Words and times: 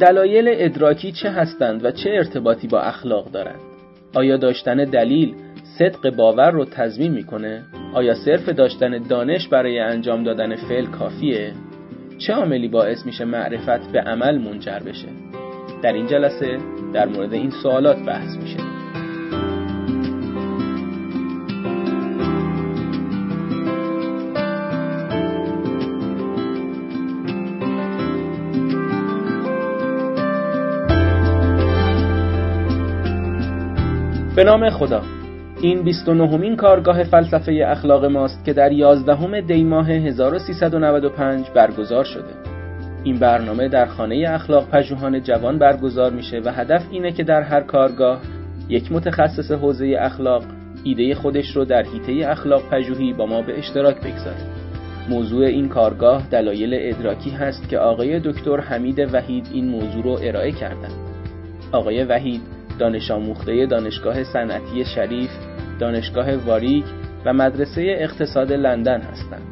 دلایل 0.00 0.48
ادراکی 0.48 1.12
چه 1.12 1.30
هستند 1.30 1.84
و 1.84 1.90
چه 1.90 2.10
ارتباطی 2.10 2.68
با 2.68 2.80
اخلاق 2.80 3.30
دارند؟ 3.30 3.60
آیا 4.14 4.36
داشتن 4.36 4.76
دلیل 4.76 5.34
صدق 5.78 6.10
باور 6.16 6.50
رو 6.50 6.64
تضمین 6.64 7.12
می‌کنه؟ 7.12 7.62
آیا 7.94 8.14
صرف 8.14 8.48
داشتن 8.48 8.98
دانش 8.98 9.48
برای 9.48 9.78
انجام 9.78 10.24
دادن 10.24 10.56
فعل 10.56 10.86
کافیه؟ 10.86 11.52
چه 12.18 12.32
عاملی 12.32 12.68
باعث 12.68 13.06
میشه 13.06 13.24
معرفت 13.24 13.92
به 13.92 14.00
عمل 14.00 14.38
منجر 14.38 14.78
بشه؟ 14.78 15.08
در 15.82 15.92
این 15.92 16.06
جلسه 16.06 16.58
در 16.94 17.06
مورد 17.06 17.32
این 17.32 17.50
سوالات 17.50 17.98
بحث 18.06 18.36
میشه. 18.36 18.77
به 34.38 34.44
نام 34.44 34.70
خدا 34.70 35.02
این 35.60 35.82
29 35.82 36.28
همین 36.28 36.56
کارگاه 36.56 37.04
فلسفه 37.04 37.64
اخلاق 37.66 38.04
ماست 38.04 38.44
که 38.44 38.52
در 38.52 38.72
11 38.72 39.40
دی 39.40 39.64
ماه 39.64 39.90
1395 39.90 41.50
برگزار 41.54 42.04
شده. 42.04 42.34
این 43.04 43.18
برنامه 43.18 43.68
در 43.68 43.86
خانه 43.86 44.26
اخلاق 44.28 44.70
پژوهان 44.70 45.22
جوان 45.22 45.58
برگزار 45.58 46.10
میشه 46.10 46.40
و 46.44 46.52
هدف 46.52 46.82
اینه 46.90 47.12
که 47.12 47.22
در 47.22 47.42
هر 47.42 47.60
کارگاه 47.60 48.20
یک 48.68 48.92
متخصص 48.92 49.50
حوزه 49.50 49.96
اخلاق 49.98 50.42
ایده 50.84 51.14
خودش 51.14 51.56
رو 51.56 51.64
در 51.64 51.82
حیطه 51.82 52.30
اخلاق 52.30 52.62
پژوهی 52.70 53.12
با 53.12 53.26
ما 53.26 53.42
به 53.42 53.58
اشتراک 53.58 53.96
بگذاره. 53.96 54.46
موضوع 55.08 55.46
این 55.46 55.68
کارگاه 55.68 56.28
دلایل 56.30 56.70
ادراکی 56.74 57.30
هست 57.30 57.68
که 57.68 57.78
آقای 57.78 58.20
دکتر 58.20 58.60
حمید 58.60 59.14
وحید 59.14 59.48
این 59.52 59.68
موضوع 59.68 60.02
رو 60.02 60.18
ارائه 60.22 60.52
کردند. 60.52 60.94
آقای 61.72 62.04
وحید 62.04 62.57
دانش 62.78 63.10
آموخته 63.10 63.66
دانشگاه 63.66 64.24
صنعتی 64.24 64.84
شریف، 64.84 65.30
دانشگاه 65.78 66.36
واریک 66.36 66.84
و 67.24 67.32
مدرسه 67.32 67.96
اقتصاد 67.98 68.52
لندن 68.52 69.00
هستند. 69.00 69.42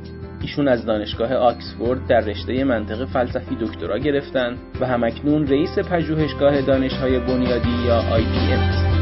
ایشون 0.40 0.68
از 0.68 0.86
دانشگاه 0.86 1.34
آکسفورد 1.34 2.06
در 2.06 2.20
رشته 2.20 2.64
منطق 2.64 3.04
فلسفی 3.04 3.56
دکترا 3.60 3.98
گرفتن 3.98 4.56
و 4.80 4.86
همکنون 4.86 5.46
رئیس 5.46 5.78
پژوهشگاه 5.78 6.60
دانشهای 6.60 7.18
بنیادی 7.18 7.86
یا 7.86 8.00
IPM 8.00 8.62
هستند. 8.62 8.95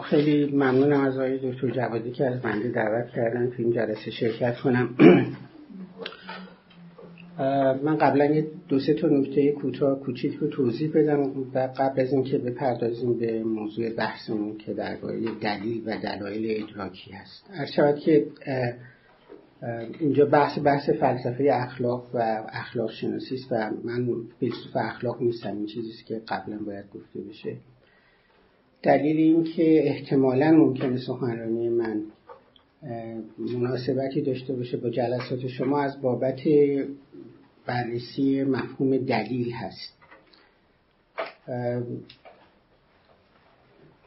خیلی 0.00 0.52
ممنونم 0.52 1.00
از 1.00 1.14
آقای 1.14 1.38
دکتر 1.38 1.70
جوادی 1.70 2.10
که 2.10 2.26
از 2.26 2.42
بنده 2.42 2.68
دعوت 2.68 3.10
کردن 3.10 3.50
تو 3.50 3.54
این 3.58 3.72
جلسه 3.72 4.10
شرکت 4.10 4.56
کنم. 4.56 4.88
من 7.84 7.96
قبلا 7.96 8.24
یه 8.24 8.46
دو 8.68 8.80
سه 8.80 8.94
تا 8.94 9.08
نکته 9.08 9.52
کوتاه 9.52 10.00
کوچیک 10.00 10.34
رو 10.34 10.48
توضیح 10.48 10.90
بدم 10.94 11.20
و 11.54 11.68
قبل 11.76 12.00
از 12.00 12.12
اینکه 12.12 12.38
بپردازیم 12.38 13.18
به 13.18 13.42
موضوع 13.44 13.90
بحثمون 13.90 14.58
که 14.58 14.74
درباره 14.74 15.20
دلیل 15.40 15.82
و 15.86 15.98
دلایل 15.98 16.62
ادراکی 16.62 17.12
هست. 17.12 17.50
هر 17.50 17.66
شود 17.66 17.98
که 17.98 18.26
اینجا 20.00 20.26
بحث 20.26 20.58
بحث 20.64 20.90
فلسفه 20.90 21.50
اخلاق 21.52 22.10
و 22.14 22.42
اخلاق 22.52 22.90
شناسی 22.90 23.34
است 23.34 23.52
و 23.52 23.70
من 23.84 24.06
فیلسوف 24.40 24.76
اخلاق 24.76 25.22
نیستم 25.22 25.56
این 25.56 25.66
چیزی 25.66 26.04
که 26.06 26.22
قبلا 26.28 26.58
باید 26.66 26.84
گفته 26.94 27.20
بشه. 27.20 27.56
دلیل 28.84 29.16
این 29.16 29.44
که 29.44 29.88
احتمالا 29.88 30.50
ممکنه 30.50 30.98
سخنرانی 30.98 31.68
من 31.68 32.02
مناسبتی 33.38 34.22
داشته 34.22 34.52
باشه 34.54 34.76
با 34.76 34.90
جلسات 34.90 35.46
شما 35.46 35.80
از 35.82 36.00
بابت 36.02 36.40
بررسی 37.66 38.44
مفهوم 38.44 38.96
دلیل 38.96 39.52
هست. 39.52 39.94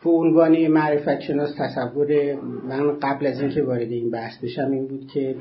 به 0.03 0.09
عنوان 0.09 0.67
معرفت 0.67 1.19
شناس 1.19 1.55
تصور 1.57 2.35
من 2.67 2.99
قبل 2.99 3.25
از 3.25 3.41
اینکه 3.41 3.63
وارد 3.63 3.91
این 3.91 4.11
بحث 4.11 4.37
بشم 4.43 4.71
این 4.71 4.87
بود 4.87 5.07
که 5.13 5.35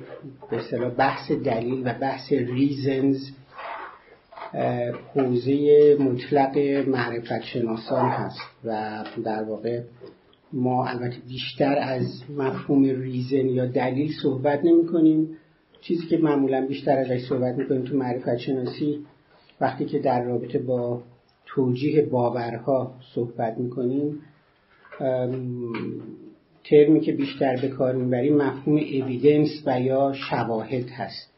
به 0.51 0.57
اصطلاح 0.57 0.91
بحث 0.91 1.33
دلیل 1.33 1.83
و 1.85 1.95
بحث 2.01 2.33
ریزنز 2.33 3.31
حوزه 5.15 5.97
مطلق 6.01 6.59
معرفت 6.89 7.43
شناسان 7.43 8.09
هست 8.09 8.41
و 8.65 9.05
در 9.25 9.43
واقع 9.43 9.83
ما 10.53 10.87
البته 10.87 11.17
بیشتر 11.29 11.79
از 11.79 12.23
مفهوم 12.37 12.85
ریزن 12.85 13.49
یا 13.49 13.67
دلیل 13.67 14.13
صحبت 14.23 14.65
نمی 14.65 14.87
کنیم. 14.87 15.37
چیزی 15.81 16.07
که 16.07 16.19
معمولا 16.19 16.67
بیشتر 16.67 16.99
ازش 16.99 17.29
صحبت 17.29 17.55
می‌کنیم 17.55 17.83
تو 17.83 17.97
معرفت 17.97 18.37
شناسی 18.37 19.07
وقتی 19.61 19.85
که 19.85 19.99
در 19.99 20.25
رابطه 20.25 20.59
با 20.59 21.03
توجیه 21.47 22.03
باورها 22.03 22.95
صحبت 23.15 23.59
می‌کنیم 23.59 24.21
ترمی 26.65 27.01
که 27.01 27.13
بیشتر 27.13 27.57
به 27.63 27.69
کار 27.69 27.95
می‌بریم 27.95 28.37
مفهوم 28.37 28.77
اویدنس 28.77 29.49
و 29.67 29.81
یا 29.81 30.13
شواهد 30.31 30.91
هست. 30.91 31.36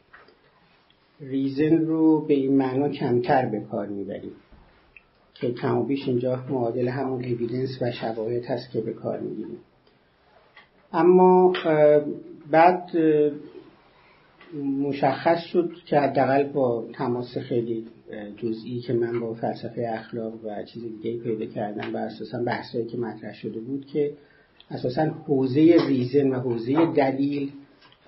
ریزن 1.20 1.76
رو 1.76 2.20
به 2.20 2.34
این 2.34 2.56
معنا 2.56 2.88
کمتر 2.88 3.46
به 3.46 3.60
کار 3.60 3.86
می‌بریم. 3.86 4.32
که 5.34 5.52
کم 5.52 5.82
بیش 5.82 6.08
اینجا 6.08 6.44
معادل 6.50 6.88
همون 6.88 7.24
اویدنس 7.24 7.82
و 7.82 7.90
شواهد 7.92 8.44
هست 8.44 8.70
که 8.70 8.80
به 8.80 8.92
کار 8.92 9.20
می‌گیریم. 9.20 9.58
اما 10.92 11.52
بعد 12.50 12.90
مشخص 14.80 15.40
شد 15.40 15.70
که 15.86 15.98
حداقل 15.98 16.42
با 16.42 16.86
تماس 16.92 17.38
خیلی 17.38 17.86
جزئی 18.36 18.80
که 18.80 18.92
من 18.92 19.20
با 19.20 19.34
فلسفه 19.34 19.90
اخلاق 19.94 20.32
و 20.44 20.62
چیز 20.62 20.82
دیگه 20.82 21.22
پیدا 21.22 21.46
کردم 21.46 21.94
و 21.94 21.96
اساسا 21.96 22.42
بحثایی 22.42 22.86
که 22.86 22.98
مطرح 22.98 23.34
شده 23.34 23.60
بود 23.60 23.86
که 23.86 24.12
اساسا 24.70 25.02
حوزه 25.02 25.76
ریزن 25.88 26.30
و 26.30 26.40
حوزه 26.40 26.92
دلیل 26.92 27.52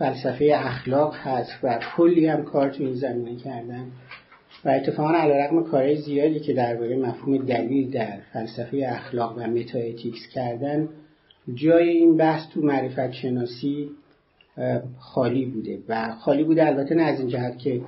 فلسفه 0.01 0.53
اخلاق 0.55 1.15
هست 1.15 1.53
و 1.63 1.79
کلی 1.97 2.27
هم 2.27 2.45
کار 2.45 2.71
تو 2.71 2.85
این 2.85 2.95
زمینه 2.95 3.37
کردن. 3.37 3.87
و 4.65 4.69
اتفاقا 4.69 5.13
علیرغم 5.15 5.65
کارهای 5.65 5.97
زیادی 5.97 6.41
که 6.41 6.53
درباره 6.53 6.97
مفهوم 6.97 7.39
دلیل 7.39 7.91
در 7.91 8.19
فلسفه 8.33 8.87
اخلاق 8.89 9.39
و 9.39 9.41
متااتیکس 9.41 10.27
کردن 10.35 10.89
جای 11.55 11.89
این 11.89 12.17
بحث 12.17 12.49
تو 12.49 12.61
معرفت 12.61 13.13
شناسی 13.13 13.91
خالی 14.99 15.47
بوده. 15.47 15.79
و 15.89 16.13
خالی 16.13 16.45
بوده 16.45 16.67
البته 16.67 16.95
نه 16.95 17.03
از 17.03 17.21
این 17.21 17.29
جهت 17.29 17.59
که 17.59 17.81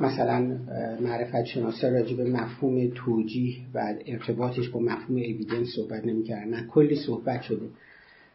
مثلا 0.00 0.58
معرفت 1.00 1.44
شناسا 1.44 1.88
راجع 1.88 2.16
به 2.16 2.24
مفهوم 2.24 2.90
توجیه 2.94 3.56
و 3.74 3.94
ارتباطش 4.06 4.68
با 4.68 4.80
مفهوم 4.80 5.16
اویدنس 5.16 5.68
صحبت 5.76 6.04
نمی‌کردن. 6.06 6.48
نه 6.48 6.66
کلی 6.66 6.96
صحبت 6.96 7.42
شده. 7.42 7.66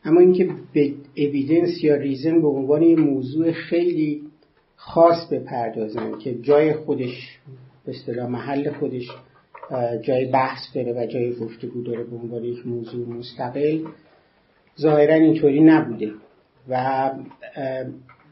اما 0.06 0.19
اینکه 0.19 0.50
به 0.73 0.94
اویدنس 1.17 1.84
یا 1.84 1.95
ریزن 1.95 2.41
به 2.41 2.47
عنوان 2.47 2.84
یه 2.84 2.95
موضوع 2.95 3.51
خیلی 3.51 4.22
خاص 4.75 5.28
بپردازن 5.31 6.17
که 6.17 6.35
جای 6.41 6.73
خودش 6.73 7.39
به 7.86 7.92
اصطلاح 7.92 8.30
محل 8.30 8.71
خودش 8.71 9.07
جای 10.01 10.25
بحث 10.25 10.75
داره 10.75 10.94
و 10.94 11.06
جای 11.06 11.33
گفتگو 11.33 11.81
داره 11.81 12.03
به 12.03 12.15
عنوان 12.15 12.44
یک 12.44 12.68
موضوع 12.68 13.07
مستقل 13.07 13.80
ظاهرا 14.80 15.13
اینطوری 15.13 15.59
نبوده. 15.59 16.12
و 16.69 17.12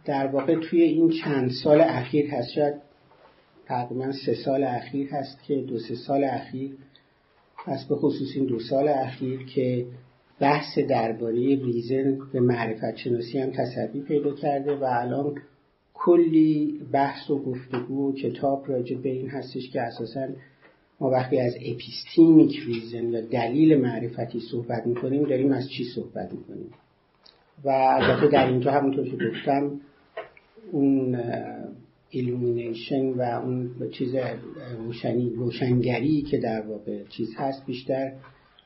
در 0.06 0.28
واقع 0.28 0.56
توی 0.56 0.82
این 0.82 1.10
چند 1.10 1.52
سال 1.64 1.82
اخیر 1.82 2.30
هست 2.30 2.52
شاید 2.56 2.74
تقریبا 3.66 4.12
سه 4.26 4.34
سال 4.34 4.64
اخیر 4.64 5.10
هست 5.10 5.44
که 5.44 5.56
دو 5.56 5.80
سه 5.80 5.96
سال 5.96 6.24
اخیر 6.24 6.72
هست 7.66 7.90
به 7.90 7.96
خصوص 7.96 8.28
این 8.36 8.46
دو 8.46 8.60
سال 8.60 8.88
اخیر 8.88 9.46
که 9.46 9.86
بحث 10.40 10.80
درباره 10.80 11.40
reason 11.40 12.18
به 12.34 12.40
معرفت 12.40 12.96
شناسی 12.96 13.40
هم 13.40 13.52
تسری 13.52 14.02
پیدا 14.02 14.36
کرده 14.36 14.76
و 14.76 14.84
الان 14.84 15.36
کلی 15.94 16.80
بحث 16.92 17.30
و 17.30 17.44
گفتگو 17.44 18.10
و 18.10 18.16
کتاب 18.16 18.66
راجع 18.68 18.98
به 18.98 19.10
این 19.10 19.30
هستش 19.30 19.70
که 19.70 19.82
اساسا 19.82 20.28
ما 21.00 21.10
وقتی 21.10 21.40
از 21.40 21.56
epistemic 21.56 22.60
reason 22.68 23.10
یا 23.10 23.22
دلیل 23.22 23.78
معرفتی 23.78 24.40
صحبت 24.52 24.88
می‌کنیم 24.88 25.24
داریم 25.24 25.52
از 25.52 25.70
چی 25.70 25.84
صحبت 25.96 26.34
می‌کنیم؟ 26.34 26.70
و 27.64 27.70
البته 27.70 28.28
در 28.28 28.48
اینجا 28.48 28.72
همونطور 28.72 29.06
که 29.10 29.18
گفتم 29.30 29.82
اون 30.72 31.20
illumination 32.10 33.10
و 33.10 33.22
اون 33.22 33.72
چیز 33.92 34.16
روشنی 34.78 35.30
روشنگری 35.30 36.22
که 36.22 36.38
در 36.38 36.62
واقع 36.62 37.04
چیز 37.04 37.30
هست 37.38 37.66
بیشتر 37.66 38.12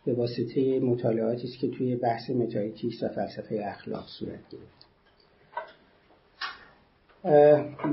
به 0.06 0.14
واسطه 0.14 0.80
مطالعاتی 0.80 1.48
است 1.48 1.60
که 1.60 1.68
توی 1.68 1.96
بحث 1.96 2.30
metaethics 2.30 3.04
و 3.04 3.08
فلسفه 3.08 3.62
اخلاق 3.66 4.06
صورت 4.08 4.40
گرفت. 4.50 4.84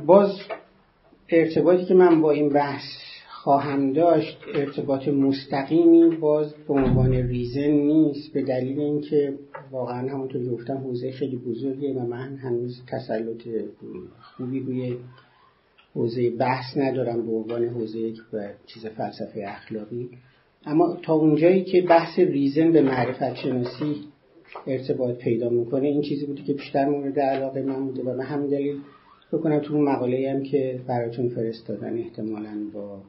باز 0.06 0.38
ارتباطی 1.28 1.84
که 1.84 1.94
من 1.94 2.20
با 2.20 2.30
این 2.30 2.48
بحث 2.48 2.84
خواهم 3.42 3.92
داشت 3.92 4.38
ارتباط 4.54 5.08
مستقیمی 5.08 6.16
باز 6.16 6.54
به 6.68 6.74
عنوان 6.74 7.12
reason 7.12 7.70
نیست 7.70 8.32
به 8.32 8.42
دلیل 8.42 8.80
اینکه 8.80 9.38
واقعا 9.70 10.08
همونطور 10.08 10.48
گفتم 10.48 10.76
حوزه 10.76 11.12
خیلی 11.12 11.36
بزرگیه 11.36 11.94
و 11.94 12.06
من 12.06 12.36
هنوز 12.36 12.82
تسلط 12.88 13.42
خوبی 14.20 14.60
روی 14.60 14.96
حوزه 15.94 16.30
بحث 16.30 16.76
ندارم 16.76 17.26
به 17.26 17.32
عنوان 17.32 17.64
حوزه 17.64 17.98
یک 17.98 18.18
چیز 18.66 18.86
فلسفه 18.86 19.44
اخلاقی. 19.48 20.10
اما 20.66 20.98
تا 21.02 21.14
اونجایی 21.14 21.64
که 21.64 21.82
بحث 21.82 22.18
ریزن 22.18 22.72
به 22.72 22.82
معرفت 22.82 23.34
شناسی 23.34 23.96
ارتباط 24.66 25.16
پیدا 25.16 25.48
می‌کنه 25.48 25.88
این 25.88 26.02
چیزی 26.02 26.26
بودی 26.26 26.42
که 26.42 26.52
بیشتر 26.52 26.88
مورد 26.88 27.20
علاقه 27.20 27.62
من 27.62 27.86
بوده 27.86 28.02
و 28.02 28.16
به 28.16 28.24
همین 28.24 28.50
دلیل 28.50 28.80
بکنم 29.32 29.58
تو 29.58 29.74
اون 29.74 29.84
مقاله 29.84 30.30
هم 30.30 30.42
که 30.42 30.80
براتون 30.86 31.28
فرستادن 31.28 31.98
احتمالا 31.98 32.70
با 32.74 33.00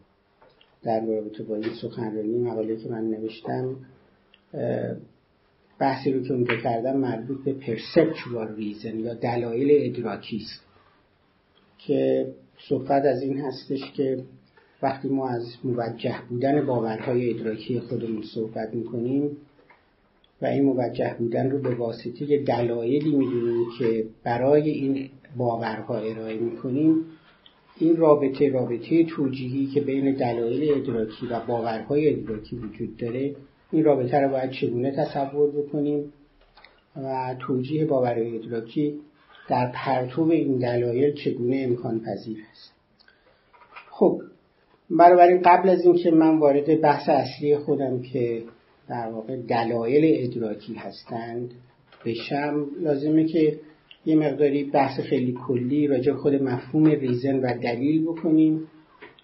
در 0.84 1.06
رابطه 1.06 1.44
با 1.44 1.56
این 1.56 1.74
سخنرانی 1.82 2.38
مقاله 2.38 2.76
که 2.76 2.90
من 2.90 3.04
نوشتم 3.04 3.76
بحثی 5.80 6.12
رو 6.12 6.24
که 6.24 6.34
اونجا 6.34 6.56
کردم 6.56 6.98
مربوط 6.98 7.44
به 7.44 7.54
پرسپچوال 7.54 8.56
ریزن 8.56 9.00
یا 9.00 9.14
دلایل 9.14 9.96
ادراکی 9.96 10.38
است 10.38 10.66
که 11.78 12.28
صحبت 12.70 13.06
از 13.06 13.22
این 13.22 13.40
هستش 13.40 13.92
که 13.92 14.24
وقتی 14.82 15.08
ما 15.08 15.30
از 15.30 15.48
موجه 15.64 16.16
بودن 16.30 16.66
باورهای 16.66 17.30
ادراکی 17.30 17.80
خودمون 17.80 18.24
صحبت 18.36 18.74
می‌کنیم 18.74 19.38
و 20.42 20.46
این 20.46 20.64
موجه 20.64 21.16
بودن 21.20 21.52
رو 21.52 21.60
به 21.60 21.76
واسطه 21.76 22.38
دلایلی 22.38 23.16
می‌دونیم 23.16 23.66
که 23.80 24.06
برای 24.24 24.70
این 24.70 25.10
باورها 25.38 25.98
ارائه 25.98 26.38
می‌کنیم 26.38 27.06
این 27.78 27.98
رابطه 27.98 28.50
رابطه 28.50 29.04
توجیهی 29.04 29.68
که 29.68 29.82
بین 29.82 30.16
دلایل 30.16 30.74
ادراکی 30.78 31.28
و 31.28 31.40
باورهای 31.40 32.14
ادراکی 32.14 32.56
وجود 32.56 32.98
داره 32.98 33.36
این 33.72 33.84
رابطه 33.84 34.20
رو 34.20 34.30
باید 34.30 34.52
چگونه 34.52 34.92
تصور 34.92 35.52
بکنیم 35.52 36.14
و 36.96 37.36
توجیه 37.40 37.86
باورهای 37.86 38.36
ادراکی 38.36 39.00
در 39.50 39.72
پرتو 39.76 40.22
این 40.22 40.58
دلایل 40.58 41.14
چگونه 41.14 41.66
امکان 41.70 42.00
پذیر 42.00 42.38
است؟ 42.52 42.74
خب 43.90 44.22
بنابراین 44.98 45.42
قبل 45.46 45.70
از 45.70 45.86
اینکه 45.86 46.12
من 46.12 46.40
وارد 46.40 46.82
بحث 46.82 47.10
اصلی 47.10 47.58
خودم 47.58 48.02
که 48.02 48.44
در 48.90 49.10
واقع 49.10 49.38
دلایل 49.38 50.26
ادراکی 50.26 50.74
هستند 50.74 51.52
بشم 52.06 52.68
لازمه 52.80 53.26
که 53.26 53.60
یه 54.06 54.16
مقداری 54.16 54.64
بحث 54.64 55.00
خیلی 55.00 55.38
کلی 55.48 55.88
راجع 55.88 56.14
خود 56.14 56.34
مفهوم 56.34 56.86
ریزن 56.86 57.40
و 57.40 57.58
دلیل 57.58 58.04
بکنیم 58.04 58.68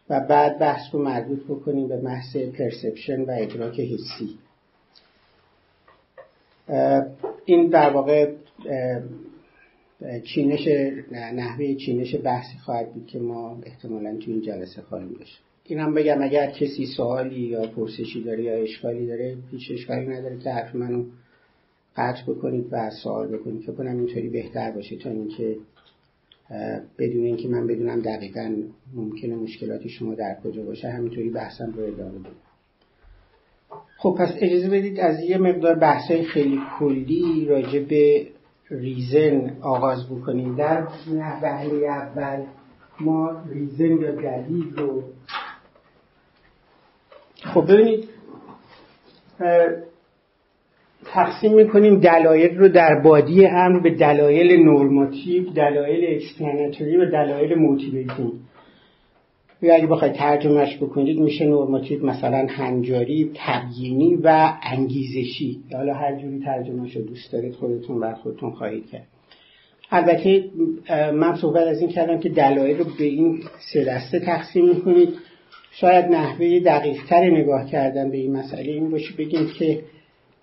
و 0.10 0.20
بعد 0.20 0.60
بحث 0.60 0.82
رو 0.94 1.04
مربوط 1.04 1.44
بکنیم 1.44 1.88
به 1.88 1.98
بحث 1.98 2.36
پرسپشن 2.38 3.22
و 3.22 3.32
ادراک 3.40 3.80
حسی. 3.80 4.38
این 7.46 7.68
در 7.68 7.90
واقع 7.90 8.32
چینش 10.24 10.68
نحوه 11.12 11.76
چینش 11.76 12.16
بحثی 12.16 12.58
خواهد 12.58 12.94
بود 12.94 13.08
که 13.08 13.20
ما 13.20 13.60
احتمالا 13.66 14.18
تو 14.18 14.32
این 14.32 14.42
جلسه 14.42 14.82
خواهیم 14.82 15.14
داشت. 15.20 15.47
این 15.68 15.80
هم 15.80 15.94
بگم 15.94 16.22
اگر 16.22 16.52
کسی 16.52 16.86
سوالی 16.98 17.40
یا 17.40 17.62
پرسشی 17.62 18.24
داره 18.24 18.44
یا 18.44 18.54
اشکالی 18.54 19.08
داره 19.08 19.38
هیچ 19.52 19.72
اشکالی 19.72 20.06
نداره 20.06 20.38
که 20.38 20.50
حرف 20.50 20.76
منو 20.76 21.06
قطع 21.98 22.24
بکنید 22.28 22.66
و 22.72 22.90
سوال 23.04 23.38
بکنید. 23.38 23.66
که 23.66 23.72
کنم 23.72 23.98
اینطوری 23.98 24.30
بهتر 24.30 24.72
باشه 24.72 24.96
تا 24.96 25.10
اینکه 25.10 25.56
بدون 26.98 27.24
اینکه 27.24 27.48
من 27.48 27.68
بدونم 27.68 28.02
دقیقا 28.02 28.56
ممکنه 28.96 29.36
مشکلات 29.36 29.88
شما 29.88 30.16
در 30.16 30.38
کجا 30.44 30.64
باشه 30.64 30.90
همینطوری 30.90 31.30
بحثم 31.30 31.72
رو 31.72 31.84
ادامه 31.84 32.20
بدم. 32.20 32.32
خب 33.98 34.16
پس 34.20 34.30
اجازه 34.42 34.70
بدید 34.70 35.00
از 35.00 35.20
یه 35.20 35.38
مقدار 35.38 35.76
بحثای 35.76 36.24
خیلی 36.24 36.60
کلی 36.80 37.46
راجع 37.46 37.80
به 37.80 38.28
reason 38.70 39.58
آغاز 39.62 40.10
بکنیم. 40.10 40.56
در 40.56 40.88
نحوه 41.14 41.88
اول 41.88 42.46
ما 43.00 43.44
reason 43.50 44.02
یا 44.02 44.12
دلیل 44.12 44.76
رو 44.76 45.04
خب 47.44 47.74
ببینید 47.74 48.10
تقسیم 51.06 51.54
می‌کنیم 51.54 52.00
دلایل 52.00 52.58
رو 52.58 52.70
در 52.70 53.02
بادی 53.04 53.46
امر 53.46 53.80
به 53.80 53.90
دلایل 53.90 54.64
normative 54.64 55.50
دلایل 55.50 56.16
explanatory 56.16 56.98
و 56.98 57.06
دلایل 57.06 57.56
motivating 57.56 58.34
اگه 59.62 59.88
بخواید 59.88 60.14
ترجمهش 60.14 60.78
بکنید 60.78 61.20
میشه 61.20 61.46
نورماتیو 61.46 62.06
مثلا 62.06 62.48
هنجاری 62.50 63.32
تبیینی 63.36 64.16
و 64.16 64.54
انگیزشی. 64.64 65.60
حالا 65.74 65.94
هر 65.94 66.16
جوری 66.16 66.40
ترجمهش 66.40 66.96
رو 66.96 67.02
دوست 67.02 67.34
دارید 67.34 67.54
خودتون 67.54 68.00
بر 68.00 68.14
خودتون 68.14 68.52
خواهید 68.52 68.90
کرد. 68.90 69.08
البته 69.92 70.44
من 71.14 71.36
صحبت 71.36 71.68
از 71.68 71.82
این 71.82 71.90
کردم 71.90 72.20
که 72.20 72.30
دلایل 72.30 72.78
رو 72.78 72.86
به 73.00 73.04
این 73.04 73.44
سه 73.74 73.86
دسته 73.86 74.20
تقسیم 74.20 74.66
می‌کنید. 74.70 75.10
شاید 75.80 76.06
نحوه 76.06 76.60
دقیقتر 76.60 77.30
نگاه 77.30 77.66
کردن 77.66 78.12
به 78.12 78.18
این 78.18 78.38
مسئله 78.38 78.72
این 78.72 78.90
باشه 78.90 79.14
بگیم 79.18 79.48
که 79.60 79.84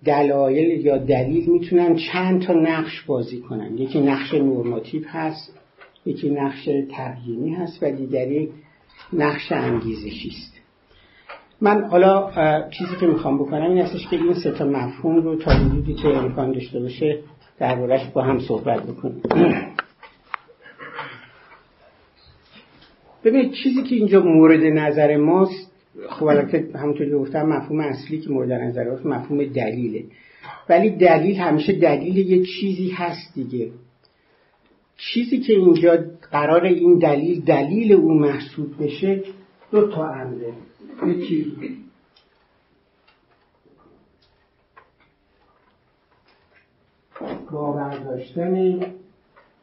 دلایل 0.05 0.85
یا 0.85 0.97
دلیل 0.97 1.49
می‌تونن 1.49 1.95
چند 1.95 2.41
تا 2.41 2.53
نقش 2.53 3.01
بازی 3.01 3.39
کنن. 3.39 3.77
یکی 3.77 4.01
نقش 4.01 4.33
نورماتیو 4.33 5.01
هست 5.07 5.59
یکی 6.05 6.29
نقش 6.29 6.69
تبیینی 6.91 7.53
هست 7.53 7.83
و 7.83 7.91
دیگری 7.91 8.49
نقش 9.13 9.51
انگیزشی 9.51 10.29
است. 10.29 10.53
من 11.61 11.83
حالا 11.83 12.31
چیزی 12.69 12.95
که 12.99 13.05
می‌خوام 13.05 13.37
بکنم 13.37 13.69
این 13.69 13.77
هستش 13.77 14.07
که 14.07 14.15
این 14.15 14.33
سه 14.33 14.51
تا 14.51 14.65
مفهوم 14.65 15.15
رو 15.15 15.35
تا 15.35 15.51
حدودی 15.51 15.93
که 15.93 16.07
امکان 16.07 16.51
داشته 16.51 16.79
باشه 16.79 17.19
دربارهش 17.59 18.05
با 18.13 18.21
هم 18.21 18.39
صحبت 18.39 18.83
بکنیم. 18.83 19.21
ببینید 23.25 23.51
چیزی 23.51 23.83
که 23.83 23.95
اینجا 23.95 24.21
مورد 24.21 24.63
نظر 24.63 25.17
ماست 25.17 25.71
خب 26.09 26.25
البته 26.25 26.69
همونطور 26.75 27.05
که 27.05 27.15
گفتم 27.15 27.45
مفهوم 27.45 27.79
اصلی 27.79 28.19
که 28.19 28.29
مورد 28.29 28.51
نظر 28.51 28.89
ماست 28.89 29.05
مفهوم 29.05 29.45
دلیله. 29.45 30.03
ولی 30.69 30.89
دلیل 30.89 31.35
همیشه 31.35 31.73
دلیل 31.73 32.17
یه 32.17 32.43
چیزی 32.45 32.89
هست 32.89 33.33
دیگه. 33.33 33.71
چیزی 34.97 35.39
که 35.39 35.53
اینجا 35.53 35.97
قرار 36.31 36.65
این 36.65 36.97
دلیل 36.97 37.41
دلیل 37.41 37.93
او 37.93 38.13
محسوب 38.13 38.83
بشه 38.83 39.23
دو 39.71 39.87
تا 39.87 40.09
امره. 40.09 40.53
یکی 41.07 41.55
باور 47.51 47.97
داشتن 47.97 48.55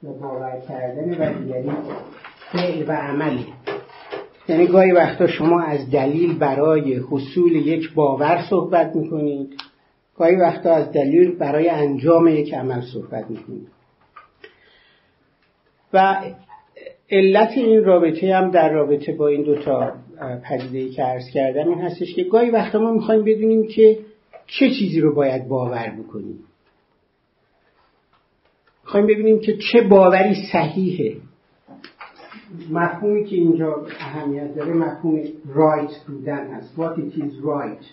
یا 0.02 0.12
باور 0.20 0.62
کردن 0.68 1.10
و 1.10 1.38
دیگری. 1.38 1.70
فعل 2.52 2.84
و 2.88 2.92
عملی. 2.92 3.46
یعنی 4.48 4.66
گاهی 4.66 4.92
وقتا 4.92 5.26
شما 5.26 5.60
از 5.62 5.90
دلیل 5.90 6.38
برای 6.38 6.94
حصول 6.94 7.52
یک 7.52 7.94
باور 7.94 8.44
صحبت 8.50 8.96
می‌کنید. 8.96 9.54
گاهی 10.16 10.36
وقتا 10.36 10.74
از 10.74 10.92
دلیل 10.92 11.38
برای 11.38 11.68
انجام 11.68 12.28
یک 12.28 12.54
عمل 12.54 12.80
صحبت 12.80 13.30
می‌کنید. 13.30 13.68
و 15.92 16.22
علت 17.10 17.50
این 17.56 17.84
رابطه 17.84 18.34
هم 18.34 18.50
در 18.50 18.72
رابطه 18.72 19.12
با 19.12 19.28
این 19.28 19.42
دوتا 19.42 19.92
پدیده 20.44 20.88
که 20.88 21.02
عرض 21.02 21.30
کردم 21.34 21.68
این 21.68 21.80
هستش 21.80 22.14
که 22.14 22.24
گاهی 22.24 22.50
وقتا 22.50 22.78
ما 22.78 22.92
می‌خوایم 22.92 23.24
بدونیم 23.24 23.68
که 23.68 23.98
چه 24.46 24.70
چیزی 24.70 25.00
رو 25.00 25.14
باید 25.14 25.48
باور 25.48 25.92
بکنیم. 26.04 26.38
می‌خوایم 28.84 29.06
ببینیم 29.06 29.40
که 29.40 29.56
چه 29.72 29.80
باوری 29.80 30.34
صحیحه. 30.52 31.16
مفهومی 32.70 33.24
که 33.24 33.36
اینجا 33.36 33.86
اهمیت 34.00 34.54
داره 34.54 34.72
مفهوم 34.72 35.20
رایت 35.54 35.90
بودن 36.06 36.46
هست. 36.54 36.74
What 36.76 36.98
it 36.98 37.18
is 37.18 37.32
right. 37.44 37.84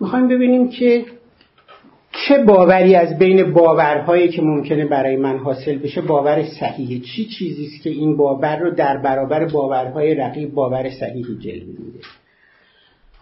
می‌خوایم 0.00 0.28
ببینیم 0.28 0.68
که 0.68 1.04
چه 2.12 2.44
باوری 2.44 2.94
از 2.94 3.18
بین 3.18 3.52
باورهایی 3.52 4.28
که 4.28 4.42
ممکنه 4.42 4.86
برای 4.86 5.16
من 5.16 5.38
حاصل 5.38 5.78
بشه 5.78 6.00
باور 6.00 6.44
صحیحه. 6.60 6.98
چی 6.98 7.24
چیزی 7.24 7.66
است 7.66 7.82
که 7.82 7.90
این 7.90 8.16
باور 8.16 8.58
رو 8.58 8.70
در 8.70 8.96
برابر 8.96 9.44
باورهای 9.44 10.14
رقیب 10.14 10.54
باور 10.54 10.90
صحیحی 10.90 11.38
جلوه 11.38 11.66
میده؟ 11.66 11.98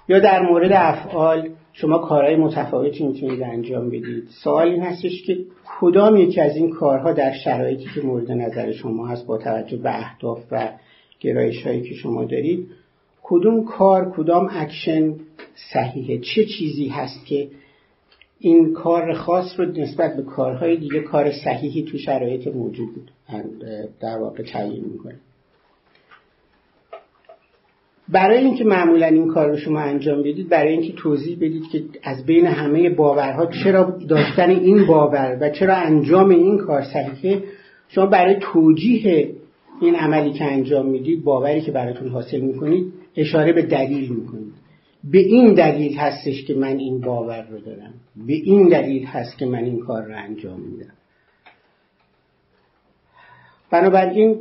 یا 0.09 0.19
در 0.19 0.43
مورد 0.43 0.73
افعال 0.73 1.51
شما 1.81 1.99
کارهای 1.99 2.37
متفاوتی 2.37 3.07
می‌تونید 3.07 3.43
انجام 3.43 3.89
بدید. 3.89 4.29
سوال 4.45 4.69
این 4.69 4.83
هستش 4.83 5.23
که 5.23 5.39
کدام 5.81 6.17
یکی 6.17 6.41
از 6.41 6.57
این 6.57 6.71
کارها 6.71 7.13
در 7.13 7.33
شرایطی 7.33 7.85
که 7.95 8.01
مورد 8.01 8.33
نظر 8.33 8.73
شما 8.73 9.07
هست 9.07 9.27
با 9.27 9.39
توجه 9.39 9.77
به 9.77 9.99
اهداف 9.99 10.39
و 10.51 10.69
گرایش 11.21 11.67
هایی 11.67 11.83
که 11.83 11.95
شما 11.95 12.25
دارید 12.25 12.67
کدوم 13.23 13.65
کار 13.65 14.13
کدام 14.17 14.49
اکشن 14.51 15.15
صحیحه؟ 15.73 16.19
چه 16.19 16.45
چیزی 16.45 16.89
هست 16.89 17.27
که 17.27 17.49
این 18.39 18.73
کار 18.73 19.13
خاص 19.13 19.61
رو 19.61 19.65
نسبت 19.65 20.17
به 20.17 20.23
کارهای 20.23 20.77
دیگه 20.77 21.01
کار 21.01 21.33
صحیحی 21.45 21.83
تو 21.83 21.99
شرایط 21.99 22.47
موجود 22.47 23.11
در 24.01 24.19
واقع 24.19 24.43
تعیین 24.43 24.85
می‌کنه؟ 24.85 25.19
برای 28.13 28.39
اینکه 28.39 28.65
معمولا 28.65 29.07
این 29.07 29.29
کار 29.29 29.51
رو 29.51 29.57
شما 29.57 29.81
انجام 29.81 30.21
بدید 30.21 30.49
برای 30.49 30.73
اینکه 30.73 30.93
توضیح 30.93 31.37
بدید 31.37 31.69
که 31.73 31.85
از 32.03 32.27
بین 32.27 32.47
همه 32.47 32.91
باورها 32.91 33.47
چرا 33.47 33.99
داشتن 34.09 34.51
این 34.51 34.87
باور 34.87 35.39
و 35.41 35.51
چرا 35.51 35.75
انجام 35.75 36.29
این 36.29 36.59
کار 36.59 36.83
صحیحه 36.83 37.43
شما 37.89 38.07
برای 38.07 38.37
توجیه 38.41 39.31
این 39.81 39.95
عملی 39.95 40.33
که 40.33 40.45
انجام 40.45 40.87
می‌دید 40.87 41.25
باوری 41.25 41.61
که 41.61 41.73
براتون 41.73 42.09
حاصل 42.09 42.41
می‌کنید 42.41 42.93
اشاره 43.17 43.53
به 43.53 43.63
دلیل 43.63 44.13
می‌کنید. 44.13 44.53
به 45.05 45.19
این 45.19 45.55
دلیل 45.55 45.97
هستش 45.97 46.45
که 46.45 46.55
من 46.55 46.79
این 46.79 47.01
باور 47.01 47.47
رو 47.51 47.59
دارم. 47.59 47.95
به 48.27 48.33
این 48.33 48.69
دلیل 48.69 49.05
هست 49.05 49.39
که 49.39 49.47
من 49.47 49.65
این 49.65 49.81
کار 49.81 50.03
رو 50.03 50.17
انجام 50.17 50.61
میدم. 50.61 50.93
بنابراین 53.71 54.37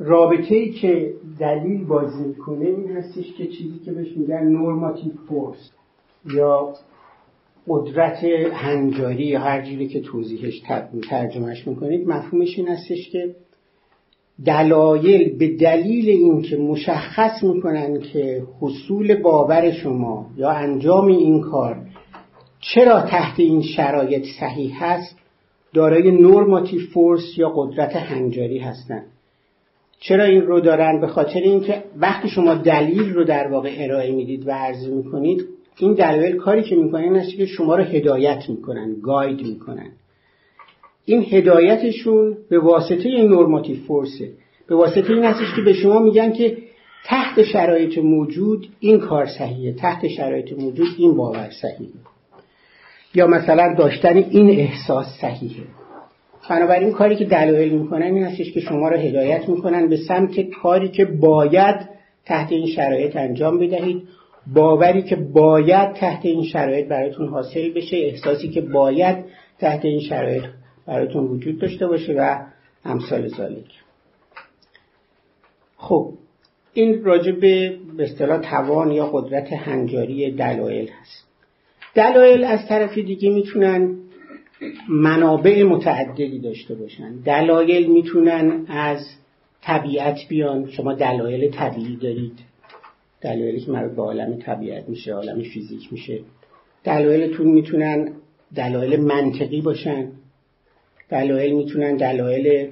رابطه 0.00 0.54
ای 0.54 0.70
که 0.70 1.14
دلیل 1.38 1.84
بازی 1.84 2.24
می‌کنه 2.24 2.66
این 2.66 2.88
هستش 2.90 3.32
که 3.38 3.46
چیزی 3.46 3.78
که 3.84 3.92
بهش 3.92 4.16
میگن 4.16 4.42
نورماتیو 4.42 5.12
فورس 5.28 5.70
یا 6.34 6.74
قدرت 7.68 8.24
هنجاری 8.52 9.24
یا 9.24 9.40
هر 9.40 9.62
جوری 9.62 9.88
که 9.88 10.00
توضیحش 10.00 10.62
ترجمهش 11.10 11.66
می‌کنید 11.66 12.08
مفهومش 12.08 12.58
این 12.58 12.68
هستش 12.68 13.10
که 13.10 13.34
دلایل 14.46 15.38
به 15.38 15.56
دلیل 15.56 16.08
اینکه 16.08 16.56
مشخص 16.56 17.42
می‌کنن 17.42 18.00
که 18.00 18.42
حصول 18.60 19.22
باور 19.22 19.70
شما 19.70 20.26
یا 20.36 20.50
انجام 20.50 21.06
این 21.06 21.40
کار 21.40 21.76
چرا 22.60 23.00
تحت 23.00 23.40
این 23.40 23.62
شرایط 23.62 24.24
صحیح 24.40 24.84
هست 24.84 25.16
دارای 25.74 26.10
نورماتیو 26.10 26.80
فورس 26.94 27.38
یا 27.38 27.52
قدرت 27.56 27.96
هنجاری 27.96 28.58
هستند 28.58 29.06
چرا 30.00 30.24
این 30.24 30.42
رو 30.42 30.60
دارن؟ 30.60 31.00
به 31.00 31.06
خاطر 31.06 31.40
اینکه 31.40 31.82
وقتی 31.96 32.28
شما 32.28 32.54
دلیل 32.54 33.12
رو 33.12 33.24
در 33.24 33.48
واقع 33.48 33.76
ارائه 33.78 34.12
می‌دید 34.12 34.48
و 34.48 34.50
عرضه 34.50 34.90
می‌کنید 34.90 35.46
این 35.78 35.94
دلایل 35.94 36.36
کاری 36.36 36.62
که 36.62 36.76
می‌کنن 36.76 37.02
این 37.02 37.22
که 37.22 37.46
شما 37.46 37.76
رو 37.76 37.84
هدایت 37.84 38.44
می‌کنن 38.48 38.96
گاید 39.02 39.42
می‌کنن. 39.42 39.90
این 41.04 41.26
هدایتشون 41.30 42.36
به 42.50 42.58
واسطه 42.58 43.08
این 43.08 43.28
نورماتیو 43.28 43.76
فورسه 43.76 44.30
به 44.66 44.76
واسطه 44.76 45.12
این 45.12 45.24
هستش 45.24 45.54
که 45.56 45.62
به 45.62 45.72
شما 45.72 45.98
میگن 45.98 46.32
که 46.32 46.56
تحت 47.04 47.42
شرایط 47.42 47.98
موجود 47.98 48.68
این 48.80 49.00
کار 49.00 49.26
صحیحه 49.26 49.72
تحت 49.72 50.08
شرایط 50.08 50.52
موجود 50.52 50.88
این 50.98 51.16
باور 51.16 51.50
صحیحه. 51.62 51.92
یا 53.14 53.26
مثلا 53.26 53.74
داشتن 53.78 54.16
این 54.16 54.50
احساس 54.50 55.06
صحیحه. 55.20 55.62
بنابراین 56.50 56.92
کاری 56.92 57.16
که 57.16 57.24
دلایل 57.24 57.72
می‌کنن 57.72 58.02
این 58.02 58.24
هستش 58.24 58.52
که 58.52 58.60
شما 58.60 58.88
رو 58.88 58.96
هدایت 58.96 59.48
می‌کنن 59.48 59.88
به 59.88 59.96
سمت 59.96 60.40
کاری 60.40 60.88
که 60.88 61.04
باید 61.04 61.76
تحت 62.24 62.52
این 62.52 62.66
شرایط 62.66 63.16
انجام 63.16 63.58
بدهید. 63.58 64.02
باوری 64.54 65.02
که 65.02 65.16
باید 65.16 65.92
تحت 65.92 66.26
این 66.26 66.44
شرایط 66.44 66.88
براتون 66.88 67.28
حاصل 67.28 67.70
بشه 67.70 67.96
احساسی 67.96 68.48
که 68.48 68.60
باید 68.60 69.16
تحت 69.58 69.84
این 69.84 70.00
شرایط 70.00 70.44
براتون 70.86 71.24
وجود 71.24 71.58
داشته 71.58 71.86
باشه 71.86 72.12
و 72.12 72.36
امثال 72.84 73.28
ذالک 73.28 73.72
خب 75.76 76.12
این 76.74 77.04
راجع 77.04 77.32
به 77.32 77.76
به 77.96 78.04
اصطلاح 78.04 78.40
توان 78.40 78.92
یا 78.92 79.06
قدرت 79.06 79.52
هنجاری 79.52 80.30
دلایل 80.30 80.88
هست. 81.00 81.26
دلایل 81.94 82.44
از 82.44 82.68
طرف 82.68 82.98
دیگه 82.98 83.30
می‌تونن 83.30 83.96
منابع 84.88 85.62
متعددی 85.62 86.38
داشته 86.38 86.74
باشن. 86.74 87.16
دلایل 87.24 87.90
می‌تونن 87.90 88.66
از 88.68 88.98
طبیعت 89.62 90.18
بیان. 90.28 90.70
شما 90.70 90.94
دلایل 90.94 91.50
طبیعی 91.50 91.96
دارید. 91.96 92.38
دلایلی 93.20 93.60
که 93.60 93.70
مربوط 93.70 93.96
به 93.96 94.02
عالم 94.02 94.36
طبیعت 94.36 94.88
میشه 94.88 95.12
عالم 95.12 95.42
فیزیک 95.42 95.92
میشه. 95.92 96.18
دلایلتون 96.84 97.46
می‌تونن 97.46 98.12
دلایل 98.54 99.00
منطقی 99.00 99.60
باشن. 99.60 100.08
دلایل 101.10 101.54
می‌تونن 101.54 101.96
دلایل 101.96 102.70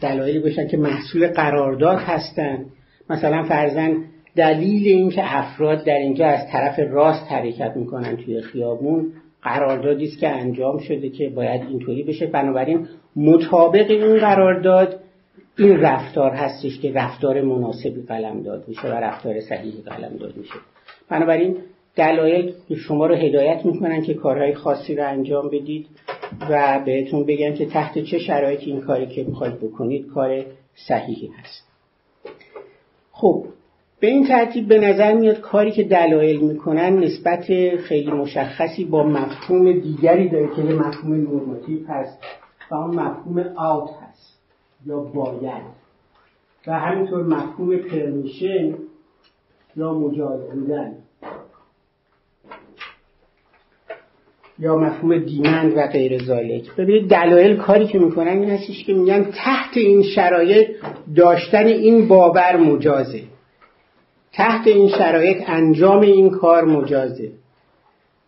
دلایلی 0.00 0.38
باشن 0.38 0.68
که 0.68 0.76
محصول 0.76 1.26
قرارداد 1.26 1.98
هستن. 1.98 2.66
مثلا 3.10 3.42
فرزن 3.42 4.04
دلیل 4.36 4.86
اینکه 4.86 5.36
افراد 5.36 5.84
در 5.84 5.98
اینجا 5.98 6.26
از 6.26 6.46
طرف 6.52 6.80
راست 6.90 7.32
حرکت 7.32 7.76
می‌کنن 7.76 8.16
توی 8.16 8.40
خیابون 8.40 9.12
قراردادی 9.44 10.04
است 10.04 10.18
که 10.18 10.28
انجام 10.28 10.78
شده 10.78 11.10
که 11.10 11.28
باید 11.28 11.62
اینطوری 11.62 12.02
بشه. 12.02 12.26
بنابراین 12.26 12.88
مطابق 13.16 13.90
این 13.90 14.18
قرارداد 14.18 15.00
این 15.58 15.80
رفتار 15.80 16.30
هستش 16.30 16.80
که 16.80 16.92
رفتار 16.92 17.40
مناسبی 17.40 18.02
قلم 18.02 18.42
داد 18.42 18.68
میشه 18.68 18.88
و 18.88 18.92
رفتار 18.92 19.40
صحیحی 19.40 19.82
قلم 19.82 20.16
داد 20.16 20.36
میشه. 20.36 20.54
بنابراین 21.08 21.56
دلایل 21.96 22.54
شما 22.76 23.06
رو 23.06 23.14
هدایت 23.14 23.64
می‌کنن 23.66 24.02
که 24.02 24.14
کارهای 24.14 24.54
خاصی 24.54 24.94
رو 24.94 25.08
انجام 25.08 25.48
بدید 25.48 25.86
و 26.50 26.82
بهتون 26.86 27.26
بگن 27.26 27.54
که 27.54 27.66
تحت 27.66 27.98
چه 27.98 28.18
شرایطی 28.18 28.70
این 28.70 28.80
کاری 28.80 29.06
که 29.06 29.24
می‌خواید 29.24 29.60
بکنید 29.60 30.06
کار 30.06 30.44
صحیحی 30.88 31.26
هست. 31.26 31.64
خب 33.12 33.44
به 34.04 34.10
این 34.10 34.26
ترتیب 34.26 34.68
به 34.68 34.78
نظر 34.78 35.14
میاد 35.14 35.40
کاری 35.40 35.70
که 35.70 35.82
دلایل 35.82 36.40
می‌کنن 36.40 36.98
نسبت 36.98 37.44
خیلی 37.76 38.10
مشخصی 38.10 38.84
با 38.84 39.02
مفهوم 39.02 39.72
دیگری 39.72 40.28
داره 40.28 40.48
که 40.56 40.62
مفهوم 40.62 41.14
نورماتیو 41.14 41.86
هست 41.88 42.18
و 42.70 42.74
اون 42.74 42.94
مفهوم 42.94 43.52
آوت 43.56 43.90
هست 44.02 44.38
یا 44.86 45.00
باید. 45.00 45.62
و 46.66 46.78
همینطور 46.78 47.22
مفهوم 47.22 47.76
پرمیشن 47.76 48.74
یا 49.76 49.94
مجاز 49.94 50.40
بودن. 50.50 50.92
یا 54.58 54.76
مفهوم 54.76 55.18
دیمند 55.18 55.76
و 55.76 55.86
غیر 55.86 56.22
زالک 56.22 56.76
ببینید 56.76 57.10
دلایل 57.10 57.56
کاری 57.56 57.86
که 57.86 57.98
می‌کنن 57.98 58.28
این 58.28 58.50
هستش 58.50 58.84
که 58.84 58.94
میگن 58.94 59.24
تحت 59.24 59.76
این 59.76 60.02
شرایط 60.02 60.68
داشتن 61.16 61.66
این 61.66 62.08
باور 62.08 62.56
مجازه. 62.56 63.33
تحت 64.34 64.66
این 64.66 64.88
شرایط 64.88 65.36
انجام 65.46 66.00
این 66.00 66.30
کار 66.30 66.64
مجازه. 66.64 67.32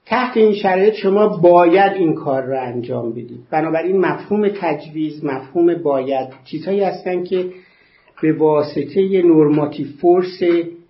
تحت 0.07 0.37
این 0.37 0.55
شرایط 0.55 0.95
شما 0.95 1.29
باید 1.29 1.93
این 1.93 2.15
کار 2.15 2.43
را 2.43 2.63
انجام 2.63 3.13
بدید. 3.13 3.41
بنابراین 3.51 3.97
مفهوم 4.01 4.49
تجویز 4.49 5.25
مفهوم 5.25 5.75
باید 5.75 6.29
چیزهایی 6.45 6.81
هستن 6.81 7.25
که 7.25 7.45
به 8.23 8.33
واسطه 8.33 9.23
نورماتیو 9.23 9.87
فورس 10.01 10.43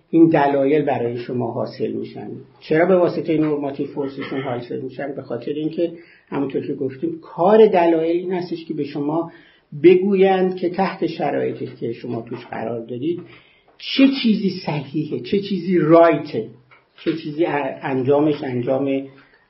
این 0.09 0.29
دلایل 0.29 0.85
برای 0.85 1.17
شما 1.17 1.51
حاصل 1.51 1.91
میشن. 1.91 2.27
چرا 2.59 2.85
به 2.85 2.97
واسطه 2.97 3.37
نورماتیو 3.37 3.87
فورسشون 3.87 4.41
حاصل 4.41 4.79
میشن؟ 4.79 5.15
به 5.15 5.21
خاطر 5.21 5.51
اینکه 5.51 5.91
همونطور 6.29 6.67
که 6.67 6.73
گفتیم 6.73 7.19
کار 7.21 7.67
دلایل 7.67 8.17
این 8.17 8.33
هستش 8.33 8.65
که 8.65 8.73
به 8.73 8.83
شما 8.83 9.31
بگویند 9.83 10.55
که 10.55 10.69
تحت 10.69 11.07
شرایطی 11.07 11.69
که 11.79 11.91
شما 11.91 12.21
توش 12.21 12.45
قرار 12.45 12.85
دارید 12.85 13.19
چه 13.77 14.07
چیزی 14.23 14.49
صحیحه؟ 14.65 15.19
چه 15.19 15.39
چیزی 15.39 15.77
رایته؟ 15.77 16.49
چه 17.03 17.13
چیزی 17.13 17.45
انجامش 17.81 18.43
انجام 18.43 19.07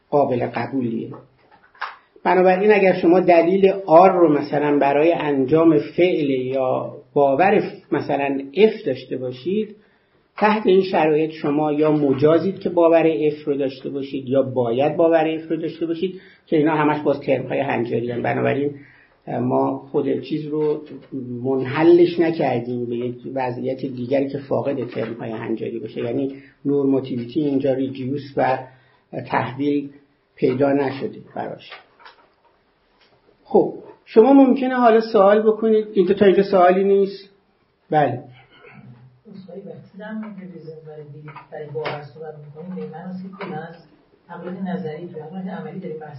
قابل 0.10 0.46
قبولیه؟ 0.46 1.10
بنابراین 2.24 2.72
اگر 2.72 2.94
شما 2.94 3.20
دلیل 3.20 3.74
آر 3.86 4.12
رو 4.12 4.34
مثلا 4.40 4.80
برای 4.80 5.14
انجام 5.14 5.78
فعل 5.78 6.30
یا 6.30 6.94
باور 7.14 7.64
مثلا 7.92 8.40
F 8.54 8.74
داشته 8.86 9.18
باشید 9.18 9.76
تحت 10.38 10.68
این 10.68 10.82
شرایط 10.82 11.32
شما 11.32 11.72
یا 11.74 11.92
مجازید 11.92 12.60
که 12.60 12.70
باور 12.70 13.08
F 13.08 13.46
رو 13.46 13.58
داشته 13.58 13.90
باشید 13.90 14.30
یا 14.30 14.42
باید 14.42 14.96
باور 14.96 15.28
F 15.28 15.50
رو 15.50 15.58
داشته 15.58 15.86
باشید 15.86 16.22
که 16.46 16.58
اینا 16.58 16.76
همش 16.76 17.02
باز 17.02 17.20
ترم 17.20 17.48
های 17.48 17.60
هنجاری 17.60 18.12
هم. 18.12 18.22
بنابراین 18.22 18.72
ما 19.28 19.78
خود 19.92 20.22
چیز 20.22 20.48
رو 20.48 20.82
منحلش 21.44 22.20
نکردیم 22.20 22.86
به 22.86 22.96
یک 22.96 23.16
وضعیت 23.34 23.86
دیگری 23.86 24.30
که 24.30 24.38
فاقد 24.38 24.88
ترم 24.88 25.14
های 25.14 25.32
هنجاری 25.32 25.80
باشه. 25.80 26.04
یعنی 26.04 26.36
normativity 26.66 27.40
اینجا 27.40 27.74
reduce 27.74 28.34
و 28.38 28.60
تحویل 29.26 29.90
پیدا 30.36 30.74
نشده 30.74 31.20
براش. 31.36 31.72
خب 33.44 33.74
شما 34.06 34.34
ممکنه 34.34 34.76
حالا 34.76 35.02
سوال 35.02 35.42
بکنید. 35.42 35.88
این 35.94 36.08
تا 36.08 36.26
اینجا 36.26 36.44
سوالی 36.44 36.84
نیست؟ 36.84 37.30
بله. 37.90 38.24
نظری 44.62 45.10
عملی 45.50 45.80
داریم 45.80 46.00
بحث 46.00 46.18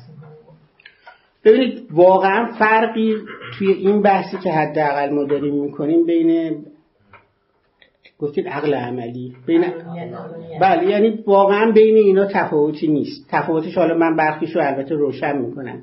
ببینید 1.48 1.82
واقعا 1.90 2.46
فرقی 2.58 3.14
توی 3.58 3.72
این 3.72 4.02
بحثی 4.02 4.36
که 4.36 4.52
حداقل 4.52 5.10
ما 5.14 5.24
داریم 5.24 5.54
می‌کنیم 5.54 6.06
بین 6.06 6.56
گفتید 8.18 8.48
عقل 8.48 8.74
عملی 8.74 9.32
بین 9.46 9.64
بله 10.60 10.90
یعنی 10.90 11.18
واقعا 11.26 11.72
بین 11.72 11.96
اینا 11.96 12.26
تفاوتی 12.26 12.88
نیست. 12.88 13.26
تفاوتش 13.30 13.78
حالا 13.78 13.94
من 13.94 14.16
برخیش 14.16 14.56
رو 14.56 14.62
البته 14.62 14.94
روشن 14.94 15.38
می‌کنم. 15.38 15.82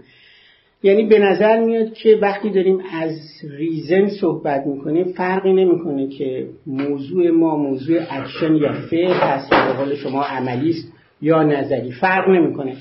یعنی 0.84 1.04
به 1.04 1.20
نظر 1.20 1.60
میاد 1.60 1.94
که 1.94 2.20
وقتی 2.22 2.50
داریم 2.50 2.82
از 3.02 3.20
reason 3.58 4.08
صحبت 4.08 4.68
می‌کنیم 4.68 5.04
فرقی 5.04 5.54
نمی‌کنه 5.54 6.08
که 6.08 6.48
موضوع 6.68 7.30
ما 7.30 7.56
موضوع 7.58 8.00
اکشن 8.10 8.56
یا 8.56 8.74
فعل 8.74 9.14
هست 9.14 9.52
یا 9.52 9.74
حال 9.74 9.96
شما 9.96 10.24
عملی 10.24 10.70
است 10.70 10.94
یا 11.22 11.44
نظری. 11.44 11.92
فرق 11.92 12.30
نمی‌کنه. 12.30 12.76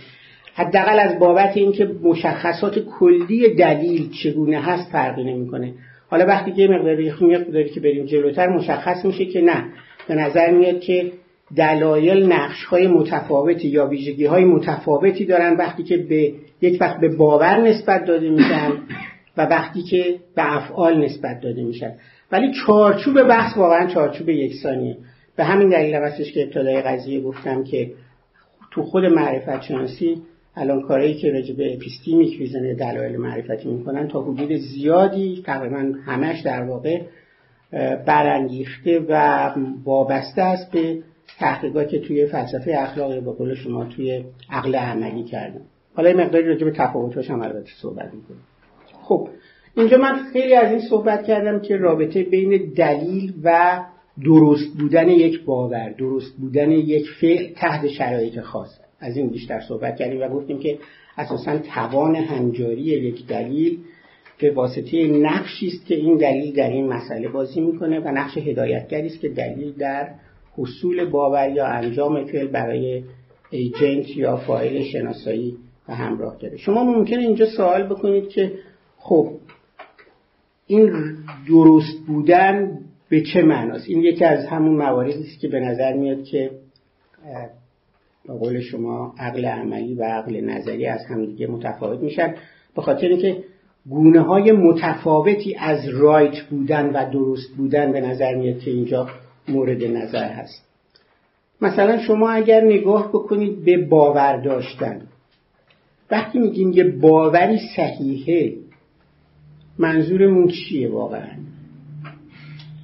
حداقل 0.54 0.99
از 0.99 1.18
بابت 1.18 1.56
اینکه 1.56 1.90
مشخصات 2.02 2.78
کلی 2.78 3.54
دلیل 3.54 4.11
چگونه 4.23 4.61
هست 4.61 4.92
فرقی 4.92 5.25
نمی‌کنه. 5.25 5.75
حالا 6.11 6.26
وقتی 6.26 6.52
که 6.52 6.68
مقداری 6.68 7.12
مقداری 7.20 7.68
که 7.68 7.80
بریم 7.80 8.06
جلوتر 8.06 8.49
مشخص 8.49 9.04
میشه 9.04 9.26
که 9.26 9.40
نه. 9.40 9.64
به 10.08 10.14
نظر 10.14 10.50
میاد 10.50 10.80
که 10.80 11.12
دلایل 11.56 12.32
نقش 12.32 12.64
های 12.64 12.87
متفاوتی 12.87 13.68
یا 13.68 13.87
ویژگی 13.87 14.26
های 14.26 14.44
متفاوتی 14.44 15.25
دارن 15.25 15.56
وقتی 15.56 15.82
که 15.82 15.96
به 15.96 16.32
یک 16.61 16.78
وقت 16.80 17.00
به 17.00 17.16
باور 17.16 17.61
نسبت 17.61 18.04
داده 18.04 18.30
میشن 18.30 18.73
و 19.37 19.42
وقتی 19.42 19.82
که 19.82 20.14
به 20.37 20.56
افعال 20.56 21.04
نسبت 21.04 21.40
داده 21.40 21.62
میشن. 21.62 21.92
ولی 22.32 22.52
چارچوب 22.66 23.23
بحث 23.23 23.56
واقعا 23.56 23.87
چارچوب 23.87 24.28
یکسانیه 24.28 24.96
به 25.37 25.44
همین 25.44 25.68
دلیل 25.68 25.94
هستش 25.94 26.32
که 26.32 26.42
ابتدای 26.42 26.82
قضیه 26.82 27.20
گفتم 27.20 27.64
که 27.64 27.90
تو 28.70 28.82
خود 28.82 29.04
معرفت 29.04 29.62
شناسی 29.62 30.23
الان 30.56 30.82
کارهایی 30.82 31.14
که 31.14 31.30
راجع 31.30 31.54
به 31.54 31.75
epistemic 31.74 32.38
reason 32.38 32.74
دلایل 32.75 33.16
معرفتی 33.16 33.68
می‌کنن 33.68 34.08
تا 34.08 34.23
حدود 34.23 34.52
زیادی 34.52 35.42
تقریبا 35.46 35.92
همش 36.06 36.40
در 36.40 36.62
واقع 36.62 37.00
برانگیخته 38.06 39.00
و 39.08 39.50
وابسته 39.84 40.42
است 40.42 40.70
به 40.70 40.99
تحقیقات 41.38 41.96
توی 41.96 42.26
فلسفه 42.26 42.75
اخلاقی 42.78 43.20
به 43.20 43.32
قول 43.32 43.54
شما 43.54 43.84
توی 43.84 44.25
عقل 44.50 44.75
عملی 44.75 45.25
کردن. 45.25 45.61
حالا 45.94 46.08
یه 46.08 46.16
مقداری 46.16 46.46
راجع 46.46 46.64
به 46.64 46.70
تفاوت‌هاش 46.70 47.30
هم 47.30 47.42
البته 47.42 47.70
صحبت 47.82 48.14
می‌کنیم. 48.14 48.40
خب 49.02 49.28
اینجا 49.76 49.99
من 49.99 50.14
خیلی 50.32 50.54
از 50.54 50.70
این 50.70 50.80
صحبت 50.80 51.25
کردم 51.25 51.61
که 51.61 51.76
رابطه 51.76 52.23
بین 52.23 52.73
دلیل 52.76 53.32
و 53.44 53.80
درست 54.25 54.78
بودن 54.78 55.08
یک 55.08 55.44
باور 55.44 55.94
درست 55.99 56.37
بودن 56.37 56.70
یک 56.70 57.06
فعل 57.20 57.52
تحت 57.56 57.88
شرایط 57.88 58.40
خاص. 58.40 58.83
از 59.04 59.16
این 59.16 59.28
بیشتر 59.28 59.61
صحبت 59.61 59.96
کردیم 59.96 60.20
و 60.20 60.28
گفتیم 60.28 60.58
که 60.58 60.78
اساسا 61.18 61.58
توان 61.58 62.16
هنجاری 62.16 62.82
یک 62.82 63.26
دلیل 63.26 63.78
به 64.38 64.50
واسطه 64.50 65.06
نقشی 65.06 65.66
است 65.66 65.87
که 65.87 65.94
این 65.94 66.16
دلیل 66.16 66.54
در 66.54 66.68
این 66.68 66.87
مسئله 66.87 67.28
بازی 67.28 67.61
می‌کنه 67.61 68.00
و 68.00 68.08
نقش 68.08 68.38
هدایتگری 68.38 69.06
است 69.06 69.20
که 69.20 69.28
دلیل 69.28 69.73
در 69.73 70.08
حصول 70.56 71.04
باور 71.04 71.50
یا 71.50 71.66
انجام 71.66 72.25
فعل 72.25 72.46
برای 72.46 73.02
ایجنت 73.50 74.16
یا 74.16 74.37
فایل 74.37 74.84
شناسایی 74.84 75.56
و 75.88 75.94
همراه 75.94 76.37
داره. 76.40 76.56
شما 76.56 76.84
ممکنه 76.84 77.18
اینجا 77.18 77.46
سوال 77.46 77.82
بکنید 77.82 78.28
که 78.28 78.52
خب 78.99 79.30
این 80.66 80.92
درست 81.49 81.99
بودن 82.06 82.78
به 83.08 83.20
چه 83.20 83.42
معناست؟ 83.42 83.88
این 83.88 84.02
یکی 84.02 84.25
از 84.25 84.46
همون 84.46 84.76
مواردی 84.76 85.20
است 85.20 85.40
که 85.40 85.49
به 85.49 85.61
نظر 85.61 85.92
میاد 85.92 86.25
که 86.25 86.50
با 88.28 88.34
قول 88.34 88.60
شما 88.60 89.14
عقل 89.18 89.44
عملی 89.44 89.94
و 89.94 90.02
عقل 90.02 90.40
نظری 90.40 90.86
از 90.86 91.00
همدیگه 91.06 91.46
متفاوت 91.46 92.00
میشن. 92.00 92.34
به 92.76 92.82
خاطر 92.82 93.08
اینکه 93.08 93.44
گونه 93.88 94.20
های 94.20 94.52
متفاوتی 94.52 95.56
از 95.58 95.88
رایت 95.88 96.42
بودن 96.50 96.90
و 96.90 97.10
درست 97.10 97.54
بودن 97.56 97.92
به 97.92 98.00
نظر 98.00 98.34
میاد 98.34 98.58
که 98.58 98.70
اینجا 98.70 99.08
مورد 99.48 99.84
نظر 99.84 100.28
هست. 100.28 100.64
مثلا 101.60 101.98
شما 101.98 102.30
اگر 102.30 102.64
نگاه 102.64 103.08
بکنید 103.08 103.64
به 103.64 103.87
باور 103.87 104.37
داشتن. 104.37 105.02
وقتی 106.10 106.38
میگیم 106.38 106.72
یه 106.72 106.84
باوری 106.84 107.58
صحیحه 107.76 108.54
منظورمون 109.78 110.48
چیه 110.48 110.90
واقعا؟ 110.90 111.28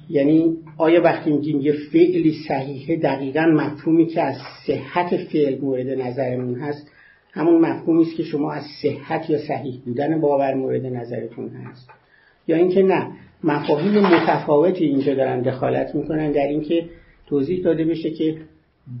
یعنی 0.09 0.57
آیا 0.81 1.01
وقتی 1.01 1.31
میگیم 1.31 1.61
یه 1.61 1.73
فعلی 1.91 2.35
صحیحه 2.47 2.95
دقیقا 2.95 3.41
مفهومی 3.41 4.05
که 4.05 4.21
از 4.21 4.35
صحت 4.67 5.17
فعل 5.17 5.61
مورد 5.61 5.87
نظرمون 5.87 6.59
هست 6.59 6.91
همون 7.31 7.61
مفهومی 7.61 8.01
است 8.01 8.15
که 8.15 8.23
شما 8.23 8.51
از 8.51 8.63
صحت 8.81 9.29
یا 9.29 9.39
صحیح 9.39 9.81
بودن 9.85 10.21
باور 10.21 10.53
مورد 10.53 10.85
نظرتون 10.85 11.49
هست؟ 11.49 11.89
یا 12.47 12.55
اینکه 12.55 12.83
نه 12.83 13.07
مفاهیم 13.43 13.99
متفاوتی 13.99 14.85
اینجا 14.85 15.13
دارن 15.13 15.41
دخالت 15.41 15.95
می‌کنن 15.95 16.31
در 16.31 16.47
اینکه 16.47 16.85
توضیح 17.27 17.63
داده 17.63 17.85
بشه 17.85 18.11
که 18.11 18.37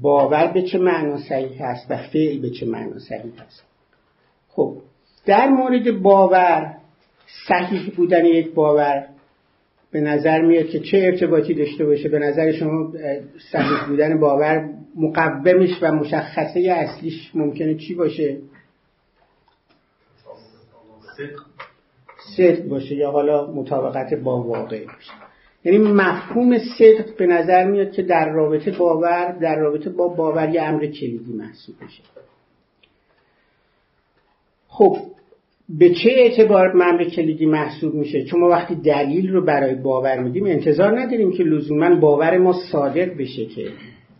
باور 0.01 0.47
به 0.47 0.61
چه 0.61 0.77
معنا 0.77 1.17
صحیح 1.17 1.63
هست 1.63 1.91
و 1.91 1.97
فعل 1.97 2.39
به 2.39 2.49
چه 2.49 2.65
معنا 2.65 2.99
صحیح 2.99 3.33
هست 3.45 3.63
خب 4.49 4.77
در 5.25 5.49
مورد 5.49 6.01
باور 6.01 6.75
صحیح 7.47 7.93
بودن 7.95 8.25
یک 8.25 8.53
باور 8.53 9.07
به 9.91 10.01
نظر 10.01 10.41
میاد 10.41 10.65
که 10.65 10.79
چه 10.79 10.97
ارتباطی 10.97 11.53
داشته 11.53 11.85
باشه؟ 11.85 12.09
به 12.09 12.19
نظر 12.19 12.51
شما 12.51 12.93
صحیح 13.51 13.87
بودن 13.87 14.19
باور 14.19 14.69
مقومش 14.95 15.69
و 15.81 15.91
مشخصه 15.91 16.59
اصلیش 16.59 17.31
ممکنه 17.33 17.75
چی 17.75 17.95
باشه؟ 17.95 18.37
صدق. 22.37 22.67
باشه 22.67 22.95
یا 22.95 23.11
حالا 23.11 23.51
مطابقت 23.51 24.13
با 24.13 24.43
واقع 24.43 24.85
باشه. 24.85 25.11
یعنی 25.63 25.77
مفهوم 25.77 26.57
صدق 26.57 27.17
به 27.17 27.25
نظر 27.25 27.63
میاد 27.63 27.91
که 27.91 28.03
در 28.03 28.29
رابطه 28.29 28.71
باور 28.71 29.31
در 29.31 29.55
رابطه 29.55 29.89
با 29.89 30.07
باور 30.07 30.49
یه 30.49 30.61
امر 30.61 30.85
کلیدی 30.85 31.33
محسوب 31.33 31.75
بشه 31.75 32.03
خب 34.67 34.97
به 35.79 35.89
چه 35.89 36.09
اعتبار 36.09 36.73
ممر 36.73 37.03
کلیدی 37.03 37.45
محسوب 37.45 37.93
میشه؟ 37.93 38.23
چون 38.23 38.39
ما 38.39 38.49
وقتی 38.49 38.75
دلیل 38.75 39.31
رو 39.31 39.45
برای 39.45 39.75
باور 39.75 40.19
میدیم 40.19 40.45
انتظار 40.45 40.99
نداریم 40.99 41.31
که 41.31 41.43
لزوما 41.43 41.95
باور 41.95 42.37
ما 42.37 42.53
صادق 42.71 43.17
بشه 43.17 43.45
که 43.45 43.67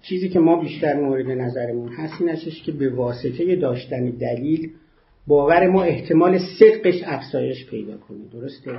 چیزی 0.02 0.30
که 0.30 0.40
ما 0.40 0.62
بیشتر 0.62 0.94
مورد 0.94 1.26
نظرمون 1.26 1.90
هست 1.90 2.22
این 2.22 2.36
که 2.66 2.72
به 2.72 2.90
واسطه 2.90 3.56
داشتن 3.56 4.10
دلیل 4.10 4.70
باور 5.28 5.68
ما 5.68 5.84
احتمال 5.84 6.40
صدقش 6.60 7.04
افزایش 7.06 7.70
پیدا 7.70 7.98
کنه. 7.98 8.18
درسته؟ 8.34 8.72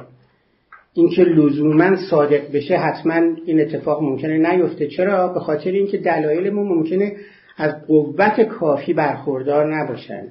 اینکه 0.95 1.25
لزوما 1.25 1.97
صادق 2.11 2.53
بشه 2.53 2.77
حتما 2.77 3.21
این 3.47 3.61
اتفاق 3.61 4.03
ممکنه 4.03 4.53
نیفته. 4.53 4.87
چرا؟ 4.87 5.29
به 5.29 5.41
خاطر 5.41 5.71
اینکه 5.71 5.99
دلایل 5.99 6.51
ما 6.51 6.63
ممکنه 6.63 7.17
از 7.57 7.87
قوت 7.87 8.41
کافی 8.41 8.93
برخوردار 8.93 9.77
نباشن 9.77 10.29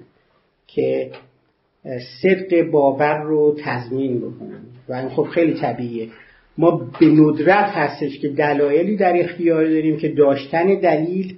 که 0.68 1.12
صدق 2.22 2.72
باور 2.72 3.22
رو 3.22 3.56
تضمین 3.64 4.18
بکنن 4.18 4.62
و 4.90 4.94
این 4.94 5.10
خب 5.10 5.24
خیلی 5.24 5.54
طبیعیه. 5.54 6.08
ما 6.58 6.72
به 7.00 7.06
ندرت 7.06 7.70
هستش 7.70 8.20
که 8.20 8.30
دلایلی 8.30 8.98
در 8.98 9.14
اختیار 9.20 9.64
داریم 9.64 9.98
که 9.98 10.10
داشتن 10.10 10.80
دلیل 10.80 11.38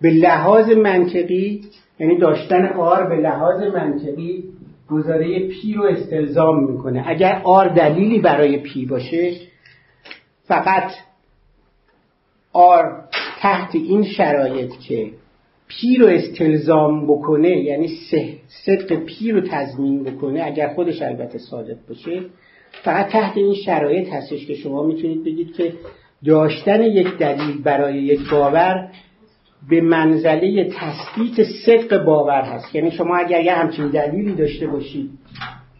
به 0.00 0.10
لحاظ 0.10 0.70
منطقی 0.70 1.60
یعنی 1.98 2.18
داشتن 2.18 2.66
R 2.66 3.08
به 3.08 3.16
لحاظ 3.16 3.62
منطقی 3.62 4.44
گزاره 4.90 5.48
P 5.48 5.74
رو 5.74 5.84
استلزام 5.84 6.72
می‌کنه. 6.72 7.04
اگر 7.06 7.40
R 7.44 7.68
دلیلی 7.68 8.18
برای 8.18 8.58
P 8.58 8.86
باشه 8.86 9.32
فقط 10.44 10.90
R 12.52 13.04
تحت 13.40 13.74
این 13.74 14.04
شرایط 14.04 14.70
که 14.88 15.10
P 15.80 15.96
رو 15.96 16.06
استلزام 16.06 17.06
بکنه 17.06 17.48
یعنی 17.48 17.88
صدق 18.64 18.94
P 18.94 19.32
رو 19.32 19.40
تضمین 19.40 20.04
بکنه 20.04 20.42
اگر 20.44 20.68
خودش 20.74 21.02
البته 21.02 21.38
صادق 21.38 21.76
باشه 21.88 22.20
فقط 22.84 23.08
تحت 23.08 23.36
این 23.36 23.54
شرایط 23.54 24.08
هستش 24.12 24.46
که 24.46 24.54
شما 24.54 24.82
می‌تونید 24.82 25.24
بگید 25.24 25.52
که 25.52 25.72
داشتن 26.26 26.82
یک 26.82 27.16
دلیل 27.18 27.62
برای 27.62 28.02
یک 28.02 28.30
باور 28.30 28.88
به 29.68 29.80
منزله 29.80 30.64
تثبیت 30.64 31.46
صدق 31.66 32.04
باور 32.04 32.42
هست. 32.42 32.74
یعنی 32.74 32.90
شما 32.90 33.16
اگر 33.16 33.44
یه 33.44 33.52
همچین 33.52 33.88
دلیلی 33.88 34.34
داشته 34.34 34.66
باشید 34.66 35.10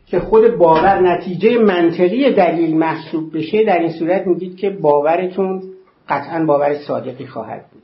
که 0.07 0.21
خود 0.21 0.57
باور 0.57 1.01
نتیجه 1.01 1.59
منطقی 1.59 2.33
دلیل 2.33 2.77
محسوب 2.77 3.37
بشه 3.37 3.65
در 3.65 3.79
این 3.79 3.91
صورت 3.91 4.27
میگید 4.27 4.57
که 4.57 4.71
باورتون 4.71 5.63
قطعا 6.09 6.45
باور 6.45 6.75
صادقی 6.75 7.27
خواهد 7.27 7.67
بود. 7.73 7.83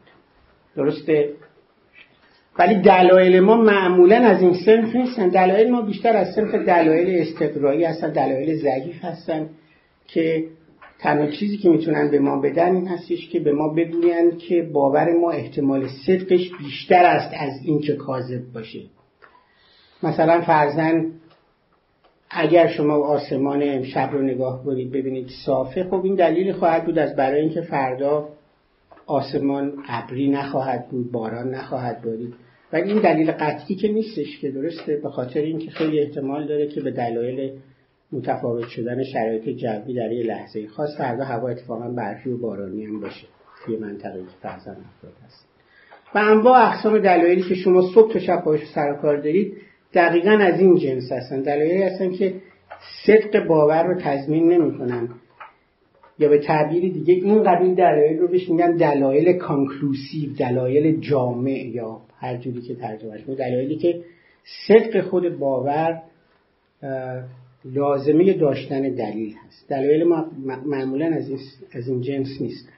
درسته؟ 0.77 1.29
ولی 2.59 2.75
دلایل 2.75 3.41
ما 3.41 3.57
معمولا 3.57 4.17
از 4.17 4.43
این 4.43 4.55
سنف 4.67 4.97
نیستن. 4.97 5.29
دلایل 5.29 5.71
ما 5.71 5.83
بیشتر 5.83 6.17
از 6.17 6.35
سنف 6.35 6.55
دلایل 6.55 7.23
استقرایی 7.23 7.85
هستن 7.85 8.11
دلایل 8.13 8.57
ضعیف 8.57 9.05
هستن 9.05 9.49
که 10.07 10.45
تنها 10.99 11.27
چیزی 11.27 11.57
که 11.57 11.69
می‌تونن 11.69 12.11
به 12.11 12.19
ما 12.19 12.41
بدن 12.41 12.75
این 12.75 12.89
هستش 12.89 13.29
که 13.29 13.41
به 13.41 13.53
ما 13.53 13.69
بگویند 13.69 14.39
که 14.39 14.63
باور 14.63 15.13
ما 15.13 15.31
احتمال 15.31 15.89
صدقش 16.07 16.51
بیشتر 16.59 17.05
است 17.05 17.35
از 17.39 17.53
این 17.65 17.81
که 17.81 17.97
کاذب 17.97 18.43
باشه. 18.55 18.81
مثلا 20.03 20.41
فرزن 20.41 21.07
اگر 22.31 22.67
شما 22.67 22.95
آسمان 22.95 23.83
شب 23.83 24.11
رو 24.13 24.23
نگاه 24.23 24.65
کنید 24.65 24.91
ببینید 24.93 25.29
صافه 25.47 25.85
خب 25.85 26.05
این 26.05 26.15
دلیل 26.15 26.53
خواهد 26.53 26.85
بود 26.85 26.99
از 26.99 27.17
برای 27.17 27.41
اینکه 27.41 27.61
فردا 27.61 28.29
آسمان 29.07 29.73
ابری 29.89 30.29
نخواهد 30.29 30.89
بود 30.89 31.13
باران 31.13 31.51
نخواهد 31.51 32.03
بارید. 32.03 32.35
ولی 32.73 32.93
این 32.93 33.03
دلیل 33.03 33.33
قطعی 33.33 33.77
که 33.77 33.89
نیستش 33.89 34.39
که 34.41 34.51
درسته 34.51 34.97
به 34.97 35.09
خاطر 35.09 35.41
اینکه 35.41 35.71
خیلی 35.71 36.01
احتمال 36.01 36.47
داره 36.47 36.67
که 36.67 36.81
به 36.81 36.91
دلایل 36.91 37.59
متفاوت 38.13 38.69
شدن 38.69 39.05
شرایط 39.05 39.49
جوی 39.49 39.95
در 39.95 40.13
یه 40.13 40.25
لحظه 40.25 40.67
خاص 40.67 40.99
فردا 40.99 41.25
هوا 41.25 41.49
اتفاقا 41.49 41.89
برفی 41.89 42.31
و 42.31 42.39
بارانی 42.39 42.85
هم 42.85 43.01
باشه. 43.01 43.27
توی 43.65 43.77
منطقه 43.77 44.21
که 44.21 44.37
فرضا 44.43 44.71
آفتابی 44.71 45.13
هست. 45.25 45.49
و 46.15 46.19
انواع 46.19 46.67
اقسام 46.67 46.99
دلایلی 46.99 47.43
که 47.43 47.55
شما 47.55 47.83
صبح 47.95 48.13
تا 48.13 48.19
شب 48.19 48.45
باش 48.45 48.61
سر 48.75 48.95
کار 48.95 49.17
دارید 49.17 49.57
دقیقا 49.95 50.31
از 50.31 50.61
این 50.61 50.77
جنس 50.77 51.13
هستن. 51.13 51.43
دلایلی 51.43 51.83
هستن 51.83 52.11
که 52.11 52.35
صدق 53.07 53.47
باور 53.47 53.83
رو 53.83 54.01
تضمین 54.01 54.53
نمی‌کنن. 54.53 55.09
یا 56.19 56.29
به 56.29 56.39
تعبیر 56.39 56.93
دیگه 56.93 57.15
این 57.15 57.43
قبیل 57.43 57.75
دلایل 57.75 58.19
رو 58.19 58.29
بهش 58.29 58.49
میگن 58.49 58.77
دلایل 58.77 59.33
conclusive 59.33 60.33
دلایل 60.39 61.01
جامع 61.01 61.67
یا 61.67 62.01
هر 62.19 62.37
جوری 62.37 62.61
که 62.61 62.75
ترجمهش 62.75 63.21
دلایلی 63.21 63.77
که 63.77 64.01
صدق 64.69 65.01
خود 65.01 65.39
باور 65.39 66.03
لازمه 67.65 68.33
داشتن 68.33 68.81
دلیل 68.81 69.35
هست. 69.47 69.69
دلایل 69.69 70.05
معمولا 70.67 71.07
از 71.07 71.29
این, 71.29 71.39
از 71.73 71.89
این 71.89 72.01
جنس 72.01 72.29
نیستن. 72.41 72.73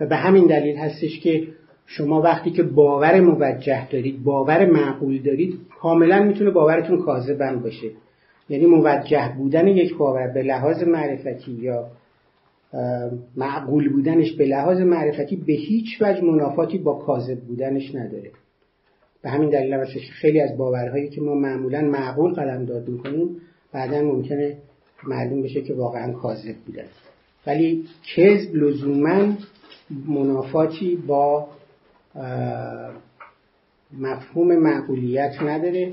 و 0.00 0.06
به 0.06 0.16
همین 0.16 0.46
دلیل 0.46 0.76
هستش 0.76 1.20
که 1.20 1.46
شما 1.86 2.20
وقتی 2.20 2.50
که 2.50 2.62
باور 2.62 3.20
موجه 3.20 3.88
دارید 3.90 4.22
باور 4.22 4.66
معقول 4.66 5.22
دارید 5.22 5.54
کاملا 5.80 6.22
می‌تونه 6.22 6.50
باورتون 6.50 7.02
کاذبم 7.02 7.60
باشه. 7.62 7.90
یعنی 8.48 8.66
موجه 8.66 9.34
بودن 9.38 9.66
یک 9.66 9.96
باور 9.96 10.26
به 10.26 10.42
لحاظ 10.42 10.82
معرفتی 10.82 11.52
یا 11.52 11.86
معقول 13.36 13.88
بودنش 13.88 14.32
به 14.32 14.46
لحاظ 14.46 14.80
معرفتی 14.80 15.36
به 15.36 15.52
هیچ 15.52 15.98
وجه 16.00 16.24
منافاتی 16.24 16.78
با 16.78 16.94
کاذب 16.94 17.40
بودنش 17.40 17.94
نداره. 17.94 18.30
به 19.22 19.30
همین 19.30 19.50
دلیل 19.50 19.74
هستش 19.74 20.10
خیلی 20.10 20.40
از 20.40 20.56
باورهایی 20.56 21.08
که 21.08 21.20
ما 21.20 21.34
معمولا 21.34 21.80
معقول 21.80 22.32
قلم 22.34 22.64
داد 22.64 22.88
می‌کنیم 22.88 23.36
بعدا 23.72 24.02
ممکنه 24.02 24.56
معلوم 25.04 25.42
بشه 25.42 25.62
که 25.62 25.74
واقعا 25.74 26.12
کاذب 26.12 26.54
بودن. 26.66 26.84
ولی 27.46 27.84
کذب 28.16 28.54
لزوما 28.54 29.34
منافاتی 30.08 30.96
با 31.06 31.48
مفهوم 33.98 34.56
معقولیت 34.56 35.42
نداره. 35.42 35.92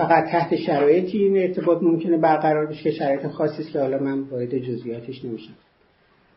فقط 0.00 0.24
تحت 0.24 0.56
شرایطی 0.56 1.18
این 1.18 1.36
ارتباط 1.36 1.82
ممکنه 1.82 2.16
برقرار 2.16 2.66
بشه 2.66 2.82
که 2.82 2.90
شرایط 2.90 3.26
خاصی 3.26 3.62
است 3.62 3.72
که 3.72 3.80
حالا 3.80 3.98
من 3.98 4.20
وارد 4.20 4.58
جزئیاتش 4.58 5.24
نمیشم. 5.24 5.52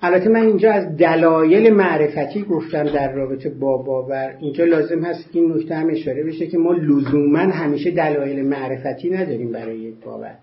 البته 0.01 0.29
من 0.29 0.45
اینجا 0.45 0.71
از 0.71 0.97
دلایل 0.97 1.73
معرفتی 1.73 2.41
گفتم 2.41 2.83
در 2.83 3.11
رابطه 3.13 3.49
با 3.49 3.77
باور. 3.77 4.35
اینجا 4.39 4.65
لازم 4.65 5.03
هست 5.03 5.29
این 5.31 5.51
نکته 5.51 5.75
هم 5.75 5.89
اشاره 5.89 6.23
بشه 6.23 6.47
که 6.47 6.57
ما 6.57 6.73
لزوما 6.73 7.39
همیشه 7.39 7.91
دلایل 7.91 8.45
معرفتی 8.45 9.09
نداریم 9.09 9.51
برای 9.51 9.77
یک 9.77 9.95
باور. 10.05 10.35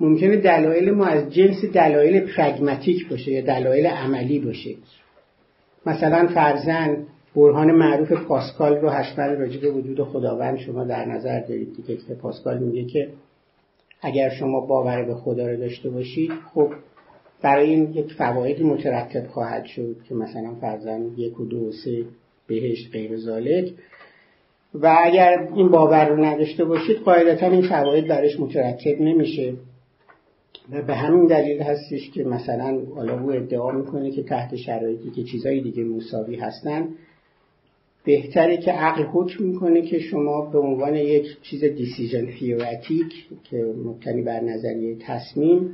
ممکنه 0.00 0.36
دلایل 0.36 0.90
ما 0.90 1.06
از 1.06 1.34
جنس 1.34 1.64
دلایل 1.64 2.20
پرگماتیک 2.20 3.08
باشه 3.08 3.32
یا 3.32 3.40
دلایل 3.40 3.86
عملی 3.86 4.38
باشه. 4.38 4.74
مثلا 5.86 6.26
فرزن 6.26 6.96
برهان 7.36 7.72
معروف 7.72 8.12
پاسکال 8.12 8.76
رو 8.76 8.88
حتما 8.88 9.24
راجع 9.24 9.60
به 9.60 9.70
وجود 9.70 10.02
خداوند 10.02 10.58
شما 10.58 10.84
در 10.84 11.04
نظر 11.04 11.40
دارید 11.40 11.76
دیگه 11.76 11.96
که 11.96 12.14
پاسکال 12.14 12.58
میگه 12.58 12.84
که 12.84 13.08
اگر 14.02 14.30
شما 14.30 14.60
باور 14.60 15.04
به 15.04 15.14
خدا 15.14 15.46
رو 15.46 15.56
داشته 15.56 15.90
باشید 15.90 16.30
خب 16.54 16.72
برای 17.42 17.70
این 17.70 17.92
یک 17.92 18.12
فوایدی 18.12 18.62
مترتب 18.62 19.26
خواهد 19.26 19.64
شد 19.64 19.96
که 20.08 20.14
مثلا 20.14 20.54
فرزن 20.60 21.10
یک 21.16 21.40
و 21.40 21.44
دو 21.44 21.58
و 21.58 21.72
سه 21.84 22.04
بهشت 22.46 22.92
غیر 22.92 23.16
زالک 23.16 23.74
و 24.74 24.96
اگر 25.04 25.48
این 25.54 25.68
باور 25.68 26.08
رو 26.08 26.24
نداشته 26.24 26.64
باشید 26.64 26.96
قاعدتا 26.96 27.46
این 27.46 27.68
فواید 27.68 28.08
برش 28.08 28.40
مترتب 28.40 29.00
نمیشه. 29.00 29.54
و 30.72 30.82
به 30.82 30.94
همین 30.94 31.26
دلیل 31.26 31.62
هستش 31.62 32.10
که 32.10 32.24
مثلا 32.24 32.80
حالا 32.94 33.20
او 33.20 33.32
ادعا 33.32 33.70
می‌کنه 33.70 34.10
که 34.10 34.22
تحت 34.22 34.56
شرایطی 34.56 35.10
که 35.10 35.22
چیزایی 35.22 35.62
دیگه 35.62 35.84
مساوی 35.84 36.36
هستن 36.36 36.88
بهتره 38.04 38.56
که 38.56 38.72
عقل 38.72 39.02
حکم 39.02 39.44
می‌کنه 39.44 39.82
که 39.82 39.98
شما 39.98 40.50
به 40.50 40.58
عنوان 40.58 40.94
یک 40.94 41.26
چیز 41.42 41.64
دیسیژن 41.64 42.26
فیوراتیک 42.26 43.28
که 43.44 43.56
مبتنی 43.84 44.22
بر 44.22 44.40
نظریه 44.40 44.96
تصمیم 45.00 45.70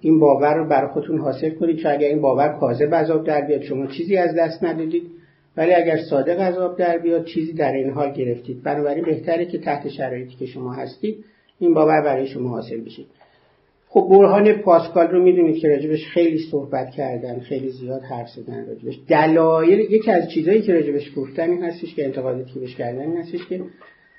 این 0.00 0.20
باور 0.20 0.54
رو 0.54 0.68
برای 0.68 0.92
خودتون 0.92 1.18
حاصل 1.18 1.50
کنید 1.50 1.76
چون 1.76 1.92
اگر 1.92 2.08
این 2.08 2.20
باور 2.20 2.48
کاذب 2.48 2.94
عذاب 2.94 3.26
در 3.26 3.40
بیاد 3.46 3.62
شما 3.62 3.86
چیزی 3.86 4.16
از 4.16 4.34
دست 4.34 4.64
ندادید. 4.64 5.10
ولی 5.56 5.72
اگر 5.74 5.96
صادق 6.10 6.40
عذاب 6.40 6.78
در 6.78 6.98
بیاد 6.98 7.24
چیزی 7.24 7.52
در 7.52 7.72
این 7.72 7.90
حال 7.90 8.12
گرفتید. 8.12 8.62
بنابراین 8.62 9.04
بهتره 9.04 9.46
که 9.46 9.58
تحت 9.58 9.88
شرایطی 9.88 10.36
که 10.36 10.46
شما 10.46 10.72
هستید 10.72 11.24
این 11.58 11.74
باور 11.74 12.02
برای 12.02 12.26
شما 12.26 12.48
حاصل 12.48 12.80
بشید 12.80 13.06
خب 13.94 14.06
برهان 14.10 14.52
پاسکال 14.52 15.06
رو 15.06 15.22
می‌دونید 15.22 15.58
که 15.58 15.68
راجبش 15.68 16.06
خیلی 16.06 16.38
صحبت 16.50 16.90
کردن 16.90 17.40
خیلی 17.40 17.70
زیاد 17.70 18.02
حرف 18.02 18.28
زدن 18.28 18.66
راجبش 18.66 18.98
دلایل 19.08 19.80
یکی 19.80 20.10
از 20.10 20.30
چیزهایی 20.30 20.62
که 20.62 20.74
راجبش 20.74 21.12
گفتن 21.16 21.50
این 21.50 21.62
هستش 21.62 21.94
که 21.94 22.04
انتقادی 22.04 22.52
که 22.52 22.60
بهش 22.60 22.76
کردن 22.76 23.00
این 23.00 23.16
هستش 23.16 23.46
که 23.48 23.60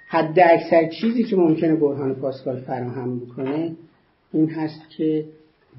حد 0.08 0.40
اکثر 0.40 0.90
چیزی 0.90 1.24
که 1.24 1.36
ممکنه 1.36 1.76
برهان 1.76 2.16
پاسکال 2.16 2.56
فراهم 2.56 3.20
بکنه 3.20 3.72
این 4.34 4.50
هست 4.50 4.90
که 4.98 5.26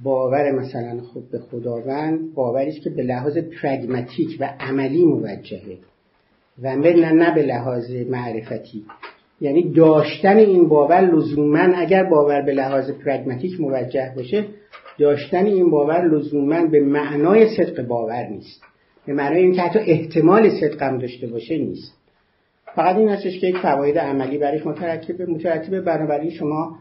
باور 0.03 0.53
مثلا 0.53 1.01
خود 1.01 1.31
به 1.31 1.39
خداوند 1.39 2.35
باوری 2.35 2.73
که 2.73 2.91
به 2.91 3.03
لحاظ 3.03 3.39
پرگماتیک 3.39 4.37
و 4.41 4.55
عملی 4.61 5.05
موجهه 5.05 5.79
و 6.63 6.77
نه 6.77 7.13
نه 7.13 7.35
به 7.35 7.43
لحاظ 7.43 7.91
معرفتی. 7.91 8.85
یعنی 9.40 9.72
داشتن 9.72 10.37
این 10.37 10.68
باور 10.68 11.01
لزوما 11.01 11.59
اگر 11.59 12.05
باور 12.05 12.42
به 12.42 12.53
لحاظ 12.53 12.90
پرگماتیک 12.90 13.61
موجه 13.61 14.12
باشه 14.16 14.44
داشتن 14.99 15.46
این 15.46 15.70
باور 15.70 16.09
لزوما 16.09 16.66
به 16.66 16.81
معنای 16.81 17.57
صدق 17.57 17.87
باور 17.87 18.27
نیست. 18.27 18.62
به 19.07 19.12
معنای 19.12 19.42
اینکه 19.42 19.62
حتی 19.62 19.79
احتمال 19.79 20.51
صدقم 20.61 20.99
داشته 20.99 21.27
باشه 21.27 21.59
نیست. 21.59 21.96
فقط 22.77 22.96
این 22.96 23.09
هستش 23.09 23.38
که 23.40 23.46
یک 23.46 23.57
فواید 23.57 23.99
عملی 23.99 24.38
برش 24.38 24.66
مترکبه 24.66 25.27
مترتبه. 25.27 25.81
بنابراین 25.81 26.31
شما 26.31 26.77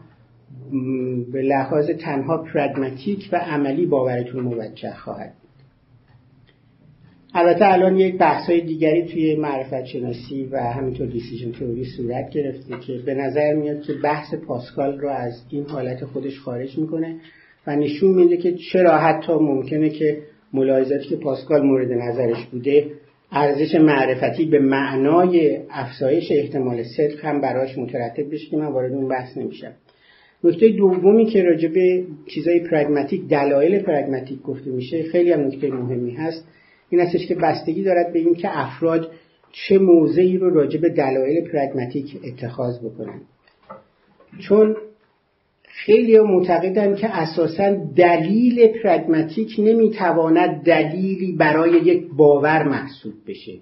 به 1.32 1.42
لحاظ 1.42 1.90
تنها 1.90 2.38
پرگماتیک 2.38 3.28
و 3.32 3.36
عملی 3.36 3.86
باورتون 3.86 4.44
موجه 4.44 4.94
خواهد 4.94 5.32
البته 7.38 7.72
الان 7.72 7.96
یک 7.96 8.18
بحث 8.18 8.50
دیگری 8.50 9.04
توی 9.04 9.36
معرفت 9.36 9.84
شناسی 9.84 10.48
و 10.52 10.60
همینطور 10.60 11.06
دیسیژن 11.06 11.52
تئوری 11.52 11.84
صورت 11.84 12.30
گرفته 12.30 12.74
که 12.86 12.92
به 13.06 13.14
نظر 13.14 13.54
میاد 13.54 13.82
که 13.82 13.92
بحث 13.92 14.34
پاسکال 14.34 14.98
رو 14.98 15.08
از 15.08 15.42
این 15.50 15.66
حالت 15.66 16.04
خودش 16.04 16.40
خارج 16.40 16.78
می‌کنه 16.78 17.16
و 17.66 17.76
نشون 17.76 18.10
میده 18.10 18.36
که 18.36 18.54
چرا 18.72 18.98
حتی 18.98 19.32
ممکنه 19.32 19.88
که 19.88 20.18
ملاحظاتی 20.52 21.08
که 21.08 21.16
پاسکال 21.16 21.62
مورد 21.62 21.92
نظرش 21.92 22.46
بوده 22.46 22.86
ارزش 23.32 23.74
معرفتی 23.74 24.44
به 24.44 24.58
معنای 24.58 25.58
افزایش 25.70 26.32
احتمال 26.32 26.82
صدق 26.82 27.24
هم 27.24 27.40
براش 27.40 27.78
مترتب 27.78 28.32
بشه 28.32 28.50
که 28.50 28.56
من 28.56 28.66
وارد 28.66 28.92
اون 28.92 29.08
بحث 29.08 29.36
نمیشم. 29.36 29.72
نکته 30.44 30.68
دومی 30.68 31.26
که 31.26 31.42
راجع 31.42 31.68
به 31.68 32.04
چیزای 32.26 32.60
پرگماتیک 32.60 33.28
دلایل 33.28 33.78
پرگماتیک 33.78 34.42
گفته 34.42 34.70
میشه 34.70 35.02
خیلی 35.02 35.32
هم 35.32 35.40
نکته 35.40 35.70
مهمی 35.70 36.10
هست. 36.10 36.48
این 36.90 37.00
هستش 37.00 37.26
که 37.26 37.34
بستگی 37.34 37.82
دارد 37.82 38.12
به 38.12 38.18
اینکه 38.18 38.58
افراد 38.58 39.10
چه 39.52 39.78
موضعی 39.78 40.38
رو 40.38 40.50
راجع 40.50 40.80
به 40.80 40.88
دلایل 40.88 41.48
پرگماتیک 41.48 42.20
اتخاذ 42.24 42.78
بکنن 42.78 43.20
چون 44.48 44.76
خیلی 45.68 46.20
معتقدن 46.20 46.94
که 46.94 47.08
اساسا 47.16 47.74
دلیل 47.96 48.66
پرگماتیک 48.66 49.54
نمی‌تواند 49.58 50.62
دلیلی 50.62 51.32
برای 51.32 51.70
یک 51.70 52.06
باور 52.16 52.62
محسوب 52.62 53.14
بشه. 53.26 53.52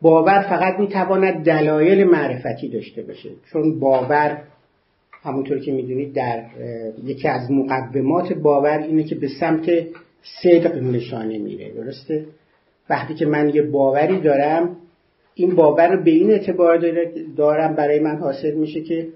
باور 0.00 0.40
فقط 0.42 0.80
می‌تواند 0.80 1.44
دلایل 1.44 2.04
معرفتی 2.04 2.68
داشته 2.68 3.02
باشه. 3.02 3.30
چون 3.52 3.80
باور 3.80 4.42
همونطور 5.22 5.58
که 5.58 5.72
می‌دونید 5.72 6.12
در 6.12 6.44
یکی 7.04 7.28
از 7.28 7.50
مقدمات 7.50 8.32
باور 8.32 8.78
اینه 8.78 9.04
که 9.04 9.14
به 9.14 9.28
سمت 9.40 9.70
صدق 10.42 10.76
نشانه 10.76 11.38
میره 11.38 11.72
درسته؟ 11.72 12.24
وقتی 12.90 13.14
که 13.14 13.26
من 13.26 13.48
یه 13.48 13.62
باوری 13.62 14.20
دارم 14.20 14.76
این 15.34 15.54
باور 15.54 15.88
رو 15.88 16.02
به 16.04 16.10
این 16.10 16.30
اعتبار 16.30 16.80
دارم 17.36 17.74
برای 17.74 17.98
من 17.98 18.16
حاصل 18.16 18.54
میشه 18.54 18.80
که 18.80 19.08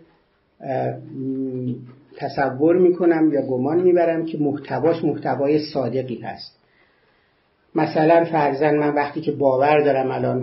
تصور 2.17 2.77
می‌کنم 2.77 3.33
یا 3.33 3.43
گمان 3.43 3.81
می‌برم 3.81 4.25
که 4.25 4.39
محتواش 4.39 5.05
محتوای 5.05 5.59
صادقی 5.59 6.21
هست. 6.21 6.57
مثلا 7.75 8.25
فرزن 8.25 8.77
من 8.77 8.95
وقتی 8.95 9.21
که 9.21 9.33
باور 9.33 9.81
دارم 9.81 10.11
الان 10.11 10.43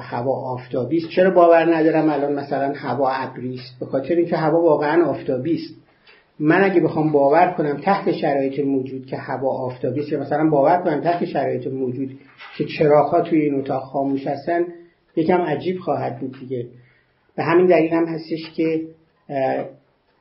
هوا 0.00 0.52
آفتابی 0.52 0.96
است 0.96 1.08
چرا 1.08 1.30
باور 1.30 1.76
ندارم 1.76 2.08
الان 2.08 2.32
مثلا 2.32 2.72
هوا 2.76 3.10
ابری 3.10 3.54
است 3.54 3.80
به 3.80 3.86
خاطر 3.86 4.14
اینکه 4.14 4.36
هوا 4.36 4.62
واقعا 4.62 5.04
آفتابی 5.06 5.54
است. 5.54 5.81
من 6.44 6.64
اگه 6.64 6.80
بخوام 6.80 7.12
باور 7.12 7.54
کنم 7.58 7.80
تحت 7.80 8.12
شرایط 8.12 8.58
موجود 8.58 9.06
که 9.06 9.16
هوا 9.16 9.48
آفتابی 9.48 10.00
است 10.00 10.12
مثلا 10.12 10.50
باور 10.50 10.82
کنم 10.82 11.00
تحت 11.00 11.24
شرایط 11.24 11.66
موجود 11.66 12.20
که 12.58 12.64
چراغ 12.64 13.28
توی 13.28 13.40
این 13.40 13.54
اتاق 13.54 13.82
خاموش 13.82 14.26
هستن 14.26 14.64
یکم 15.16 15.40
عجیب 15.40 15.78
خواهد 15.78 16.20
بود 16.20 16.36
دیگه. 16.40 16.66
به 17.36 17.42
همین 17.42 17.66
دلیل 17.66 17.92
هم 17.92 18.04
هستش 18.04 18.50
که 18.56 18.82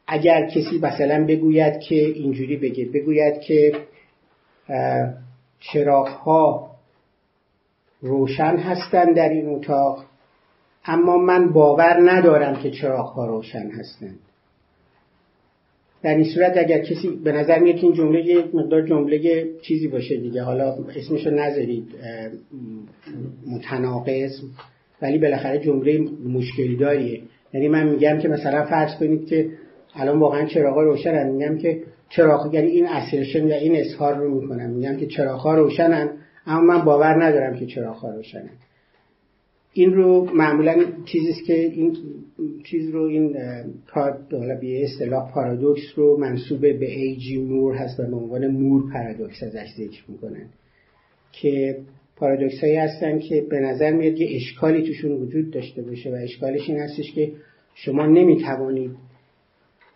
اگر 0.08 0.48
کسی 0.48 0.80
مثلا 0.82 1.26
بگوید 1.26 1.80
که 1.80 1.96
اینجوری 1.96 2.58
بگه 2.58 2.86
بگوید 2.86 3.42
که 3.42 3.74
چراغ 5.60 6.08
ها 6.08 6.72
روشن 8.02 8.58
هستند 8.58 9.16
در 9.16 9.30
این 9.30 9.50
اتاق 9.50 10.06
اما 10.86 11.18
من 11.18 11.54
باور 11.54 12.12
ندارم 12.12 12.56
که 12.56 12.72
چراغ 12.72 13.06
ها 13.06 13.26
روشن 13.26 13.70
هستند 13.70 14.20
در 16.04 16.16
این 16.16 16.24
صورت 16.24 16.58
اگر 16.58 16.80
کسی 16.80 17.10
به 17.24 17.32
نظر 17.32 17.60
میاد 17.60 17.76
که 17.76 17.84
این 17.84 17.94
جمله 17.94 18.26
یه 18.26 18.44
مقدار 18.54 18.82
جمله 18.88 19.48
چیزی 19.62 19.88
باشه 19.88 20.18
دیگه 20.18 20.42
حالا 20.42 20.76
اسمشو 20.96 21.30
نذارید 21.30 21.86
متناقض 23.48 24.32
ولی 25.02 25.18
بالاخره 25.18 25.60
جمله 25.60 26.00
مشکلی 26.28 26.78
داریه. 26.78 27.22
یعنی 27.54 27.68
من 27.68 27.90
میگم 27.90 28.20
که 28.20 28.28
مثلا 28.28 28.66
فرض 28.66 28.96
کنید 28.96 29.28
که 29.28 29.50
الان 29.96 30.20
واقعا 30.20 30.46
چراغ 30.46 30.78
روشنن. 30.78 31.30
میگم 31.30 31.58
که 31.58 31.84
چراغ 32.10 32.54
یعنی 32.54 32.68
این 32.68 32.88
اسرشن 32.88 33.48
یا 33.48 33.56
این 33.56 33.76
اظهار 33.76 34.18
رو 34.18 34.42
می‌کنم. 34.42 34.70
میگم 34.70 34.98
که 34.98 35.08
چراغ 35.08 35.48
روشنن 35.48 36.10
اما 36.48 36.62
من 36.62 36.86
باور 36.86 37.24
ندارم 37.24 37.60
که 37.60 37.66
چراغ 37.66 38.06
روشنن. 38.06 38.50
این 39.74 39.94
رو 39.94 40.30
معمولا 40.34 40.86
چیزی 41.06 41.44
که 41.48 41.54
این 41.54 41.98
چیز 42.66 42.90
رو 42.90 43.04
این 43.04 43.38
حالا 44.32 44.56
به 44.62 44.84
اصطلاح 44.84 45.32
پارادوکس 45.32 45.82
رو 45.96 46.18
منصوب 46.20 46.62
به 46.62 46.92
ایجی 46.92 47.38
مور 47.38 47.76
هست 47.76 48.00
و 48.00 48.04
به 48.04 48.16
عنوان 48.16 48.48
مور 48.48 48.92
پارادوکس 48.94 49.44
ازش 49.44 49.68
ذکر 49.78 50.04
می‌کنن. 50.08 50.50
که 51.32 51.78
پارادوکس 52.16 52.60
هایی 52.60 52.76
هستن 52.76 53.20
که 53.20 53.42
به 53.50 53.60
نظر 53.60 53.92
میاد 53.92 54.18
یه 54.18 54.36
اشکالی 54.36 54.88
توشون 54.88 55.12
وجود 55.12 55.52
داشته 55.52 55.82
باشه 55.82 56.12
و 56.12 56.16
اشکالش 56.24 56.70
این 56.70 56.80
هستش 56.80 57.12
که 57.12 57.32
شما 57.76 58.06
نمی‌توانید 58.06 58.92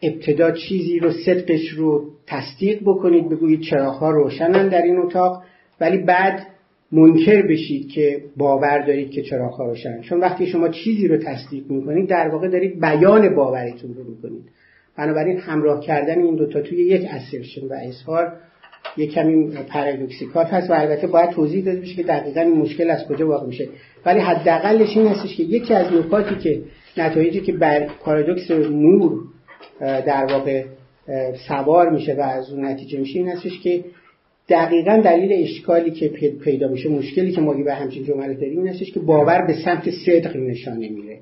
ابتدا 0.02 0.52
چیزی 0.52 1.00
رو 1.00 1.12
صدقش 1.12 1.70
رو 1.70 2.10
تصدیق 2.28 2.82
بکنید 2.82 3.30
بگویید 3.30 3.62
چراغ 3.62 4.04
روشنن 4.04 4.70
در 4.70 4.82
این 4.82 4.98
اتاق 4.98 5.44
ولی 5.82 5.98
بعد 5.98 6.48
منکر 6.92 7.42
بشید 7.42 7.90
که 7.90 8.24
باور 8.38 8.80
دارید 8.80 9.12
که 9.12 9.22
چراغ 9.22 9.54
ها 9.54 9.66
روشن 9.66 10.02
چون 10.02 10.20
وقتی 10.20 10.48
شما 10.48 10.70
چیزی 10.70 11.08
رو 11.08 11.18
تصدیق 11.18 11.70
می‌کنید 11.70 12.10
در 12.10 12.28
واقع 12.28 12.48
دارید 12.48 12.80
بیان 12.82 13.36
باورتون 13.36 13.94
رو 13.94 14.04
می‌کنید. 14.04 14.44
بنابراین 14.98 15.38
همراه 15.38 15.82
کردن 15.82 16.22
این 16.22 16.36
دوتا 16.36 16.62
توی 16.62 16.78
یک 16.78 17.08
اسرشن 17.10 17.68
و 17.68 17.74
اظهار 17.88 18.34
یک 18.98 19.12
کمی 19.12 19.58
پارادوکسیکات 19.74 20.48
هست 20.48 20.70
و 20.70 20.74
البته 20.74 21.08
باید 21.08 21.30
توضیح 21.30 21.66
داده 21.66 21.80
بشه 21.80 21.96
که 21.96 22.04
دقیقا 22.04 22.42
این 22.42 22.58
مشکل 22.58 22.90
از 22.90 23.08
کجا 23.08 23.28
واقع 23.28 23.48
میشه. 23.48 23.68
ولی 24.06 24.20
حداقلش 24.20 24.98
این 24.98 25.08
هستش 25.08 25.38
که 25.38 25.44
یکی 25.44 25.74
از 25.74 25.94
نکاتی 25.94 26.36
که 26.36 26.62
نتایجی 26.98 27.42
که 27.42 27.54
بر 27.54 27.88
پارادوکس 28.04 28.52
مور 28.52 29.20
در 29.80 30.26
واقع 30.26 30.64
سوار 31.48 31.90
میشه 31.90 32.14
و 32.14 32.22
از 32.22 32.52
اون 32.52 32.66
نتیجه 32.66 33.00
میشه 33.00 33.20
این 33.20 33.28
هستش 33.28 33.60
که 33.60 33.84
دقیقا 34.50 35.02
دلیل 35.06 35.44
اشکالی 35.44 35.92
که 35.92 36.08
پیدا 36.44 36.68
میشه 36.68 36.90
مشکلی 36.90 37.32
که 37.32 37.42
ما 37.42 37.54
به 37.54 37.74
همچین 37.74 38.04
جمله 38.04 38.34
داریم 38.34 38.64
این 38.64 38.74
که 38.74 39.00
باور 39.00 39.42
به 39.48 39.54
سمت 39.66 39.90
صدق 40.06 40.36
نشانه 40.38 40.90
میره 40.90 41.20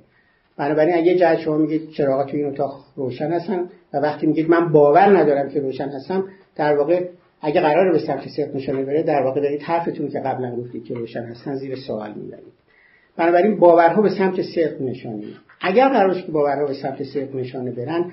بنابراین 0.57 0.95
اگه 0.95 1.15
جهت 1.15 1.39
شما 1.39 1.57
میگید 1.57 1.89
چراغ 1.89 2.29
توی 2.29 2.39
این 2.39 2.49
اتاق 2.49 2.79
روشن 2.95 3.31
هستن 3.31 3.69
و 3.93 3.97
وقتی 3.97 4.27
میگید 4.27 4.49
من 4.49 4.71
باور 4.71 5.17
ندارم 5.17 5.49
که 5.49 5.59
روشن 5.59 5.89
هستم 5.89 6.23
در 6.55 6.77
واقع 6.77 7.05
اگه 7.41 7.61
قرار 7.61 7.91
به 7.91 7.99
سمت 7.99 8.27
صدق 8.27 8.55
نشانه 8.55 8.83
بره 8.83 9.03
در 9.03 9.21
واقع 9.21 9.41
دارید 9.41 9.61
حرفتون 9.61 10.09
که 10.09 10.19
قبلا 10.19 10.55
گفتید 10.55 10.85
که 10.85 10.93
روشن 10.93 11.23
هستن 11.23 11.55
زیر 11.55 11.75
سوال 11.75 12.13
می‌برید. 12.13 12.53
بنابراین 13.17 13.59
باورها 13.59 14.01
به 14.01 14.09
سمت 14.09 14.41
صدق 14.41 14.81
نشانه 14.81 15.23
اگر 15.61 15.89
قرار 15.89 16.21
که 16.21 16.31
باورها 16.31 16.65
به 16.65 16.73
سمت 16.73 17.03
صدق 17.03 17.35
نشانه 17.35 17.71
برن 17.71 18.11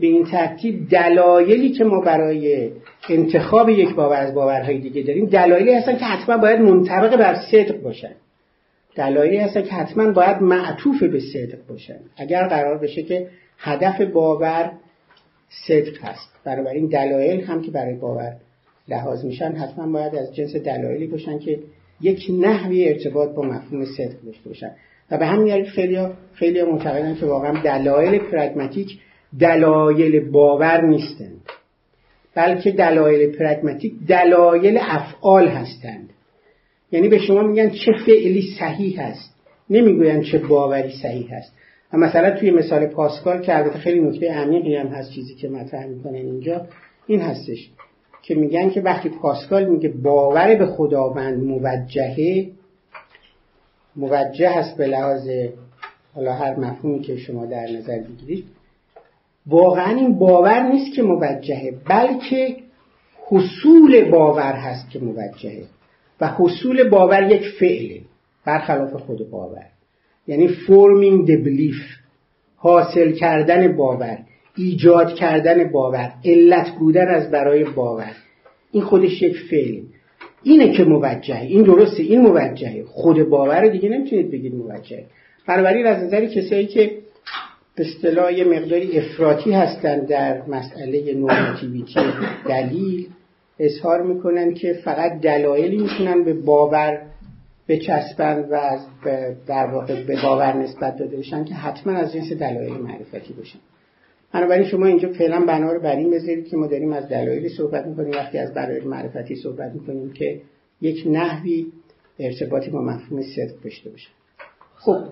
به 0.00 0.06
این 0.06 0.24
ترتیب 0.24 0.88
دلایلی 0.88 1.70
که 1.70 1.84
ما 1.84 2.00
برای 2.00 2.70
انتخاب 3.08 3.68
یک 3.68 3.94
باور 3.94 4.16
از 4.16 4.34
باورهای 4.34 4.78
دیگه 4.78 5.02
داریم 5.02 5.26
دلایلی 5.26 5.74
هستن 5.74 5.96
که 5.96 6.04
حتما 6.04 6.36
باید 6.36 6.60
منطبق 6.60 7.16
بر 7.16 7.34
صدق 7.34 7.82
باشن. 7.82 8.12
دلایلی 8.94 9.36
هستن 9.36 9.62
که 9.62 9.74
حتما 9.74 10.12
باید 10.12 10.42
معطوف 10.42 11.02
به 11.02 11.20
صدق 11.20 11.66
باشن. 11.68 11.98
اگر 12.16 12.48
قرار 12.48 12.78
بشه 12.78 13.02
که 13.02 13.26
هدف 13.58 14.00
باور 14.00 14.72
صدق 15.66 15.98
هست. 16.02 16.32
بنابراین 16.44 16.86
دلایل 16.86 17.40
هم 17.40 17.62
که 17.62 17.70
برای 17.70 17.94
باور 17.94 18.36
لحاظ 18.88 19.24
میشن 19.24 19.52
حتما 19.52 19.92
باید 19.92 20.16
از 20.16 20.34
جنس 20.34 20.56
دلایلی 20.56 21.06
باشن 21.06 21.38
که 21.38 21.58
یک 22.00 22.26
نحوی 22.40 22.88
ارتباط 22.88 23.34
با 23.34 23.42
مفهوم 23.42 23.84
صدق 23.84 24.20
داشته 24.26 24.48
باشن. 24.48 24.70
و 25.10 25.18
به 25.18 25.26
همین 25.26 25.46
دلیل 25.46 25.64
خیلی 25.64 26.06
خیلی 26.32 26.62
معتقدن 26.62 27.14
که 27.14 27.26
واقعا 27.26 27.62
دلایل 27.62 28.18
پرگماتیک 28.18 28.98
دلایل 29.40 30.30
باور 30.30 30.86
نیستند 30.86 31.40
بلکه 32.34 32.70
دلایل 32.70 33.36
پرگماتیک 33.36 33.92
دلایل 34.08 34.78
افعال 34.82 35.48
هستند. 35.48 36.10
یعنی 36.92 37.08
به 37.08 37.18
شما 37.18 37.42
میگن 37.42 37.70
چه 37.70 37.92
فعلی 38.06 38.42
صحیح 38.58 39.02
هست. 39.02 39.34
نمی‌گوین 39.70 40.22
چه 40.22 40.38
باوری 40.38 40.92
صحیح 41.02 41.34
هست. 41.34 41.52
و 41.92 41.96
مثلا 41.96 42.30
توی 42.30 42.50
مثال 42.50 42.86
پاسکال 42.86 43.42
که 43.42 43.56
البته 43.56 43.78
خیلی 43.78 44.00
نکته 44.00 44.32
عمیقی 44.32 44.76
هم 44.76 44.86
هست 44.86 45.10
چیزی 45.10 45.34
که 45.34 45.48
مطرح 45.48 45.86
می‌کنن 45.86 46.14
اینجا 46.14 46.66
این 47.06 47.20
هستش 47.20 47.70
که 48.22 48.34
میگن 48.34 48.70
که 48.70 48.80
وقتی 48.80 49.08
پاسکال 49.08 49.64
میگه 49.64 49.88
باور 49.88 50.54
به 50.54 50.66
خداوند 50.66 51.44
موجهه 51.44 52.46
موجه 53.96 54.50
هست 54.50 54.76
به 54.76 54.86
لحاظ 54.86 55.28
حالا 56.14 56.32
هر 56.32 56.56
مفهومی 56.56 57.00
که 57.00 57.16
شما 57.16 57.46
در 57.46 57.66
نظر 57.76 57.98
بگیرید 57.98 58.44
واقعا 59.48 59.96
این 59.96 60.18
باور 60.18 60.62
نیست 60.62 60.94
که 60.94 61.02
موجهه 61.02 61.74
بلکه 61.88 62.56
حصول 63.26 64.10
باور 64.10 64.52
هست 64.52 64.90
که 64.90 64.98
موجهه. 64.98 65.64
و 66.20 66.26
حصول 66.26 66.88
باور 66.88 67.30
یک 67.30 67.48
فعله 67.60 68.00
برخلاف 68.46 68.92
خود 68.92 69.30
باور. 69.30 69.66
یعنی 70.26 70.48
forming 70.48 71.26
the 71.28 71.44
belief 71.44 71.98
حاصل 72.56 73.12
کردن 73.12 73.76
باور 73.76 74.18
ایجاد 74.56 75.14
کردن 75.14 75.70
باور 75.70 76.12
علت 76.24 76.70
بودن 76.78 77.08
از 77.08 77.30
برای 77.30 77.64
باور. 77.64 78.12
این 78.72 78.82
خودش 78.82 79.22
یک 79.22 79.36
فعل 79.50 79.80
اینه 80.42 80.72
که 80.72 80.84
موجهه. 80.84 81.42
این 81.42 81.62
درسته 81.62 82.02
این 82.02 82.20
موجهه. 82.20 82.84
خود 82.86 83.22
باور 83.22 83.68
دیگه 83.68 83.88
نمی‌تونید 83.88 84.30
بگید 84.30 84.54
موجهه. 84.54 85.06
بنابراین 85.46 85.86
از 85.86 86.04
نظر 86.04 86.26
کسایی 86.26 86.66
که 86.66 86.90
به 87.78 87.84
اصطلاح 87.86 88.42
مقداری 88.42 88.98
افراطی 88.98 89.52
هستند 89.52 90.06
در 90.06 90.42
مسئله 90.42 91.14
نورماتیویتی 91.14 92.00
دلیل. 92.48 93.08
اظهار 93.58 94.02
می‌کنن 94.02 94.54
که 94.54 94.72
فقط 94.72 95.20
دلایلی 95.20 95.76
می‌تونن 95.76 96.24
به 96.24 96.34
باور 96.34 97.02
بچسبند 97.68 98.48
و 98.50 98.78
در 99.46 99.66
واقع 99.66 100.04
به 100.04 100.22
باور 100.22 100.56
نسبت 100.56 100.96
داده 100.96 101.16
بشن 101.16 101.44
که 101.44 101.54
حتما 101.54 101.92
از 101.92 102.12
جنس 102.12 102.32
دلایل 102.32 102.72
معرفتی 102.72 103.32
باشن. 103.32 103.58
بنابراین 104.32 104.68
شما 104.68 104.86
اینجا 104.86 105.08
فعلا 105.08 105.40
بنا 105.40 105.72
رو 105.72 105.80
بر 105.80 105.96
این 105.96 106.10
بذارید 106.10 106.48
که 106.48 106.56
ما 106.56 106.66
داریم 106.66 106.92
از 106.92 107.08
دلایلی 107.08 107.48
صحبت 107.48 107.86
می‌کنیم. 107.86 108.10
وقتی 108.10 108.38
از 108.38 108.54
دلایل 108.54 108.88
معرفتی 108.88 109.36
صحبت 109.36 109.72
می‌کنیم 109.74 110.12
که 110.12 110.40
یک 110.80 111.04
نحوی 111.06 111.66
ارتباطی 112.18 112.70
با 112.70 112.82
مفهوم 112.82 113.22
صدق 113.22 113.62
داشته 113.64 113.90
باشه. 113.90 114.08
خب. 114.76 115.04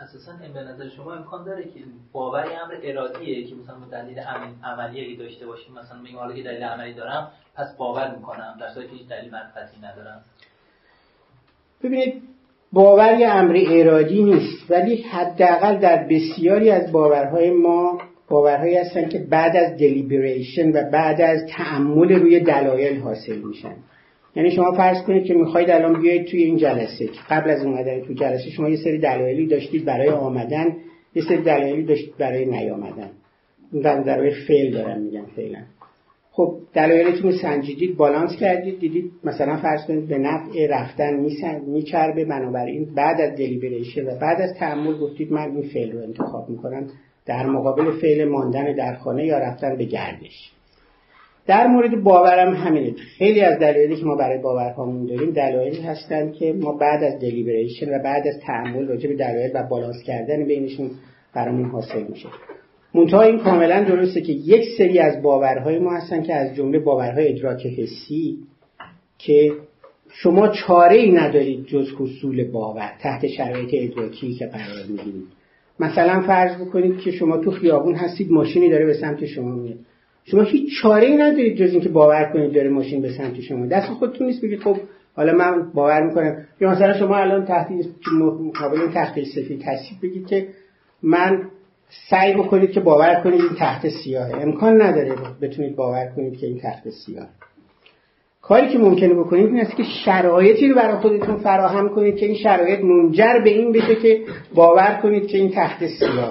اساسا 0.00 0.32
به 0.54 0.60
نظر 0.60 0.88
شما 0.88 1.14
امکان 1.14 1.44
داره 1.44 1.64
که 1.64 1.80
باوری 2.12 2.54
امر 2.54 2.74
ارادیه 2.82 3.46
که 3.46 3.54
مثلا 3.54 3.76
دلیل 4.02 4.18
عملی 4.64 5.16
داشته 5.16 5.46
باشیم 5.46 5.74
مثلا 5.74 5.98
میگم 6.02 6.18
حالا 6.18 6.34
که 6.34 6.42
دلیل 6.42 6.62
عملی 6.62 6.94
دارم 6.94 7.30
پس 7.54 7.76
باور 7.76 8.16
می‌کنم 8.16 8.56
در 8.60 8.68
صورتی 8.74 8.88
که 8.88 8.94
هیچ 8.96 9.08
دلیل 9.08 9.30
منفعتی 9.30 9.76
ندارم. 9.82 10.20
ببینید 11.82 12.22
باور 12.72 13.18
یه 13.20 13.28
امر 13.28 13.58
ارادی 13.68 14.22
نیست 14.22 14.70
ولی 14.70 15.02
حداقل 15.02 15.78
در 15.78 16.06
بسیاری 16.10 16.70
از 16.70 16.92
باورهای 16.92 17.50
ما 17.50 18.00
باورهایی 18.28 18.76
هستن 18.76 19.08
که 19.08 19.18
بعد 19.18 19.56
از 19.56 19.76
دلیبریشن 19.76 20.70
و 20.70 20.90
بعد 20.90 21.20
از 21.20 21.46
تعمل 21.56 22.12
روی 22.12 22.40
دلایل 22.40 23.00
حاصل 23.00 23.38
میشن. 23.38 23.76
یعنی 24.36 24.50
شما 24.50 24.72
فرض 24.72 25.02
کنید 25.02 25.24
که 25.24 25.34
می‌خواید 25.34 25.70
الان 25.70 26.00
بیاید 26.00 26.26
توی 26.26 26.42
این 26.42 26.56
جلسه. 26.56 27.06
که 27.06 27.20
قبل 27.30 27.50
از 27.50 27.64
اومدن 27.64 28.00
تو 28.00 28.14
جلسه 28.14 28.50
شما 28.50 28.68
یه 28.68 28.76
سری 28.76 28.98
دلایلی 28.98 29.46
داشتید 29.46 29.84
برای 29.84 30.08
آمدن 30.08 30.76
یه 31.14 31.22
سری 31.28 31.42
دلایلی 31.42 31.82
داشتید 31.82 32.16
برای 32.18 32.46
نیامدن. 32.46 33.10
در 33.82 34.02
برای 34.02 34.30
فعل 34.48 34.72
دارم 34.72 35.00
میگم 35.00 35.26
فعلا. 35.36 35.58
خب 36.30 36.58
دلایلتون 36.74 37.32
رو 37.32 37.38
سنجیدید 37.38 37.96
بالانس 37.96 38.36
کردید 38.36 38.80
دیدید 38.80 39.12
مثلا 39.24 39.56
فرض 39.56 39.86
کنید 39.86 40.08
به 40.08 40.18
نفع 40.18 40.66
رفتن 40.70 41.14
میچربه 41.66 42.24
بنابراین 42.24 42.94
بعد 42.94 43.20
از 43.20 43.38
دلیبریشن 43.38 44.06
و 44.06 44.18
بعد 44.20 44.40
از 44.40 44.54
تعمل 44.54 44.98
گفتید 44.98 45.32
من 45.32 45.50
این 45.50 45.62
فعل 45.62 45.92
رو 45.92 46.02
انتخاب 46.02 46.50
می‌کنم 46.50 46.86
در 47.26 47.46
مقابل 47.46 47.90
فعل 48.00 48.28
ماندن 48.28 48.74
در 48.74 48.94
خانه 48.94 49.26
یا 49.26 49.38
رفتن 49.38 49.76
به 49.76 49.84
گردش. 49.84 50.55
در 51.46 51.66
مورد 51.66 52.02
باورم 52.02 52.54
همینه. 52.54 52.92
خیلی 53.18 53.40
از 53.40 53.58
دلایلی 53.58 53.96
که 53.96 54.04
ما 54.04 54.16
برای 54.16 54.38
باورهامون 54.38 55.06
داریم 55.06 55.30
دلایلی 55.30 55.80
هستند 55.80 56.32
که 56.32 56.52
ما 56.52 56.72
بعد 56.72 57.04
از 57.04 57.20
دلیبریشن 57.20 57.94
و 57.94 58.02
بعد 58.02 58.26
از 58.26 58.40
تعامل 58.46 58.86
راجع 58.86 59.08
به 59.08 59.16
دلایل 59.16 59.50
و 59.54 59.62
بالانس 59.70 60.02
کردن 60.06 60.44
بینشون 60.44 60.90
برامون 61.34 61.70
حاصل 61.70 62.02
میشه. 62.08 62.28
منتها 62.94 63.22
این 63.22 63.38
کاملا 63.38 63.84
درسته 63.84 64.20
که 64.20 64.32
یک 64.32 64.64
سری 64.78 64.98
از 64.98 65.22
باورهای 65.22 65.78
ما 65.78 65.96
هستن 65.96 66.22
که 66.22 66.34
از 66.34 66.54
جمله 66.56 66.78
باورهای 66.78 67.28
ادراک 67.28 67.66
حسی 67.66 68.38
که 69.18 69.52
شما 70.08 70.48
چاره 70.48 70.96
ای 70.96 71.12
ندارید 71.12 71.66
جز 71.66 71.88
حصول 71.98 72.50
باور 72.50 72.92
تحت 73.00 73.26
شرایط 73.26 73.70
ادراکی 73.72 74.34
که 74.34 74.46
قرار 74.46 74.86
می‌گیرید. 74.88 75.26
مثلا 75.80 76.20
فرض 76.20 76.60
بکنید 76.60 76.98
که 76.98 77.10
شما 77.10 77.36
تو 77.36 77.50
خیابون 77.50 77.94
هستید 77.94 78.30
ماشینی 78.30 78.70
داره 78.70 78.86
به 78.86 78.94
سمت 78.94 79.26
شما 79.26 79.54
میاد. 79.54 79.78
شما 80.30 80.42
هیچ 80.42 80.80
چاره 80.82 81.06
ای 81.06 81.16
ندارید 81.16 81.56
جز 81.56 81.72
اینکه 81.72 81.88
باور 81.88 82.30
کنید 82.32 82.52
داره 82.52 82.68
ماشین 82.70 83.02
به 83.02 83.12
سمت 83.12 83.40
شما. 83.40 83.66
دست 83.66 83.86
خودتون 83.86 84.26
نیست 84.26 84.44
بگید 84.44 84.60
خب 84.60 84.76
حالا 85.16 85.32
من 85.32 85.72
باور 85.74 86.02
می‌کنم. 86.02 86.36
یا 86.60 86.70
مثلا 86.70 86.98
شما 86.98 87.16
الان 87.16 87.44
تحت 87.44 87.68
مقابل 88.12 88.92
تحقیق 88.94 89.24
سفید 89.24 89.60
تصیب 89.60 89.98
بگید 90.02 90.26
که 90.26 90.48
من 91.02 91.42
سعی 92.10 92.34
بکنید 92.34 92.70
که 92.70 92.80
باور 92.80 93.20
کنید 93.24 93.40
این 93.40 93.54
تحت 93.58 93.88
سیاهه. 93.88 94.42
امکان 94.42 94.82
نداره 94.82 95.14
بتونید 95.42 95.76
باور 95.76 96.12
کنید 96.16 96.36
که 96.38 96.46
این 96.46 96.58
تحت 96.58 96.90
سیاه 96.90 97.28
کاری 98.42 98.68
که 98.68 98.78
ممکنه 98.78 99.14
بکنید 99.14 99.46
این 99.46 99.60
است 99.60 99.76
که 99.76 99.82
شرایطی 100.04 100.68
رو 100.68 100.74
برای 100.74 100.96
خودتون 100.96 101.36
فراهم 101.36 101.88
کنید 101.88 102.16
که 102.16 102.26
این 102.26 102.34
شرایط 102.34 102.80
منجر 102.80 103.38
به 103.44 103.50
این 103.50 103.72
بشه 103.72 103.94
که 103.94 104.20
باور 104.54 104.98
کنید 105.02 105.26
که 105.26 105.38
این 105.38 105.50
تحت 105.50 105.86
سیاه 105.86 106.30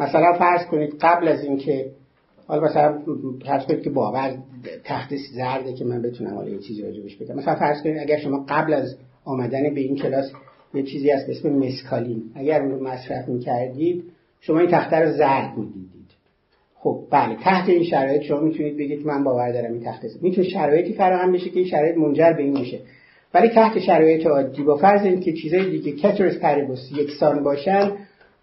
مثلا 0.00 0.32
فرض 0.32 0.66
کنید 0.66 0.94
قبل 1.00 1.28
از 1.28 1.44
اینکه 1.44 1.86
حالا 2.46 2.62
مثلا 2.62 3.02
فرض 3.46 3.64
کنید 3.64 3.82
که 3.82 3.90
باور 3.90 4.38
تحت 4.84 5.10
زرده 5.36 5.72
که 5.72 5.84
من 5.84 6.02
بتونم 6.02 6.34
حالا 6.34 6.50
یه 6.50 6.58
چیزی 6.58 6.82
راجبش 6.82 7.16
بگم. 7.16 7.34
مثلا 7.34 7.54
فرض 7.54 7.82
کنید 7.82 7.98
اگر 7.98 8.18
شما 8.18 8.44
قبل 8.48 8.74
از 8.74 8.96
آمدن 9.24 9.74
به 9.74 9.80
این 9.80 9.96
کلاس 9.96 10.32
یه 10.74 10.82
چیزی 10.82 11.10
هست 11.10 11.26
به 11.26 11.32
اسم 11.32 11.48
مسکالین 11.48 12.22
اگر 12.34 12.62
اون 12.62 12.70
رو 12.70 12.84
مصرف 12.84 13.28
می‌کردید 13.28 14.04
شما 14.40 14.60
این 14.60 14.70
تخته 14.70 14.96
رو 14.96 15.12
زرد 15.12 15.58
می‌دیدید. 15.58 16.10
خب 16.74 17.00
بله 17.10 17.36
تحت 17.36 17.68
این 17.68 17.84
شرایط 17.84 18.22
شما 18.22 18.40
می‌تونید 18.40 18.76
بگید 18.76 19.06
من 19.06 19.24
باور 19.24 19.52
دارم 19.52 19.72
این 19.72 19.82
تخته 19.84 20.08
می‌تونه 20.22 20.48
شرایطی 20.48 20.92
فراهم 20.92 21.32
بشه 21.32 21.50
که 21.50 21.58
این 21.58 21.68
شرایط 21.68 21.96
منجر 21.96 22.32
به 22.32 22.42
این 22.42 22.58
میشه. 22.58 22.80
ولی 23.34 23.48
تحت 23.48 23.78
شرایط 23.78 24.26
عادی 24.26 24.62
با 24.62 24.76
فرض 24.76 25.04
اینکه 25.04 25.32
چیزای 25.32 25.70
دیگه 25.70 25.92
کترس 25.92 26.38
پریبوس 26.38 26.92
یکسان 26.96 27.42
باشن 27.42 27.92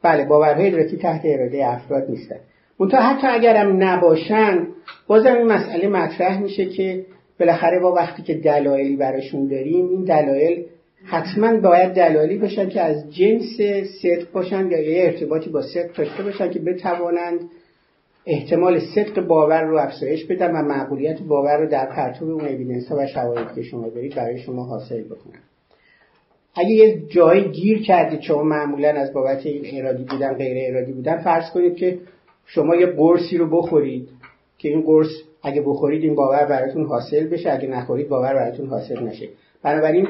بله 0.01 0.25
باورهای 0.25 0.67
ادراکی 0.67 0.97
تحت 0.97 1.21
اراده 1.25 1.67
افراد 1.67 2.09
نیستن. 2.09 2.35
منتها 2.79 3.01
حتی 3.01 3.27
اگرم 3.27 3.83
نباشن 3.83 4.67
بازم 5.07 5.35
این 5.35 5.47
مسئله 5.47 5.87
مطرح 5.87 6.41
میشه 6.41 6.65
که 6.65 7.05
بالاخره 7.39 7.79
با 7.79 7.93
وقتی 7.93 8.23
که 8.23 8.33
دلایلی 8.33 8.95
براشون 8.95 9.47
داریم 9.47 9.89
این 9.89 10.03
دلایل 10.03 10.65
حتما 11.05 11.59
باید 11.59 11.93
دلایلی 11.93 12.37
باشن 12.37 12.69
که 12.69 12.81
از 12.81 13.13
جنس 13.13 13.57
صدق 14.01 14.31
باشن 14.31 14.71
یا 14.71 14.81
یه 14.81 15.03
ارتباطی 15.03 15.49
با 15.49 15.61
صدق 15.61 15.93
داشته 15.93 16.23
باشن 16.23 16.49
که 16.49 16.59
بتوانند 16.59 17.39
احتمال 18.25 18.79
صدق 18.79 19.27
باور 19.27 19.61
رو 19.61 19.77
افزایش 19.77 20.25
بدن 20.25 20.51
و 20.51 20.61
معقولیت 20.61 21.21
باور 21.21 21.57
رو 21.57 21.69
در 21.69 21.85
پرتو 21.85 22.25
اون 22.25 22.41
اویدنس 22.41 22.91
و 22.91 23.07
شواهدی 23.07 23.55
که 23.55 23.61
شما 23.61 23.89
دارید 23.89 24.15
برای 24.15 24.39
شما 24.39 24.63
حاصل 24.63 25.01
بکنن. 25.01 25.39
اگه 26.55 26.69
یه 26.69 27.01
جایی 27.09 27.43
گیر 27.43 27.81
کردید 27.81 28.21
شما 28.21 28.43
معمولا 28.43 28.89
از 28.89 29.13
بابت 29.13 29.45
این 29.45 29.85
ارادی 29.85 30.03
بودن 30.03 30.33
غیر 30.33 30.75
ارادی 30.75 30.91
بودن 30.91 31.17
فرض 31.17 31.51
کنید 31.53 31.75
که 31.75 31.97
شما 32.45 32.75
یه 32.75 32.85
قرصی 32.85 33.37
رو 33.37 33.49
بخورید 33.49 34.09
که 34.57 34.69
این 34.69 34.81
قرص 34.81 35.09
اگه 35.43 35.61
بخورید 35.61 36.03
این 36.03 36.15
باور 36.15 36.45
براتون 36.45 36.85
حاصل 36.85 37.27
بشه 37.27 37.51
اگه 37.51 37.67
نخورید 37.67 38.09
باور 38.09 38.33
براتون 38.33 38.67
حاصل 38.67 39.03
نشه. 39.03 39.29
بنابراین 39.63 40.07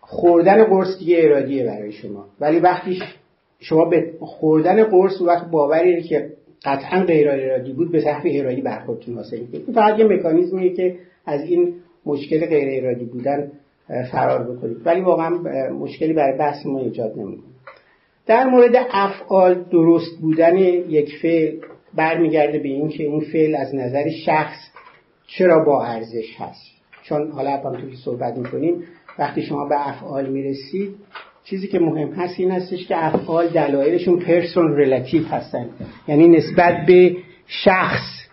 خوردن 0.00 0.64
قرص 0.64 0.98
دیگه 0.98 1.18
ارادیه 1.20 1.64
برای 1.64 1.92
شما. 1.92 2.26
ولی 2.40 2.60
وقتی 2.60 2.98
شما 3.58 3.84
به 3.84 4.12
خوردن 4.20 4.84
قرص 4.84 5.20
وقت 5.20 5.50
باوری 5.50 6.02
که 6.02 6.30
قطعا 6.64 7.04
غیر 7.04 7.30
ارادی 7.30 7.72
بود 7.72 7.92
به 7.92 8.00
صحف 8.00 8.22
ارادی 8.30 8.60
برخوردتون 8.60 9.14
حاصل 9.14 9.40
می‌کنید. 9.40 9.74
فقط 9.74 9.98
یه 9.98 10.04
مکانیزمیه 10.04 10.74
که 10.74 10.96
از 11.26 11.40
این 11.40 11.74
مشکل 12.06 12.46
غیر 12.46 12.84
ارادی 12.84 13.04
بودن 13.04 13.52
فرار 14.12 14.52
بکنید. 14.52 14.76
ولی 14.86 15.00
واقعا 15.00 15.30
مشکلی 15.70 16.12
برای 16.12 16.38
بحث 16.38 16.66
ما 16.66 16.80
ایجاد 16.80 17.18
نمی‌کنه. 17.18 17.53
در 18.26 18.44
مورد 18.44 18.86
افعال 18.90 19.64
درست 19.72 20.20
بودن 20.20 20.58
یک 20.58 21.18
فعل 21.22 21.56
برمیگرده 21.94 22.58
به 22.58 22.68
این 22.68 22.88
که 22.88 23.04
اون 23.04 23.20
فعل 23.20 23.54
از 23.54 23.74
نظر 23.74 24.10
شخص 24.26 24.56
چرا 25.26 25.64
با 25.64 25.84
ارزش 25.84 26.36
هست. 26.38 26.74
چون 27.02 27.30
حالا 27.30 27.50
هم 27.50 27.76
توی 27.80 27.96
صحبت 28.04 28.36
می‌کنیم 28.36 28.84
وقتی 29.18 29.42
شما 29.42 29.68
به 29.68 29.88
افعال 29.88 30.28
می‌رسید 30.28 30.94
چیزی 31.44 31.68
که 31.68 31.78
مهم 31.78 32.08
هست 32.08 32.40
این 32.40 32.50
هستش 32.50 32.86
که 32.86 33.04
افعال 33.04 33.48
دلایلشون 33.48 34.18
پرسون 34.18 34.76
ریلاتیو 34.76 35.26
هستن. 35.26 35.68
یعنی 36.08 36.28
نسبت 36.28 36.86
به 36.86 37.16
شخص 37.46 38.24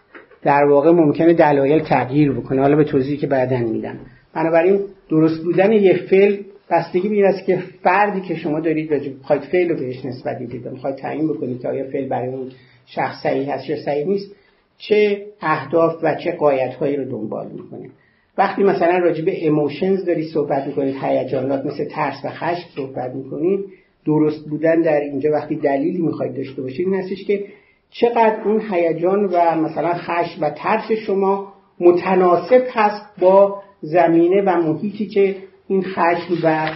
در 0.44 0.64
واقع 0.64 0.92
ممکنه 0.92 1.34
دلایل 1.34 1.84
تغییر 1.84 2.32
بکنه. 2.32 2.62
حالا 2.62 2.76
به 2.76 2.84
توضیحی 2.84 3.18
که 3.18 3.28
بعدا 3.28 3.58
میدم. 3.58 4.00
بنابراین 4.34 4.80
درست 5.10 5.44
بودن 5.44 5.72
یه 5.72 5.94
فعل 5.94 6.38
بستگی 6.72 7.10
به 7.10 7.28
است 7.28 7.46
که 7.46 7.64
فردی 7.84 8.22
که 8.22 8.36
شما 8.36 8.60
دارید 8.60 8.92
راجع 8.92 9.12
خواهید 9.22 9.44
فعل 9.44 9.70
رو 9.70 9.76
بهش 9.76 10.06
نسبت 10.06 10.42
می‌دید 10.42 10.68
می‌خواید 10.68 10.96
تعیین 10.96 11.28
بکنید 11.28 11.62
که 11.62 11.68
آیا 11.68 11.84
فعل 11.92 12.08
برای 12.08 12.28
اون 12.28 12.52
شخص 12.86 13.24
صحیح 13.24 13.54
هست 13.54 13.70
یا 13.70 13.78
صحیح 13.86 14.08
نیست 14.08 14.36
چه 14.78 15.26
اهداف 15.42 16.04
و 16.04 16.16
چه 16.16 16.32
غایت 16.32 16.74
هایی 16.74 16.96
رو 16.96 17.06
دنبال 17.06 17.48
می‌کنه 17.48 17.90
وقتی 18.38 18.64
مثلا 18.64 18.98
راجع 18.98 19.26
به 19.26 19.32
emotions 19.32 20.06
دارید 20.06 20.28
صحبت 20.34 20.68
می‌کنید 20.68 20.96
هیجانات 21.02 21.66
مثل 21.66 21.86
ترس 21.86 22.16
و 22.24 22.30
خشم 22.30 22.68
صحبت 22.76 23.16
می‌کنید 23.16 23.60
درست 24.06 24.46
بودن 24.46 24.82
در 24.82 25.00
اینجا 25.00 25.32
وقتی 25.32 25.56
دلیلی 25.56 26.02
می‌خواید 26.02 26.36
داشته 26.36 26.62
باشید 26.62 26.88
این 26.88 26.96
هستش 26.96 27.26
که 27.26 27.46
چقدر 27.90 28.42
اون 28.46 28.62
هیجان 28.72 29.26
و 29.26 29.56
مثلا 29.56 29.94
خشم 29.94 30.42
و 30.42 30.50
ترس 30.50 30.92
شما 30.92 31.54
متناسب 31.80 32.64
هست 32.70 33.20
با 33.20 33.62
زمینه 33.82 34.42
و 34.42 34.62
محیطی 34.62 35.06
که 35.06 35.36
این 35.72 35.84
خشم 35.84 36.34
و 36.44 36.70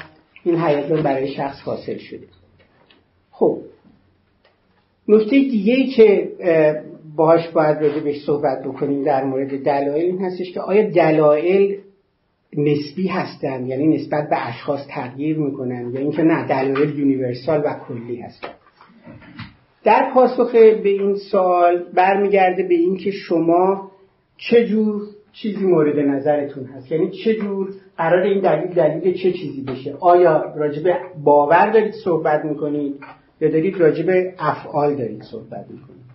این 0.44 0.62
هیجان 0.62 1.04
برای 1.04 1.28
شخص 1.28 1.62
حاصل 1.62 1.98
شده. 1.98 2.28
خب. 3.32 3.58
نکته 5.08 5.30
دیگه 5.30 5.74
ای 5.74 5.88
که 5.88 6.32
باهاش 7.16 7.48
باید 7.48 7.78
راجع 7.78 8.00
بهش 8.00 8.26
صحبت 8.26 8.64
بکنیم 8.64 9.04
در 9.04 9.24
مورد 9.24 9.64
دلایل 9.64 10.06
این 10.06 10.26
هستش 10.26 10.52
که 10.52 10.62
آیا 10.62 10.90
دلایل 10.90 11.78
نسبی 12.58 13.08
هستن؟ 13.08 13.66
یعنی 13.66 13.88
نسبت 13.88 14.30
به 14.30 14.48
اشخاص 14.48 14.88
تغییر 14.90 15.38
می‌کنن 15.38 15.92
یا 15.94 16.00
اینکه 16.00 16.24
نه 16.24 16.48
دلایل 16.48 17.00
یونیورسال 17.00 17.62
و 17.66 17.76
کلی 17.88 18.22
هستن. 18.22 18.50
در 19.84 20.12
پاسخ 20.14 20.52
به 20.52 20.90
این 20.90 21.16
سوال 21.16 21.84
برمیگرده 21.94 22.64
به 22.64 22.76
اینکه 22.76 23.12
شما 23.12 23.92
چه 24.38 24.66
جور 24.66 25.02
چیزی 25.42 25.66
مورد 25.66 26.00
نظرتون 26.00 26.66
هست؟ 26.66 26.92
یعنی 26.92 27.12
چه 27.24 27.36
جور 27.36 27.70
قرار 27.98 28.22
این 28.22 28.42
دلیل 28.42 28.74
دلیل 28.74 29.14
چه 29.14 29.32
چیزی 29.32 29.62
بشه؟ 29.62 29.96
آیا 30.00 30.54
راجب 30.56 30.98
باور 31.24 31.70
دارید 31.70 31.94
صحبت 31.94 32.46
می‌کنید؟ 32.46 32.96
یا 33.42 33.50
دارید 33.50 33.78
راجب 33.78 34.06
افعال 34.40 34.96
دارید 34.96 35.22
صحبت 35.22 35.66
می‌کنید؟ 35.70 36.06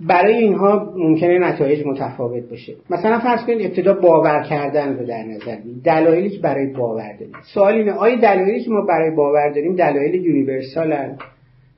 برای 0.00 0.34
اینها 0.34 0.92
ممکنه 0.96 1.38
نتایج 1.38 1.86
متفاوت 1.86 2.42
باشه. 2.50 2.74
مثلا 2.90 3.18
فرض 3.18 3.44
کنید 3.44 3.66
ابتدا 3.66 3.94
باور 3.94 4.42
کردن 4.42 4.98
رو 4.98 5.06
در 5.06 5.22
نظر 5.22 5.56
بگیرید. 5.56 5.82
دلایلی 5.82 6.30
که 6.30 6.38
برای 6.38 6.66
باور 6.66 7.12
دارید. 7.12 7.36
سوال 7.54 7.74
اینه 7.74 7.92
آیا 7.92 8.16
دلایلی 8.16 8.64
که 8.64 8.70
ما 8.70 8.80
برای 8.80 9.10
باور 9.10 9.48
داریم 9.48 9.76
دلایل 9.76 10.14
یونیورسالن 10.14 11.16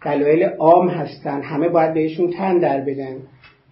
دلایل 0.04 0.42
عام 0.44 0.88
هستن 0.88 1.42
همه 1.42 1.68
باید 1.68 1.94
بهشون 1.94 2.30
تن 2.30 2.58
در 2.58 2.80
بدن. 2.80 3.16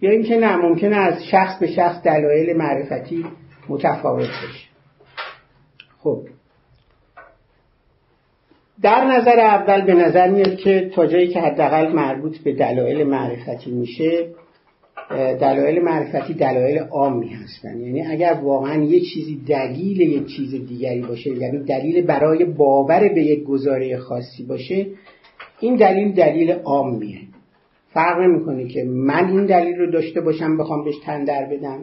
یا 0.03 0.11
اینکه 0.11 0.37
نه 0.37 0.55
ممکنه 0.55 0.95
از 0.95 1.25
شخص 1.25 1.59
به 1.59 1.67
شخص 1.67 2.01
دلایل 2.03 2.57
معرفتی 2.57 3.25
متفاوت 3.69 4.27
باشه 4.27 4.67
خب. 5.99 6.21
در 8.81 9.05
نظر 9.05 9.39
اول 9.39 9.81
به 9.81 9.93
نظر 9.93 10.29
میاد 10.29 10.55
که 10.55 10.91
تا 10.95 11.07
جایی 11.07 11.27
که 11.27 11.41
حداقل 11.41 11.91
مربوط 11.91 12.37
به 12.37 12.53
دلایل 12.53 13.03
معرفتی 13.03 13.71
میشه 13.71 14.27
دلایل 15.39 15.81
معرفتی 15.81 16.33
دلایل 16.33 16.79
عامی 16.79 17.29
هستن. 17.29 17.79
یعنی 17.79 18.07
اگر 18.07 18.33
واقعا 18.33 18.83
یه 18.83 18.99
چیزی 18.99 19.41
دلیل 19.47 20.01
یک 20.01 20.27
چیز 20.35 20.67
دیگری 20.67 21.01
باشه 21.01 21.29
یعنی 21.29 21.63
دلیل 21.63 22.05
برای 22.05 22.45
باور 22.45 23.07
به 23.07 23.23
یک 23.23 23.43
گزاره 23.43 23.97
خاصی 23.97 24.43
باشه 24.43 24.85
این 25.59 25.75
دلیل 25.75 26.11
دلیل 26.11 26.51
عامیه. 26.51 27.32
فرق 27.93 28.19
نمی‌کنه 28.19 28.67
که 28.67 28.83
من 28.83 29.29
این 29.29 29.45
دلیل 29.45 29.75
رو 29.75 29.91
داشته 29.91 30.21
باشم 30.21 30.57
بخوام 30.57 30.83
بهش 30.83 30.95
تن 31.05 31.23
در 31.23 31.45
بدم 31.45 31.79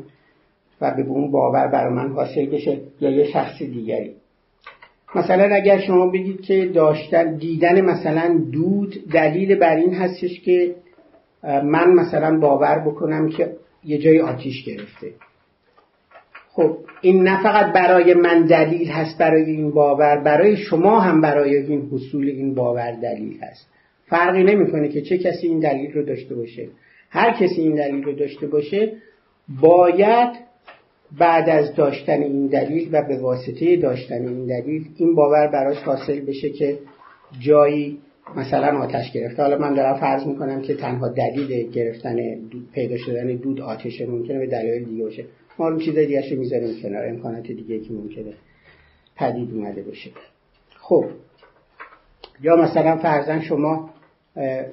و 0.81 0.91
به 0.91 1.03
اون 1.03 1.31
باور 1.31 1.67
برای 1.67 1.95
من 1.95 2.13
حاصل 2.13 2.47
بشه 2.47 2.81
یا 3.01 3.11
یه 3.11 3.25
شخص 3.25 3.59
دیگری. 3.59 4.15
مثلا 5.15 5.55
اگر 5.55 5.79
شما 5.79 6.07
بگید 6.07 6.41
که 6.41 6.67
داشتن 6.67 7.37
دیدن 7.37 7.81
مثلا 7.81 8.41
دود 8.53 8.95
دلیل 9.13 9.55
بر 9.55 9.77
این 9.77 9.95
هستش 9.95 10.41
که 10.41 10.75
من 11.43 11.91
مثلا 11.91 12.39
باور 12.39 12.79
بکنم 12.79 13.29
که 13.29 13.57
یه 13.85 13.99
جای 13.99 14.21
آتیش 14.21 14.65
گرفته. 14.65 15.13
خب 16.53 16.77
این 17.01 17.23
نه 17.23 17.43
فقط 17.43 17.73
برای 17.73 18.15
من 18.15 18.43
دلیل 18.43 18.89
هست 18.89 19.19
برای 19.19 19.45
این 19.45 19.71
باور 19.71 20.17
برای 20.17 20.57
شما 20.57 21.01
هم 21.01 21.21
برای 21.21 21.57
این 21.57 21.89
حصول 21.93 22.29
این 22.29 22.55
باور 22.55 22.93
دلیل 22.93 23.39
هست. 23.43 23.70
فرقی 24.11 24.45
نمی‌کنه 24.45 24.89
که 24.89 25.03
چه 25.03 25.19
کسی 25.19 25.47
این 25.47 25.61
دلیل 25.61 25.93
رو 25.93 26.03
داشته 26.03 26.35
باشه. 26.35 26.69
هر 27.11 27.33
کسی 27.33 27.61
این 27.61 27.75
دلیل 27.75 28.05
رو 28.05 28.13
داشته 28.13 28.47
باشه 28.47 28.93
باید 29.61 30.29
بعد 31.19 31.49
از 31.49 31.75
داشتن 31.75 32.23
این 32.23 32.47
دلیل 32.47 32.89
و 32.93 33.03
به 33.03 33.19
واسطه 33.19 33.77
داشتن 33.77 34.29
این 34.29 34.47
دلیل 34.47 34.85
این 34.97 35.15
باور 35.15 35.47
براش 35.47 35.77
حاصل 35.77 36.21
بشه 36.21 36.51
که 36.51 36.79
جایی 37.41 37.99
مثلا 38.37 38.79
آتش 38.79 39.13
گرفته. 39.13 39.43
حالا 39.43 39.59
من 39.59 39.75
دارم 39.75 40.01
فرض 40.01 40.27
می‌کنم 40.27 40.63
که 40.63 40.75
تنها 40.75 41.09
دلیل 41.09 41.71
گرفتن 41.71 42.17
پیدا 42.73 42.97
شدن 42.97 43.27
دود 43.27 43.61
آتش 43.61 44.01
ممکنه 44.01 44.39
به 44.39 44.47
دلایل 44.47 44.85
دیگه 44.85 45.05
باشه. 45.05 45.25
ما 45.59 45.69
رو 45.69 45.81
چیز 45.81 45.99
دیگه 45.99 46.31
رو 46.31 46.39
می‌ذاریم 46.39 46.83
کنار 46.83 47.09
امکانات 47.09 47.47
دیگه 47.47 47.81
که 47.81 47.93
ممکنه 47.93 48.33
پدید 49.17 49.55
اومده 49.55 49.83
باشه. 49.83 50.11
خب. 50.81 51.05
یا 52.43 52.57
مثلا 52.57 52.97
فرضاً 52.97 53.41
شما 53.41 53.91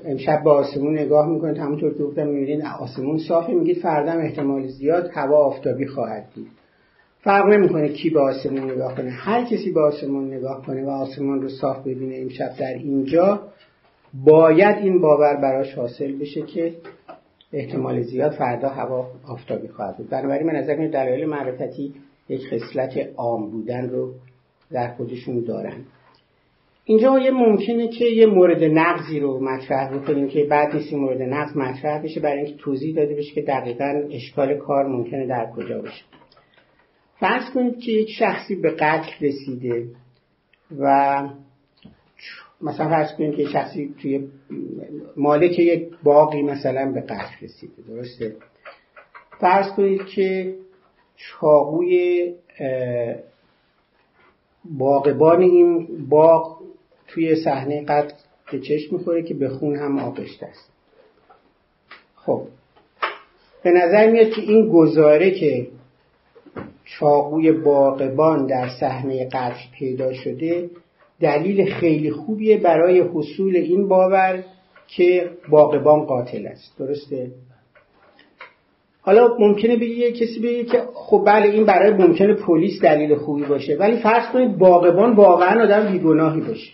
امشب 0.06 0.44
با 0.44 0.54
آسمون 0.54 1.00
نگاه 1.00 1.30
می‌کنید. 1.30 1.58
همونطور 1.58 1.94
که 1.94 2.04
گفتم 2.04 2.28
می‌بینید 2.28 2.66
آسمون 2.80 3.18
صافه 3.18 3.54
میگید 3.54 3.78
فردا 3.78 4.12
احتمال 4.12 4.68
زیاد 4.68 5.10
هوا 5.14 5.38
آفتابی 5.38 5.88
خواهد 5.88 6.28
بود 6.36 6.48
فرق 7.20 7.46
نمی‌کنه 7.46 7.90
کی 7.90 8.10
به 8.10 8.20
آسمون 8.20 8.72
نگاه 8.72 8.96
کنه. 8.96 9.10
هر 9.10 9.44
کسی 9.44 9.72
به 9.72 9.82
آسمون 9.82 10.34
نگاه 10.34 10.66
کنه 10.66 10.86
و 10.86 10.90
آسمون 10.90 11.42
رو 11.42 11.50
صاف 11.50 11.80
ببینه 11.80 12.16
امشب 12.18 12.50
در 12.60 12.74
اینجا 12.74 13.42
باید 14.26 14.78
این 14.78 15.02
باور 15.02 15.36
براش 15.36 15.74
حاصل 15.74 16.12
بشه 16.12 16.42
که 16.42 16.74
احتمال 17.54 18.02
زیاد 18.02 18.32
فردا 18.32 18.70
هوا 18.70 19.08
آفتابی 19.28 19.68
خواهد 19.68 19.98
بود. 19.98 20.10
بنابراین 20.10 20.48
من 20.48 20.56
نظر 20.56 20.76
دلایل 20.76 21.26
معرفتی 21.26 21.94
یک 22.30 22.42
خصلت 22.48 23.10
عام 23.18 23.52
بودن 23.52 23.90
رو 23.90 24.14
در 24.72 24.88
خودشون 24.88 25.40
دارن. 25.40 25.78
اینجا 26.90 27.20
یه 27.20 27.32
ممکنه 27.32 27.88
که 27.88 28.06
یه 28.06 28.26
مورد 28.26 28.64
نقضی 28.64 29.20
رو 29.20 29.40
مطرح 29.40 29.98
بکنیم 29.98 30.28
که 30.28 30.44
بعد 30.44 30.76
نیست 30.76 30.94
مورد 30.94 31.22
نقض 31.22 31.58
مطرح 31.58 32.04
بشه 32.04 32.20
برای 32.20 32.38
اینکه 32.38 32.58
توضیح 32.58 32.96
داده 32.96 33.16
بشه 33.16 33.34
که 33.34 33.42
دقیقا 33.42 34.04
اشکال 34.12 34.58
کار 34.58 34.88
ممکنه 34.88 35.28
در 35.28 35.52
کجا 35.56 35.82
باشه. 35.82 36.04
فرض 37.20 37.52
کنید 37.54 37.80
که 37.80 37.92
یک 37.92 38.10
شخصی 38.10 38.56
به 38.56 38.70
قتل 38.72 39.12
رسیده 39.22 39.88
و 40.80 41.24
مثلا 42.62 42.90
فرض 42.90 43.16
کنید 43.18 43.36
که 43.36 43.46
شخصی 43.46 43.96
توی 44.02 44.28
مالک 45.18 45.60
یک 45.60 45.88
باقی 46.04 46.42
مثلا 46.42 46.92
به 46.92 47.02
قتل 47.02 47.36
رسیده 47.42 47.82
درسته؟ 47.88 48.36
فرض 49.40 49.72
کنید 49.72 50.06
که 50.06 50.56
چاقوی 51.16 52.34
باغبان 54.66 55.42
این 55.42 55.88
باغ 56.10 56.57
توی 57.08 57.36
صحنه 57.36 57.86
قد 57.86 58.14
به 58.52 58.60
چشم 58.60 58.96
می‌خوره 58.96 59.24
که 59.24 59.34
به 59.34 59.50
خون 59.50 59.76
هم 59.76 60.00
آغشته 60.00 60.46
است 60.46 60.72
خب. 62.16 62.42
به 63.64 63.72
نظر 63.72 64.12
میاد 64.12 64.30
که 64.30 64.42
این 64.42 64.70
گزاره 64.70 65.32
که 65.32 65.68
چاقوی 66.86 67.52
باغبان 67.52 68.46
در 68.46 68.70
صحنه 68.80 69.26
قتل 69.26 69.60
پیدا 69.80 70.14
شده 70.14 70.70
دلیل 71.20 71.74
خیلی 71.74 72.12
خوبیه 72.12 72.58
برای 72.58 73.00
حصول 73.00 73.56
این 73.56 73.88
باور 73.88 74.44
که 74.88 75.30
باغبان 75.50 76.06
قاتل 76.06 76.48
است. 76.48 76.78
درسته؟ 76.80 77.32
حالا 79.02 79.36
ممکنه 79.40 79.76
بگه 79.76 80.12
کسی 80.12 80.40
بگه 80.40 80.64
که 80.64 80.84
خب 80.94 81.24
بله 81.26 81.50
این 81.50 81.66
برای 81.66 81.94
ممکنه 81.94 82.34
پلیس 82.34 82.82
دلیل 82.82 83.16
خوبی 83.16 83.44
باشه 83.44 83.76
ولی 83.76 83.98
فرض 83.98 84.32
کنید 84.34 84.58
باغبان 84.58 85.16
واقعا 85.16 85.64
آدم 85.64 85.92
بیگناهی 85.92 86.42
باشه. 86.42 86.72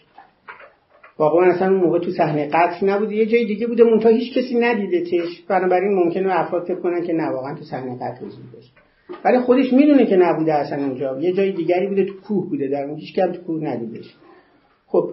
واقعا 1.20 1.52
اصلا 1.52 1.68
اون 1.68 1.80
موقع 1.80 2.00
تو 2.00 2.12
صحنه 2.12 2.50
قتل 2.54 2.90
نبوده 2.90 3.16
یه 3.16 3.26
جای 3.26 3.46
دیگه 3.46 3.68
بوده 3.68 3.84
منتها 3.84 4.12
هیچ 4.12 4.38
کسی 4.38 4.56
ندیده 4.60 5.02
تش 5.02 5.42
بنابراین 5.48 5.94
ممکنه 5.94 6.40
افراد 6.40 6.64
فکر 6.64 6.80
کنن 6.80 7.04
که 7.04 7.14
نه 7.14 7.30
واقعا 7.30 7.56
تو 7.56 7.64
صحنه 7.64 7.96
قتل 7.96 8.26
حضور 8.26 8.46
باشه 8.54 8.70
ولی 9.26 9.40
خودش 9.40 9.74
می‌دونه 9.74 10.06
که 10.06 10.16
نبوده 10.16 10.54
اصلا 10.54 10.86
اونجا. 10.86 11.20
یه 11.22 11.34
جای 11.34 11.52
دیگری 11.52 11.88
بوده 11.88 12.06
تو 12.06 12.14
کوه 12.28 12.50
بوده. 12.50 12.68
در 12.68 12.84
اون 12.84 12.96
هیچ 12.96 13.20
تو 13.20 13.42
کوه 13.48 13.64
ندیدش. 13.64 14.16
خب 14.88 15.10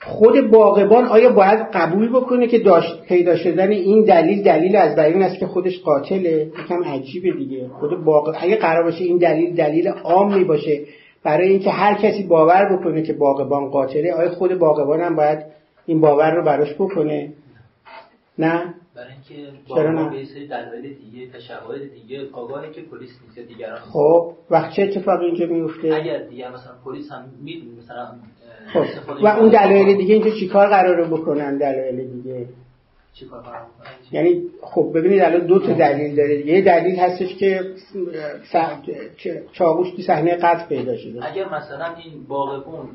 خود 0.00 0.50
باغبان 0.50 1.04
آیا 1.04 1.32
باید 1.32 1.60
قبول 1.72 2.08
بکنه 2.08 2.46
که 2.46 2.58
داشت 2.58 3.02
پیدا 3.08 3.36
شدن 3.36 3.70
این 3.70 4.04
دلیل 4.04 4.42
دلیل 4.42 4.76
از 4.76 4.96
بیان 4.96 5.22
است 5.22 5.38
که 5.38 5.46
خودش 5.46 5.80
قاتله؟ 5.80 6.52
یکم 6.64 6.84
عجیبه 6.84 7.30
دیگه. 7.32 7.68
خود 7.68 8.04
باغ 8.04 8.36
اگه 8.40 8.56
قرار 8.56 8.82
باشه 8.82 9.04
این 9.04 9.18
دلیل 9.18 9.54
دلیل 9.54 9.88
عامی 9.88 10.44
باشه 10.44 10.80
برای 11.24 11.48
اینکه 11.48 11.70
هر 11.70 11.94
کسی 11.94 12.22
باور 12.22 12.76
بکنه 12.76 13.02
که 13.02 13.12
باغبان 13.12 13.70
قاتله 13.70 14.12
آیا 14.12 14.30
خود 14.30 14.58
باغبان 14.58 15.00
هم 15.00 15.16
باید 15.16 15.38
این 15.86 16.00
باور 16.00 16.34
رو 16.34 16.44
براش 16.44 16.74
بکنه؟ 16.74 17.32
نه؟ 18.38 18.74
برای 18.94 19.12
اینکه 19.12 19.52
به 20.10 20.24
سری 20.24 20.46
دلایل 20.46 20.94
دیگه 20.94 21.32
تشواهد 21.32 21.92
دیگه 21.92 22.28
آگاهی 22.32 22.70
که 22.72 22.80
پلیس 22.82 23.10
نیست 23.22 23.48
دیگران 23.48 23.78
خب 23.78 24.32
وقت 24.50 24.72
چه 24.72 24.82
اتفاقی 24.82 25.26
اینجا 25.26 25.46
میفته 25.46 25.94
اگر 25.94 26.18
دیگه 26.18 26.48
مثلا 26.48 26.72
پلیس 26.84 27.12
هم 27.12 27.24
می‌دونه 27.42 27.78
مثلا 27.78 28.06
خب 28.72 29.24
و 29.24 29.26
اون 29.26 29.48
دلایل 29.48 29.96
دیگه 29.96 30.14
اینجا 30.14 30.30
چیکار 30.30 30.68
قراره 30.68 31.04
بکنن 31.04 31.58
دلایل 31.58 32.10
دیگه؟ 32.10 32.46
یعنی 34.12 34.42
خب 34.62 34.92
ببینید 34.94 35.22
الان 35.22 35.46
دو 35.46 35.58
تا 35.58 35.72
دلیل 35.72 36.16
داره 36.16 36.46
یه 36.46 36.62
دلیل 36.62 36.96
هستش 36.96 37.36
که 37.36 37.74
چاقوش 39.52 39.90
تو 39.90 40.02
صحنه 40.02 40.36
قتل 40.36 40.66
پیدا 40.66 40.96
شده. 40.96 41.26
اگر 41.26 41.48
مثلا 41.48 41.94
این 41.96 42.24
باغبون 42.24 42.88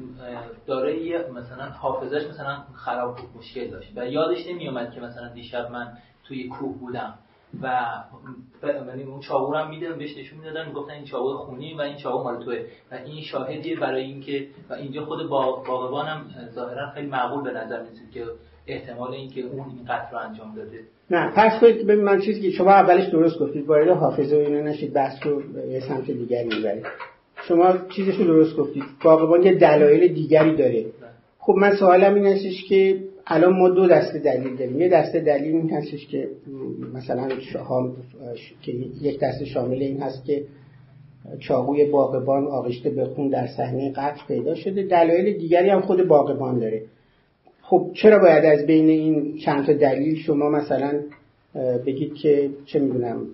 داره 0.67 0.99
یه 1.03 1.17
مثلا 1.17 1.65
حافظش 1.65 2.27
مثلا 2.29 2.63
خراب 2.73 3.17
مشکل 3.37 3.67
داشت 3.67 3.91
و 3.95 4.07
یادش 4.07 4.47
نمیومد 4.47 4.91
که 4.91 5.01
مثلا 5.01 5.27
دیشب 5.27 5.71
من 5.71 5.97
توی 6.27 6.47
کوه 6.47 6.77
بودم 6.77 7.13
و 7.61 7.81
یعنی 8.63 9.03
اون 9.03 9.19
چاقو 9.19 9.51
رو 9.51 9.57
هم 9.57 9.97
بهش 9.97 10.17
نشون 10.17 10.39
می‌دادن 10.39 10.67
می‌گفتن 10.67 10.93
این 10.93 11.05
چاقو 11.05 11.33
خونی 11.33 11.73
و 11.73 11.81
این 11.81 11.95
چاقو 11.95 12.23
مال 12.23 12.43
توه. 12.43 12.65
و 12.91 12.95
این 13.05 13.21
شاهدیه 13.21 13.79
برای 13.79 14.03
اینکه 14.03 14.47
و 14.69 14.73
اینجا 14.73 15.05
خود 15.05 15.29
باغبان 15.29 16.05
هم 16.05 16.25
ظاهرا 16.55 16.89
خیلی 16.89 17.07
معقول 17.07 17.43
به 17.43 17.59
نظر 17.59 17.81
میاد 17.81 17.93
که 18.13 18.25
احتمال 18.67 19.13
اینکه 19.13 19.41
اون 19.41 19.59
این 19.59 19.85
قتل 19.87 20.11
رو 20.11 20.17
انجام 20.17 20.55
داده. 20.55 20.79
نه 21.11 21.31
پس 21.35 21.61
کنید 21.61 21.87
ببین 21.87 22.03
من 22.03 22.21
چیزی 22.21 22.41
که 22.41 22.51
شما 22.51 22.71
اولش 22.71 23.09
درست 23.09 23.39
گفتید 23.39 23.67
وارد 23.67 23.87
حافظه 23.87 24.35
و 24.35 24.39
اینا 24.39 24.61
نشید 24.61 24.93
بحث 24.93 25.25
رو 25.25 25.41
یه 25.71 25.79
سمت 25.79 26.11
دیگری 26.11 26.47
می‌برید. 26.47 26.85
شما 27.47 27.73
چیزش 27.95 28.15
رو 28.15 28.25
درست 28.25 28.57
گفتید 28.57 28.83
باقبان 29.03 29.43
یه 29.43 29.53
دلایل 29.53 30.13
دیگری 30.13 30.55
داره. 30.55 30.85
خب 31.39 31.53
من 31.53 31.75
سوالم 31.75 32.15
این 32.15 32.25
هستش 32.25 32.65
که 32.69 32.99
الان 33.27 33.53
ما 33.53 33.69
دو 33.69 33.87
دسته 33.87 34.19
دلیل 34.19 34.55
داریم. 34.55 34.81
یه 34.81 34.89
دسته 34.89 35.19
دلیل 35.19 35.55
این 35.55 35.69
هستش 35.69 36.07
که 36.07 36.27
مثلا 36.93 37.29
شهام 37.39 37.93
که 38.61 38.71
یک 39.01 39.19
دسته 39.19 39.45
شامل 39.45 39.77
این 39.77 40.01
هست 40.01 40.25
که 40.25 40.43
چاقوی 41.39 41.85
باغبان 41.85 42.47
آغشته 42.47 42.89
به 42.89 43.05
خون 43.05 43.27
در 43.27 43.47
صحنه 43.47 43.91
قتل 43.91 44.21
پیدا 44.27 44.55
شده. 44.55 44.83
دلایل 44.83 45.37
دیگری 45.37 45.69
هم 45.69 45.81
خود 45.81 46.07
باغبان 46.07 46.59
داره. 46.59 46.81
خب 47.69 47.91
چرا 47.93 48.19
باید 48.19 48.45
از 48.45 48.65
بین 48.65 48.89
این 48.89 49.37
چند 49.45 49.65
تا 49.65 49.73
دلیل 49.73 50.15
شما 50.15 50.49
مثلا 50.49 50.93
بگید 51.85 52.15
که 52.15 52.49
چه 52.65 52.79
می‌دونم 52.79 53.25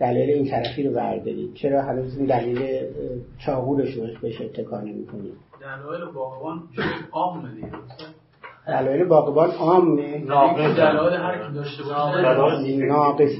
دلیل 0.00 0.30
این 0.30 0.44
طرفی 0.50 0.82
رو 0.82 0.92
بردارید؟ 0.92 1.54
چرا 1.54 1.82
هنوز 1.82 2.18
این 2.18 2.26
دلیل 2.26 2.58
چاقو 3.46 3.76
رو 3.76 3.84
بهش 4.22 4.40
اتکا 4.40 4.80
نمی‌کنید؟ 4.80 5.32
دلایل 5.60 6.04
باغبان 6.14 6.62
عامه 7.12 7.54
دیگه. 7.54 7.68
دلایل 8.66 9.04
باغبان 9.04 9.50
عامه. 9.50 10.18
ناقص. 10.18 10.76
دلایل 10.76 11.20
هر 11.20 11.48
کی 11.48 11.54
داشته 11.54 11.82
باشه. 11.82 12.76
ناقص. 12.76 13.32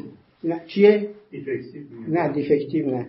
نه 0.44 0.60
چیه؟ 0.66 1.08
نه 2.08 2.28
دیفکتیو 2.32 2.90
نه. 2.90 3.06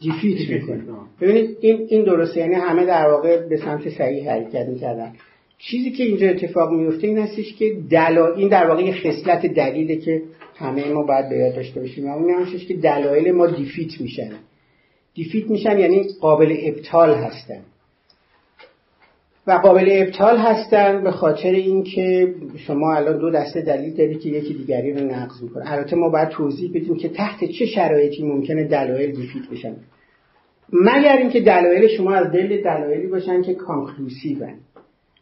دیفیت 0.00 0.50
می‌کنه 0.50 0.84
ببینید 1.20 1.58
این 1.60 1.86
این 1.88 2.04
درسته 2.04 2.40
یعنی 2.40 2.54
همه 2.54 2.86
در 2.86 3.08
واقع 3.10 3.48
به 3.48 3.56
سمت 3.56 3.88
صحیح 3.88 4.30
حرکت 4.30 4.68
می‌کردن. 4.68 5.12
چیزی 5.58 5.90
که 5.90 6.04
اینجا 6.04 6.28
اتفاق 6.28 6.72
میفته 6.72 7.06
این 7.06 7.18
هستش 7.18 7.54
که 7.54 7.76
دلا... 7.90 8.34
این 8.34 8.48
در 8.48 8.66
واقع 8.66 8.82
یه 8.82 8.92
خصلت 8.92 9.46
دلیله 9.46 9.96
که 9.96 10.22
همه 10.56 10.92
ما 10.92 11.02
باید 11.02 11.28
به 11.28 11.36
یاد 11.36 11.54
داشته 11.54 11.80
باشیم. 11.80 12.06
اون 12.06 12.30
هستش 12.30 12.66
که 12.66 12.74
دلایل 12.74 13.32
ما 13.32 13.46
دیفیت 13.46 14.00
میشن. 14.00 14.30
دیفیت 15.14 15.50
میشن 15.50 15.78
یعنی 15.78 16.02
قابل 16.20 16.56
ابطال 16.60 17.14
هستن. 17.14 17.60
و 19.46 19.52
قابل 19.52 19.88
ابطال 19.92 20.36
هستن 20.36 21.04
به 21.04 21.10
خاطر 21.10 21.50
اینکه 21.50 22.34
شما 22.56 22.94
الان 22.94 23.18
دو 23.18 23.30
دسته 23.30 23.60
دلیل 23.60 23.94
دارید 23.94 24.20
که 24.20 24.28
یکی 24.28 24.54
دیگری 24.54 24.92
رو 24.92 25.00
نقض 25.00 25.42
می‌کنه. 25.42 25.72
البته 25.72 25.96
ما 25.96 26.08
باید 26.08 26.28
توضیح 26.28 26.70
بدیم 26.74 26.96
که 26.96 27.08
تحت 27.08 27.44
چه 27.44 27.66
شرایطی 27.66 28.22
ممکنه 28.22 28.64
دلایل 28.64 29.10
دیفیت 29.10 29.48
بشن. 29.52 29.76
مگر 30.72 31.16
اینکه 31.16 31.40
دلایل 31.40 31.88
شما 31.88 32.14
از 32.14 32.32
دل 32.32 32.62
دلایلی 32.62 33.06
باشن 33.06 33.42
که 33.42 33.54
کانکلوسیون 33.54 34.54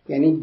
یعنی 0.09 0.43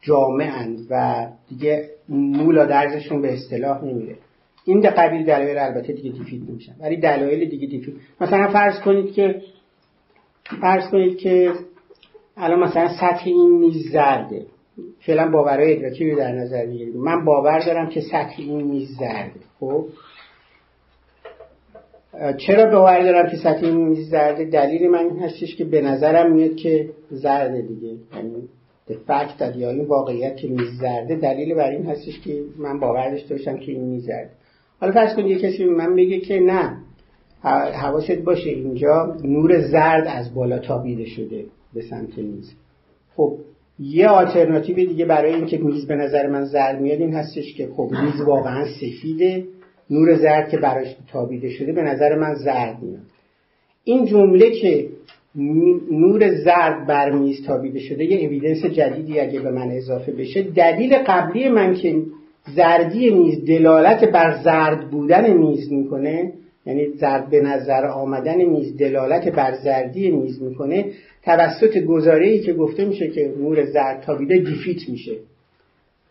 جامعن 0.00 0.76
و 0.90 1.26
دیگه 1.48 1.88
مولا 2.08 2.66
درزشون 2.66 3.22
به 3.22 3.32
اصطلاح 3.32 3.84
نمیره. 3.84 4.16
این 4.64 4.80
ده 4.80 4.90
قبیل 4.90 5.24
دلایل 5.24 5.58
البته 5.58 5.92
دیگه 5.92 6.10
دیفید 6.10 6.50
نمیشن. 6.50 6.72
ولی 6.80 6.96
دلایل 6.96 7.48
دیگه 7.48 7.66
دیفید 7.66 7.96
مثلا 8.20 8.48
فرض 8.52 8.80
کنید 8.80 9.12
که 9.12 9.42
فرض 10.60 10.90
کنید 10.90 11.18
که 11.18 11.52
الان 12.36 12.60
مثلا 12.60 12.88
سطح 12.88 13.22
این 13.24 13.58
میز 13.58 13.92
زرده. 13.92 14.46
فعلا 15.00 15.30
باورهای 15.30 15.76
ادراکی 15.76 16.10
رو 16.10 16.18
در 16.18 16.32
نظر 16.32 16.66
می‌گیریم 16.66 16.96
من 16.96 17.24
باور 17.24 17.58
دارم 17.58 17.88
که 17.88 18.00
سطح 18.00 18.34
این 18.38 18.66
میز 18.66 18.88
زرده. 18.98 19.40
خب؟ 19.60 19.86
چرا 22.36 22.70
باور 22.70 23.02
دارم 23.02 23.30
که 23.30 23.36
سطح 23.36 23.66
این 23.66 23.88
میز 23.88 24.10
زرده؟ 24.10 24.44
دلیل 24.44 24.90
من 24.90 24.98
این 24.98 25.18
هستش 25.18 25.56
که 25.56 25.64
به 25.64 25.80
نظرم 25.80 26.32
میاد 26.32 26.56
که 26.56 26.90
زرده 27.10 27.62
دیگه. 27.62 27.96
یعنی 28.16 28.48
فکت 28.94 29.56
یا 29.56 29.70
این 29.70 29.84
واقعیت 29.84 30.36
که 30.36 30.48
میز 30.48 30.68
زرده 30.80 31.16
دلیل 31.16 31.54
بر 31.54 31.70
این 31.70 31.86
هستش 31.86 32.20
که 32.20 32.42
من 32.58 32.80
باور 32.80 33.10
داشته 33.10 33.34
باشم 33.34 33.56
که 33.56 33.72
این 33.72 33.84
میز 33.84 34.06
زرده 34.06 34.30
حالا 34.80 34.92
فرض 34.92 35.14
کنید 35.16 35.26
یه 35.26 35.38
کسی 35.38 35.64
من 35.64 35.96
بگه 35.96 36.20
که 36.20 36.40
نه 36.40 36.76
حواست 37.72 38.12
باشه 38.12 38.50
اینجا 38.50 39.16
نور 39.24 39.60
زرد 39.60 40.06
از 40.06 40.34
بالا 40.34 40.58
تابیده 40.58 41.04
شده 41.04 41.44
به 41.74 41.82
سمت 41.82 42.18
میز. 42.18 42.54
خب 43.16 43.38
یه 43.78 44.08
آلترناتیو 44.08 44.76
دیگه 44.76 45.04
برای 45.04 45.34
اینکه 45.34 45.58
میز 45.58 45.86
به 45.86 45.94
نظر 45.94 46.26
من 46.26 46.44
زرد 46.44 46.80
میاد 46.80 47.00
این 47.00 47.14
هستش 47.14 47.54
که 47.54 47.68
خب 47.76 47.90
میز 48.04 48.20
واقعا 48.26 48.64
سفیده 48.64 49.44
نور 49.90 50.16
زرد 50.16 50.48
که 50.48 50.58
براش 50.58 50.96
تابیده 51.12 51.50
شده 51.50 51.72
به 51.72 51.82
نظر 51.82 52.18
من 52.18 52.34
زرد 52.34 52.82
میاد. 52.82 53.02
این 53.84 54.06
جمله 54.06 54.50
که 54.50 54.88
نور 55.90 56.34
زرد 56.34 56.86
بر 56.86 57.10
میز 57.10 57.46
تابیده 57.46 57.78
شده. 57.78 58.04
یه 58.04 58.26
اویدنس 58.26 58.64
جدیدی 58.64 59.20
اگه 59.20 59.40
به 59.40 59.50
من 59.50 59.70
اضافه 59.70 60.12
بشه. 60.12 60.42
دلیل 60.42 60.96
قبلی 61.06 61.48
من 61.48 61.74
که 61.74 61.96
زردی 62.56 63.10
میز 63.10 63.44
دلالت 63.44 64.04
بر 64.04 64.42
زرد 64.44 64.90
بودن 64.90 65.32
میز 65.32 65.72
می‌کنه 65.72 66.32
یعنی 66.66 66.88
زرد 66.88 67.30
به 67.30 67.40
نظر 67.40 67.86
آمدن 67.86 68.44
میز 68.44 68.76
دلالت 68.76 69.28
بر 69.28 69.54
زردی 69.54 70.10
میز 70.10 70.42
می‌کنه 70.42 70.84
توسط 71.24 71.78
گزاره 71.78 72.26
ای 72.26 72.40
که 72.40 72.52
گفته 72.52 72.84
میشه 72.84 73.08
که 73.08 73.32
نور 73.38 73.64
زرد 73.64 74.00
تابیده 74.00 74.38
دیفیت 74.38 74.88
میشه. 74.88 75.12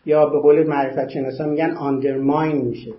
یا 0.06 0.26
به 0.26 0.38
قول 0.38 0.66
معرفت 0.66 1.08
شناسا 1.08 1.46
میگن 1.46 1.70
آندرماین 1.70 2.56
میشه. 2.56 2.92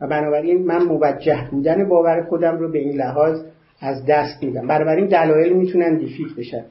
و 0.00 0.06
بنابراین 0.06 0.66
من 0.66 0.82
موجه 0.82 1.48
بودن 1.50 1.88
باور 1.88 2.22
خودم 2.22 2.58
رو 2.58 2.72
به 2.72 2.78
این 2.78 2.96
لحاظ 2.96 3.40
از 3.80 4.06
دست 4.06 4.42
میدم. 4.42 4.66
بنابراین 4.66 5.06
دلایل 5.06 5.52
می‌تونن 5.52 5.98
دیفیت 5.98 6.36
بشن. 6.38 6.64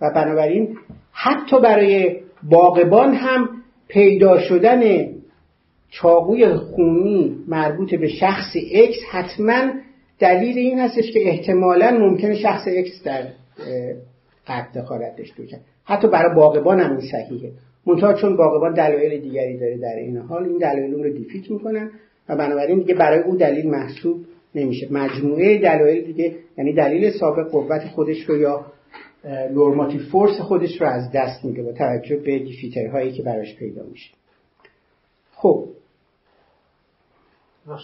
و 0.00 0.10
بنابراین 0.10 0.76
حتی 1.12 1.60
برای 1.60 2.16
باغبان 2.42 3.14
هم 3.14 3.48
پیدا 3.88 4.40
شدن 4.40 4.80
چاقوی 5.90 6.54
خونی 6.54 7.36
مربوط 7.48 7.94
به 7.94 8.08
شخص 8.08 8.56
X 8.56 8.94
حتما 9.10 9.72
دلیل 10.18 10.58
این 10.58 10.78
هستش 10.78 11.12
که 11.12 11.28
احتمالا 11.28 11.90
ممکنه 11.90 12.34
شخص 12.34 12.68
X 12.68 13.04
در 13.04 13.22
قبل 14.46 14.80
دخالت 14.80 15.16
داشته 15.16 15.42
باشه. 15.42 15.60
حتی 15.84 16.08
برای 16.08 16.34
باغبان 16.34 16.80
هم 16.80 16.90
این 16.90 17.10
صحیحه. 17.10 17.52
منتها 17.86 18.14
چون 18.14 18.36
باغبان 18.36 18.74
دلایل 18.74 19.20
دیگری 19.20 19.58
داره 19.58 19.76
در 19.76 19.96
این 19.96 20.16
حال 20.16 20.44
این 20.44 20.58
دلایل 20.58 20.94
رو 20.94 21.12
دیفیت 21.12 21.50
می‌کنن 21.50 21.90
و 22.28 22.36
بنابراین 22.36 22.78
دیگه 22.78 22.94
برای 22.94 23.18
او 23.18 23.36
دلیل 23.36 23.70
محسوب 23.70 24.24
نمیشه. 24.54 24.88
مجموعه 24.90 25.58
دلایل 25.58 26.04
دیگه 26.04 26.36
یعنی 26.58 26.72
دلیل 26.72 27.10
سابق 27.10 27.50
قوت 27.50 27.84
خودش 27.84 28.24
رو 28.28 28.36
یا 28.36 28.66
نورماتیو 29.50 30.00
فورس 30.12 30.40
خودش 30.40 30.80
رو 30.80 30.86
از 30.86 31.12
دست 31.14 31.44
میده 31.44 31.62
با 31.62 31.72
توجه 31.72 32.16
به 32.16 32.38
دیفیترهایی 32.38 33.12
که 33.12 33.22
براش 33.22 33.56
پیدا 33.56 33.82
میشه. 33.82 34.10
خب. 35.32 35.68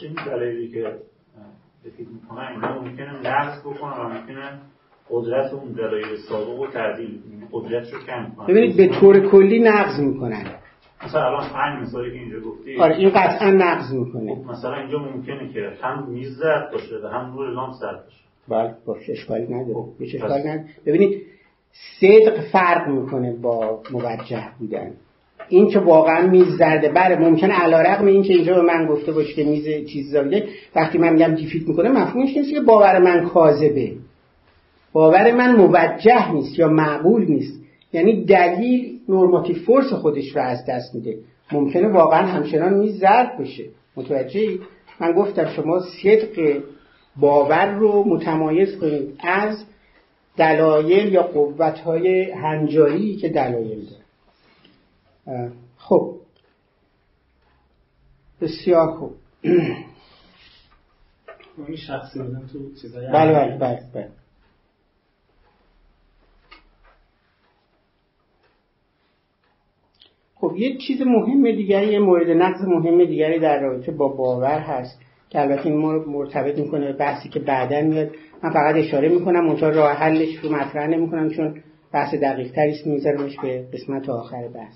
این 0.02 0.16
دلایلی 0.26 0.68
که 0.68 0.92
دیفیت 1.84 2.08
می‌کنن 2.08 2.48
اینا 2.54 2.82
ممکنه 2.82 3.20
نقص 3.20 3.60
بکنن 3.60 4.06
و 4.06 4.08
ممکنه 4.08 4.60
قدرت 5.10 5.52
اون 5.52 5.72
دلایل 5.72 6.16
سابق 6.28 6.60
و 6.60 6.66
تعدیل 6.66 7.20
قدرت 7.52 7.92
رو 7.92 8.00
کم 8.00 8.32
کنن 8.36 8.46
ببینید 8.46 8.76
به 8.76 9.00
طور 9.00 9.30
کلی 9.30 9.58
نقض 9.58 10.00
می‌کنن. 10.00 10.44
مثلا 11.04 11.26
الان 11.26 11.48
پنج 11.48 11.82
مثالی 11.82 12.10
که 12.10 12.18
اینجا 12.18 12.40
گفتی. 12.40 12.76
آره 12.76 12.96
این 12.96 13.10
قطعا 13.10 13.50
نقض 13.50 13.92
می‌کنه. 13.92 14.36
مثلا 14.48 14.74
اینجا 14.74 14.98
ممکنه 14.98 15.52
که 15.52 15.72
هم 15.82 16.08
میز 16.08 16.36
زرد 16.36 16.72
باشه 16.72 16.94
و 17.04 17.06
هم 17.06 17.32
نور 17.32 17.50
لامپ 17.50 17.72
زرد 17.72 18.04
باشه. 18.04 18.16
بله 18.48 18.74
باشه 18.86 19.12
اشکالی 19.12 19.44
نداره. 19.44 19.74
خب، 19.74 19.88
اشکالی 20.00 20.42
نداره. 20.42 20.64
ببینید 20.86 21.22
صدق 22.00 22.40
فرق 22.40 22.88
می‌کنه 22.88 23.32
با 23.32 23.82
موجه 23.92 24.44
بودن. 24.58 24.92
این 25.48 25.68
که 25.68 25.78
واقعا 25.78 26.26
میز 26.26 26.46
زرده 26.46 26.88
بله 26.88 27.16
ممکنه 27.16 27.54
علا 27.54 27.80
رقم 27.80 28.06
این 28.06 28.22
که 28.22 28.32
اینجا 28.32 28.54
به 28.54 28.62
من 28.62 28.86
گفته 28.86 29.12
باشه 29.12 29.34
که 29.34 29.44
میز 29.44 29.86
چیز 29.86 30.10
زرده. 30.10 30.48
وقتی 30.76 30.98
من 30.98 31.12
میگم 31.12 31.34
دیفیت 31.34 31.68
می‌کنه 31.68 31.88
مفهومش 31.88 32.36
نیست 32.36 32.50
که 32.50 32.60
باور 32.60 32.98
من 32.98 33.28
کاذبه. 33.28 33.92
باور 34.92 35.32
من 35.32 35.56
موجه 35.56 36.32
نیست 36.32 36.58
یا 36.58 36.68
معقول 36.68 37.24
نیست. 37.24 37.60
یعنی 37.92 38.24
دلیل 38.24 38.95
نورماتیو 39.08 39.56
فورس 39.56 39.92
خودش 39.92 40.36
رو 40.36 40.42
از 40.42 40.66
دست 40.68 40.94
میده. 40.94 41.18
ممکنه 41.52 41.88
واقعا 41.88 42.26
همچنان 42.26 42.74
میز 42.74 43.00
زرد 43.00 43.38
بشه. 43.38 43.64
متوجه 43.96 44.58
من 45.00 45.12
گفتم 45.12 45.48
شما 45.48 45.80
صدق 45.80 46.62
باور 47.16 47.74
رو 47.74 48.04
متمایز 48.08 48.78
کنید 48.78 49.16
از 49.18 49.64
دلایل 50.36 51.12
یا 51.12 51.22
قوتهای 51.22 52.30
هنجاری 52.30 53.16
که 53.16 53.28
دلایل 53.28 53.86
داره. 53.86 55.52
خب. 55.76 56.14
بسیار 58.40 58.96
خوب. 58.96 59.14
این 61.68 61.76
شخصی 61.76 62.18
تو 62.52 62.74
چیزای 62.82 63.06
بله 63.06 63.32
بله 63.32 63.58
بله, 63.58 63.80
بله. 63.94 64.10
خب 70.48 70.56
یه 70.56 70.76
چیز 70.76 71.02
مهم 71.02 71.50
دیگری 71.50 71.92
یه 71.92 71.98
مورد 71.98 72.30
نقض 72.30 72.64
مهم 72.64 73.04
دیگری 73.04 73.38
در 73.38 73.60
رابطه 73.60 73.92
با 73.92 74.08
باور 74.08 74.58
هست 74.58 75.00
که 75.30 75.40
البته 75.40 75.66
این 75.66 75.76
مرتبط 76.06 76.58
می‌کنه 76.58 76.92
بحثی 76.92 77.28
که 77.28 77.40
بعدا 77.40 77.80
میاد. 77.80 78.10
من 78.42 78.50
فقط 78.50 78.74
اشاره 78.74 79.08
می‌کنم 79.08 79.46
اونجا 79.46 79.70
راه 79.70 79.92
حلش 79.92 80.36
رو 80.42 80.52
مطرح 80.52 80.86
نمی‌کنم 80.86 81.30
چون 81.30 81.54
بحث 81.92 82.14
دقیق 82.14 82.52
تری 82.52 82.70
است 82.70 82.86
میذارمش 82.86 83.36
به 83.42 83.64
قسمت 83.72 84.08
آخر 84.08 84.48
بحث. 84.48 84.74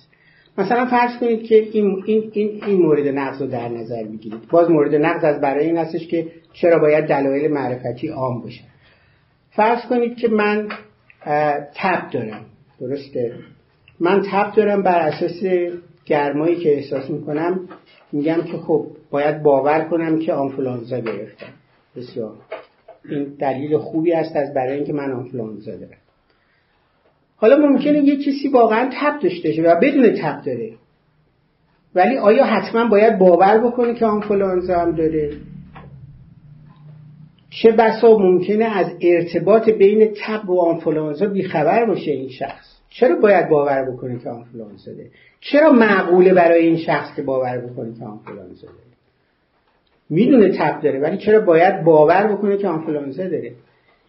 مثلا 0.58 0.86
فرض 0.86 1.18
کنید 1.20 1.42
که 1.42 1.54
این, 1.54 2.02
این, 2.06 2.30
این, 2.32 2.64
این 2.66 2.82
مورد 2.82 3.06
نقض 3.08 3.42
رو 3.42 3.48
در 3.48 3.68
نظر 3.68 4.04
بگیرید. 4.04 4.48
باز 4.50 4.70
مورد 4.70 4.94
نقض 4.94 5.24
از 5.24 5.40
برای 5.40 5.66
این 5.66 5.76
هستش 5.76 6.06
که 6.06 6.26
چرا 6.52 6.78
باید 6.78 7.04
دلایل 7.04 7.50
معرفتی 7.50 8.08
عام 8.08 8.42
باشه 8.42 8.60
فرض 9.50 9.86
کنید 9.88 10.16
که 10.16 10.28
من 10.28 10.68
تب 11.74 12.10
دارم. 12.12 12.44
درسته؟ 12.80 13.34
من 14.00 14.22
تب 14.30 14.52
دارم 14.52 14.82
بر 14.82 14.98
اساس 14.98 15.42
گرمایی 16.04 16.56
که 16.56 16.74
احساس 16.74 17.10
می‌کنم. 17.10 17.68
میگم 18.12 18.42
که 18.42 18.56
خب 18.58 18.86
باید 19.10 19.42
باور 19.42 19.84
کنم 19.84 20.18
که 20.18 20.32
آنفلانزا 20.32 20.98
گرفتم. 20.98 21.52
بسیار. 21.96 22.34
این 23.08 23.24
دلیل 23.38 23.78
خوبی 23.78 24.12
است 24.12 24.36
از 24.36 24.54
برای 24.54 24.76
اینکه 24.76 24.92
من 24.92 25.12
آنفلانزا 25.12 25.76
دارم. 25.76 25.98
حالا 27.36 27.56
ممکنه 27.56 27.98
یه 27.98 28.16
کسی 28.16 28.48
واقعا 28.48 28.90
تب 28.92 29.20
داشته 29.22 29.48
باشه 29.48 29.62
و 29.62 29.80
بدون 29.80 30.14
تب 30.22 30.42
داره. 30.46 30.72
ولی 31.94 32.16
آیا 32.16 32.44
حتما 32.44 32.88
باید 32.88 33.18
باور 33.18 33.58
بکنه 33.58 33.94
که 33.94 34.06
آنفلانزا 34.06 34.78
هم 34.78 34.92
داره؟ 34.92 35.32
چه 37.50 37.72
بسا 37.72 38.18
ممکنه 38.18 38.64
از 38.64 38.86
ارتباط 39.00 39.70
بین 39.70 40.14
تب 40.16 40.50
و 40.50 40.60
آنفلانزا 40.60 41.26
بیخبر 41.26 41.84
باشه 41.84 42.10
این 42.10 42.28
شخص؟ 42.28 42.79
چرا 42.90 43.16
باید 43.16 43.48
باور 43.48 43.90
بکنه 43.90 44.18
که 44.18 44.30
آنفلانزا 44.30 44.92
داره 44.92 45.10
چرا 45.40 45.72
معقوله 45.72 46.34
برای 46.34 46.66
این 46.66 46.76
شخص 46.76 47.16
که 47.16 47.22
باور 47.22 47.58
بکنه 47.58 47.94
که 47.98 48.04
آنفلانزا 48.04 48.66
داره 48.66 48.90
می‌دونه 50.10 50.58
تب 50.58 50.80
داره 50.82 51.00
ولی 51.00 51.18
چرا 51.18 51.40
باید 51.40 51.84
باور 51.84 52.26
بکنه 52.26 52.56
که 52.56 52.68
آنفلانزا 52.68 53.28
داره 53.28 53.52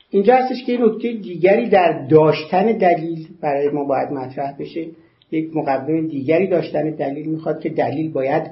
اینجا 0.10 0.36
هستش 0.36 0.64
که 0.66 0.78
نکته 0.78 1.14
دیگری 1.14 1.70
در 1.70 2.08
داشتن 2.08 2.66
دلیل 2.66 3.28
برای 3.42 3.70
ما 3.70 3.84
باید 3.84 4.12
مطرح 4.12 4.58
بشه. 4.60 4.88
یک 5.32 5.56
مقدمه 5.56 6.02
دیگری 6.02 6.48
داشتن 6.48 6.90
دلیل 6.90 7.30
می‌خواد 7.30 7.60
که 7.60 7.70
دلیل 7.70 8.12
باید 8.12 8.52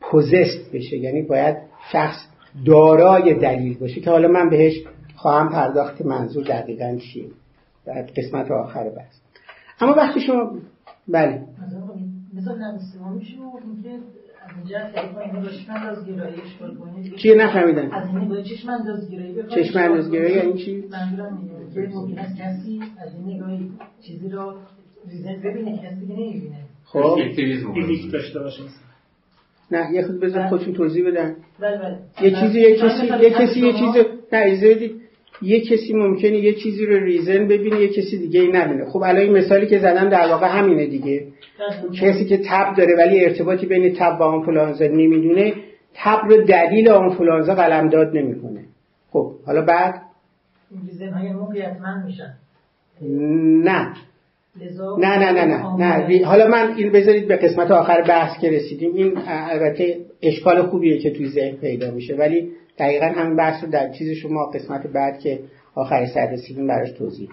پوزست 0.00 0.72
بشه 0.72 0.96
یعنی 0.96 1.22
باید 1.22 1.56
شخص 1.92 2.26
دارای 2.66 3.34
دلیل 3.34 3.78
باشه. 3.78 4.00
که 4.00 4.10
حالا 4.10 4.28
من 4.28 4.50
بهش 4.50 4.84
خواهم 5.16 5.48
پرداخت 5.48 6.02
منظور 6.02 6.44
دقیقا 6.44 6.96
چیه؟ 6.96 7.24
در 7.86 8.02
قسمت 8.02 8.50
آخر 8.50 8.90
بحث. 8.90 9.27
اما 9.80 9.92
وقتی 9.92 10.20
شما 10.20 10.52
بله. 11.08 11.42
چیه؟ 17.16 17.34
نفهمیدن 17.34 17.92
از 17.92 18.08
این 18.08 18.28
باید 18.28 18.44
چشم 18.44 18.70
اندازگیری 18.70 19.32
بخواهی 19.32 19.64
چشم 19.64 19.78
یعنی 20.36 20.64
چی؟ 20.64 20.84
منظورم 20.90 21.38
اینه 21.74 21.88
که 21.88 21.96
ممکن 21.96 22.18
است 22.18 22.36
کسی 22.36 22.80
از 22.98 23.14
این 23.14 23.36
نگاهی 23.36 23.70
چیزی 24.00 24.28
رو 24.28 24.54
ریزن 25.10 25.36
ببینه 25.44 25.78
که 25.78 25.86
کسی 25.86 26.00
دیگه 26.00 26.14
نمی‌بینه. 26.14 26.56
خب. 26.84 27.16
داشته 28.12 28.40
باشه 28.40 28.62
نه 29.70 29.92
یه 29.92 30.02
خود 30.06 30.20
بذار 30.20 30.46
خودشون 30.48 30.74
توضیح 30.74 31.06
بدن. 31.06 31.36
بله 31.60 31.78
بله. 31.78 31.98
یه 32.22 32.40
چیزی 32.40 32.60
یه 32.60 32.84
من 32.84 32.88
کسی 32.88 33.06
یه 33.06 33.30
کسی 33.30 33.60
یه 33.60 33.72
شما- 33.72 33.92
چیز 33.92 34.04
نه. 34.32 34.90
یه 35.42 35.60
کسی 35.60 35.92
ممکنه 35.92 36.38
یه 36.38 36.54
چیزی 36.54 36.86
رو 36.86 37.04
ریزن 37.04 37.48
ببینه 37.48 37.80
یه 37.80 37.88
کسی 37.88 38.18
دیگه 38.18 38.40
ای 38.40 38.48
نبینه 38.52 38.84
خب 38.84 39.02
الان 39.02 39.16
این 39.16 39.32
مثالی 39.32 39.66
که 39.66 39.78
زدم 39.78 40.08
در 40.08 40.28
واقع 40.28 40.46
همینه 40.46 40.86
دیگه. 40.86 41.26
کسی 42.00 42.24
که 42.24 42.36
تب 42.36 42.74
داره 42.76 42.96
ولی 42.98 43.24
ارتباطی 43.24 43.66
بین 43.66 43.94
تب 43.94 44.16
و 44.20 44.22
آنفولانزا 44.22 44.84
نمی‌دونه 44.84 45.52
تب 45.94 46.20
رو 46.28 46.42
دلیل 46.42 46.88
آنفولانزا 46.88 47.54
قلمداد 47.54 48.16
نمی‌کنه. 48.16 48.60
خب 49.10 49.32
حالا 49.46 49.62
بعد؟ 49.62 50.02
این 50.70 50.80
reason 50.86 51.08
های 51.08 51.32
میشن. 52.06 52.34
نه. 53.64 53.94
نه 54.98 55.18
نه 55.18 55.32
نه 55.32 55.44
نه 55.44 55.76
نه. 55.76 56.24
حالا 56.24 56.48
من 56.48 56.74
این 56.76 56.92
بذارید 56.92 57.28
به 57.28 57.36
قسمت 57.36 57.70
آخر 57.70 58.02
بحث 58.02 58.40
که 58.40 58.50
رسیدیم. 58.50 58.94
این 58.94 59.12
البته 59.26 59.96
اشکال 60.22 60.62
خوبیه 60.62 60.98
که 60.98 61.10
توی 61.10 61.28
ذهن 61.28 61.56
پیدا 61.56 61.90
میشه. 61.90 62.14
ولی 62.14 62.50
دقیقا 62.78 63.06
همین 63.06 63.36
بحث 63.36 63.64
رو 63.64 63.70
در 63.70 63.92
چیز 63.92 64.18
شما 64.18 64.46
قسمت 64.46 64.86
بعد 64.86 65.18
که 65.18 65.40
آخر 65.74 66.06
سر 66.06 66.30
رسیدیم 66.30 66.66
براش 66.66 66.90
توضیح 66.90 67.28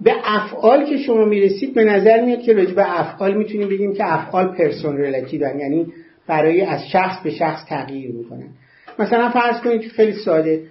به 0.00 0.12
افعال 0.24 0.86
که 0.86 0.96
شما 0.96 1.24
می‌رسید 1.24 1.74
به 1.74 1.84
نظر 1.84 2.24
میاد 2.24 2.42
که 2.42 2.52
راجع 2.52 2.74
به 2.74 3.00
افعال 3.00 3.34
می‌تونیم 3.34 3.68
بگیم 3.68 3.94
که 3.94 4.14
افعال 4.14 4.46
person 4.46 4.96
relative 4.96 5.40
یعنی 5.58 5.92
برای 6.26 6.60
از 6.60 6.88
شخص 6.88 7.22
به 7.22 7.30
شخص 7.30 7.64
تغییر 7.68 8.12
می‌کنن. 8.12 8.48
مثلا 8.98 9.30
فرض 9.30 9.60
کنید 9.60 9.80
که 9.80 9.88
خیلی 9.88 10.12
ساده 10.12 10.62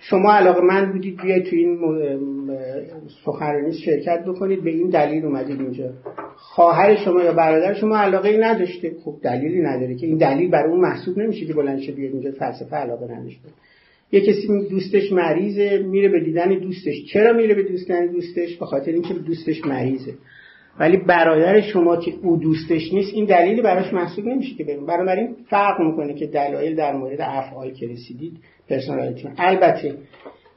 شما 0.00 0.32
علاقه 0.32 0.60
من 0.60 0.92
بودید 0.92 1.22
بیاید 1.22 1.44
تو 1.44 1.56
این 1.56 1.78
سخنرانی 3.24 3.72
شرکت 3.72 4.24
بکنید. 4.24 4.64
به 4.64 4.70
این 4.70 4.88
دلیل 4.88 5.24
اومدید 5.24 5.60
اینجا. 5.60 5.90
خواهر 6.36 6.96
شما 6.96 7.22
یا 7.22 7.32
برادر 7.32 7.74
شما 7.74 7.96
علاقه 7.96 8.28
ای 8.28 8.38
نداشته. 8.38 8.92
خب 9.04 9.14
دلیلی 9.22 9.62
نداره 9.62 9.94
که 9.94 10.06
این 10.06 10.16
دلیل 10.16 10.50
برای 10.50 10.70
اون 10.70 10.80
محسوب 10.80 11.18
نمیشه 11.18 11.46
که 11.46 11.54
بلند 11.54 11.80
شه 11.80 11.92
بیاد 11.92 12.12
اینجا 12.12 12.30
فلسفه 12.30 12.76
علاقه 12.76 13.14
نداشته. 13.14 13.48
یه 14.12 14.20
کسی 14.20 14.68
دوستش 14.70 15.12
مریضه 15.12 15.78
میره 15.78 16.08
به 16.08 16.20
دیدن 16.20 16.58
دوستش. 16.58 16.94
چرا 17.12 17.32
میره 17.32 17.54
به 17.54 17.62
دیدن 17.62 18.06
دوستش؟ 18.06 18.56
به 18.56 18.66
خاطر 18.66 18.92
اینکه 18.92 19.14
دوستش 19.14 19.64
مریضه. 19.64 20.14
ولی 20.80 20.96
برادر 20.96 21.60
شما 21.60 21.96
که 21.96 22.14
او 22.22 22.36
دوستش 22.36 22.92
نیست 22.92 23.14
این 23.14 23.24
دلیلی 23.24 23.62
براش 23.62 23.92
محسوب 23.92 24.26
نمیشه 24.26 24.54
که 24.54 24.64
بریم 24.64 24.86
بنابراین 24.86 25.36
فرق 25.50 25.80
می‌کنه 25.80 26.14
که 26.14 26.26
دلایل 26.26 26.76
در 26.76 26.96
مورد 26.96 27.20
افعال 27.20 27.70
که 27.70 27.86
رسیدید 27.86 28.32
personality. 28.68 29.28
البته 29.38 29.94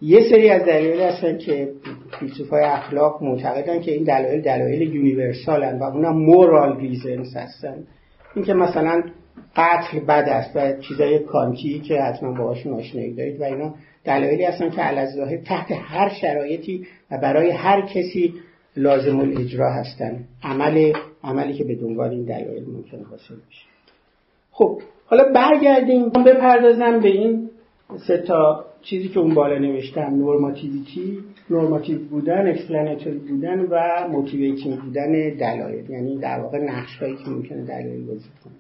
یه 0.01 0.30
سری 0.30 0.49
از 0.49 0.62
دلایل 0.62 1.01
هستن 1.01 1.38
که 1.38 1.72
فیلسوفای 2.20 2.64
اخلاق 2.64 3.24
معتقدن 3.24 3.82
که 3.82 3.91
این 3.91 4.03
دلایل 4.03 4.41
دلایل 4.41 4.82
universal 4.82 5.70
ن 5.70 5.79
و 5.80 5.84
اونا 5.84 6.12
moral 6.11 6.79
reasons 6.79 7.36
هستن. 7.36 7.84
اینکه 8.36 8.53
مثلا 8.53 9.03
قتل 9.55 9.99
بد 9.99 10.30
است 10.30 10.55
و 10.55 10.82
چیزای 10.82 11.20
کانتی 11.20 11.80
که 11.80 12.01
حتما 12.01 12.32
باهاشون 12.32 12.74
آشنایی 12.74 13.14
دارید 13.14 13.41
و 13.41 13.43
اینا 13.43 13.74
دلایلی 14.05 14.43
هستن 14.43 14.70
که 14.70 14.82
علی‌الاصول 14.82 15.38
تحت 15.38 15.72
هر 15.72 16.09
شرایطی 16.09 16.88
و 17.12 17.18
برای 17.18 17.51
هر 17.51 17.82
کسی 17.82 18.34
لازم 18.78 19.20
الاجرا 19.20 19.74
هستن. 19.74 20.24
عمل 20.43 20.93
عملی 21.24 21.53
که 21.53 21.64
به 21.64 21.76
دنبال 21.76 22.09
این 22.09 22.24
دلایل 22.24 22.64
ممکنه 22.64 23.03
حاصل 23.03 23.36
بشه. 23.36 23.66
خب 24.51 24.82
حالا 25.05 25.24
برگردیم. 25.34 26.09
بپردازم 26.09 26.99
به 26.99 27.09
این 27.09 27.50
سه 27.97 28.17
تا 28.17 28.65
چیزی 28.81 29.09
که 29.09 29.19
اون 29.19 29.33
بالا 29.33 29.57
نوشتم 29.57 30.15
normativity 30.15 31.19
normative 31.49 31.99
بودن 31.99 32.49
explanatory 32.49 33.17
بودن 33.17 33.59
و 33.59 34.07
motivating 34.11 34.79
بودن 34.79 35.11
دلایل. 35.37 35.89
یعنی 35.89 36.17
در 36.17 36.39
واقع 36.39 36.57
نقش 36.57 36.97
هایی 36.97 37.15
که 37.15 37.29
ممکنه 37.29 37.63
دلایل 37.63 38.05
بازی 38.05 38.29
کنه. 38.43 38.53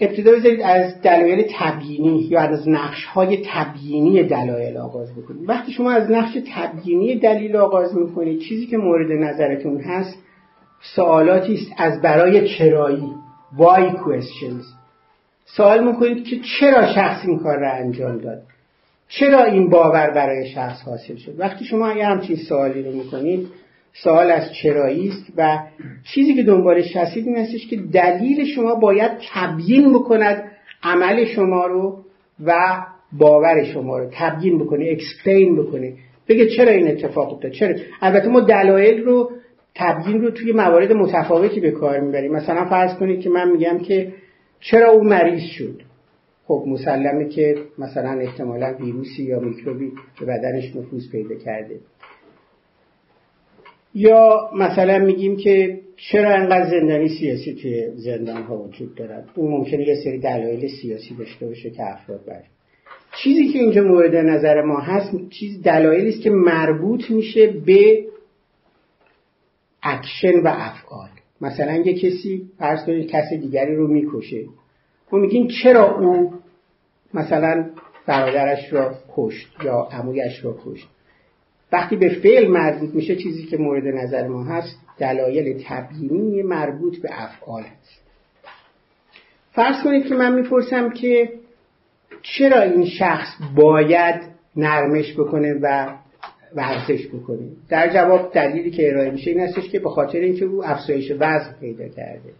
ابتدا 0.00 0.32
بذارید 0.32 0.60
از 0.62 1.02
دلایل 1.02 1.46
تبیینی 1.54 2.18
یا 2.30 2.40
از 2.40 2.68
نقش 2.68 3.04
های 3.04 3.42
تبیینی 3.46 4.22
دلایل 4.22 4.76
آغاز 4.76 5.14
بکنید 5.16 5.48
وقتی 5.48 5.72
شما 5.72 5.90
از 5.90 6.10
نقش 6.10 6.38
تبیینی 6.54 7.18
دلیل 7.18 7.56
آغاز 7.56 7.96
می‌کنید 7.96 8.40
چیزی 8.40 8.66
که 8.66 8.76
مورد 8.76 9.12
نظرتون 9.12 9.80
هست 9.80 10.18
سوالاتی 10.94 11.54
است 11.54 11.72
از 11.76 12.02
برای 12.02 12.48
چرایی 12.48 13.14
why 13.58 13.96
questions. 13.96 14.79
سوال 15.56 15.84
می‌کنید 15.86 16.24
که 16.24 16.36
چرا 16.60 16.94
شخص 16.94 17.26
این 17.26 17.38
کار 17.38 17.58
را 17.58 17.72
انجام 17.72 18.18
داد؟ 18.18 18.42
چرا 19.08 19.44
این 19.44 19.70
باور 19.70 20.10
برای 20.10 20.48
شخص 20.48 20.82
حاصل 20.82 21.16
شد؟ 21.16 21.40
وقتی 21.40 21.64
شما 21.64 21.88
اگر 21.88 22.04
همچین 22.04 22.36
سوالی 22.36 22.82
رو 22.82 22.92
می‌کنید 22.92 23.48
سوال 23.92 24.30
از 24.30 24.52
چرایی 24.62 25.08
است 25.08 25.32
و 25.36 25.58
چیزی 26.14 26.34
که 26.34 26.42
دنبالش 26.42 26.96
هستید 26.96 27.26
این 27.26 27.36
هستش 27.36 27.66
که 27.66 27.76
دلیل 27.76 28.44
شما 28.44 28.74
باید 28.74 29.10
تبیین 29.32 29.92
بکند 29.92 30.44
عمل 30.82 31.24
شما 31.24 31.66
رو 31.66 32.04
و 32.44 32.52
باور 33.12 33.64
شما 33.64 33.98
رو. 33.98 34.10
تبیین 34.12 34.58
بکنه 34.58 34.88
explain 34.90 35.56
بکنه. 35.56 35.92
بگه 36.28 36.46
چرا 36.46 36.72
این 36.72 36.88
اتفاق 36.88 37.32
افتاد؟ 37.32 37.52
چرا؟ 37.52 37.74
البته 38.02 38.28
ما 38.28 38.40
دلایل 38.40 39.04
رو 39.04 39.30
تبیین 39.74 40.22
رو 40.22 40.30
توی 40.30 40.52
موارد 40.52 40.92
متفاوتی 40.92 41.60
به 41.60 41.70
کار 41.70 42.00
می‌بریم. 42.00 42.32
مثلا 42.32 42.64
فرض 42.64 42.94
کنید 42.94 43.20
که 43.20 43.30
من 43.30 43.50
میگم 43.50 43.78
که 43.78 44.12
چرا 44.60 44.90
او 44.90 45.04
مریض 45.04 45.42
شد؟ 45.42 45.82
خب 46.44 46.64
مسلمه 46.66 47.28
که 47.28 47.54
مثلا 47.78 48.20
احتمالا 48.20 48.74
ویروسی 48.80 49.22
یا 49.22 49.40
میکروبی 49.40 49.92
به 50.20 50.26
بدنش 50.26 50.76
نفوذ 50.76 51.10
پیدا 51.12 51.34
کرده. 51.34 51.80
یا 53.94 54.50
مثلا 54.54 54.98
میگیم 54.98 55.36
که 55.36 55.80
چرا 55.96 56.34
انقدر 56.34 56.70
زندانی 56.70 57.08
سیاسی 57.08 57.54
توی 57.54 57.90
زندان 57.94 58.42
ها 58.42 58.62
وجود 58.62 58.94
دارد؟ 58.94 59.28
اون 59.34 59.50
ممکنه 59.50 59.88
یه 59.88 59.94
سری 60.04 60.18
دلایل 60.18 60.68
سیاسی 60.68 61.14
داشته 61.14 61.46
باشه 61.46 61.70
که 61.70 61.92
افراد 61.92 62.24
بر. 62.26 62.42
چیزی 63.22 63.48
که 63.48 63.58
اینجا 63.58 63.82
مورد 63.82 64.16
نظر 64.16 64.62
ما 64.62 64.80
هست 64.80 65.10
چیز 65.30 65.62
دلایلی 65.62 66.08
است 66.08 66.22
که 66.22 66.30
مربوط 66.30 67.10
میشه 67.10 67.46
به 67.46 68.04
اکشن 69.82 70.40
و 70.40 70.46
افعال. 70.46 71.08
مثلا 71.40 71.76
یه 71.76 71.94
کسی 71.98 72.50
فرض 72.58 72.84
کنید 72.84 73.10
کسی 73.10 73.38
دیگری 73.38 73.74
رو 73.74 73.88
می‌کشه. 73.88 74.44
ما 75.12 75.18
میگیم 75.18 75.48
چرا 75.62 75.98
او 75.98 76.32
مثلا 77.14 77.70
برادرش 78.06 78.72
را 78.72 78.94
کشت 79.16 79.48
یا 79.64 79.88
عمویش 79.92 80.44
را 80.44 80.56
کشت؟ 80.64 80.88
وقتی 81.72 81.96
به 81.96 82.08
فعل 82.08 82.48
مربوط 82.48 82.94
میشه 82.94 83.16
چیزی 83.16 83.46
که 83.46 83.56
مورد 83.56 83.86
نظر 83.86 84.28
ما 84.28 84.44
هست 84.44 84.76
دلایل 84.98 85.62
تبیینی 85.66 86.42
مربوط 86.42 86.98
به 86.98 87.08
افعال 87.12 87.62
هست. 87.62 88.00
فرض 89.52 89.84
کنید 89.84 90.06
که 90.06 90.14
من 90.14 90.34
می‌پرسم 90.34 90.90
که 90.90 91.32
چرا 92.22 92.62
این 92.62 92.86
شخص 92.86 93.28
باید 93.56 94.20
نرمش 94.56 95.14
بکنه 95.14 95.54
و 95.62 95.96
ورزش 96.54 97.06
بکنه 97.06 97.48
در 97.68 97.94
جواب 97.94 98.32
دلیلی 98.32 98.70
که 98.70 98.88
ارائه 98.88 99.10
میشه 99.10 99.30
این 99.30 99.40
هستش 99.40 99.68
که 99.68 99.78
به 99.78 99.90
خاطر 99.90 100.18
اینکه 100.18 100.44
او 100.44 100.64
افزایش 100.64 101.10
وزن 101.10 101.54
پیدا 101.60 101.88
کرده. 101.88 102.32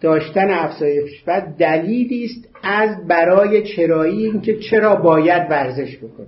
داشتن 0.00 0.50
افزایش 0.50 1.22
وزن 1.26 1.54
دلیلی 1.58 2.24
است 2.24 2.48
از 2.62 3.06
برای 3.06 3.62
چرایی 3.76 4.26
اینکه 4.26 4.58
چرا 4.58 4.96
باید 4.96 5.50
ورزش 5.50 5.96
بکنه 5.96 6.26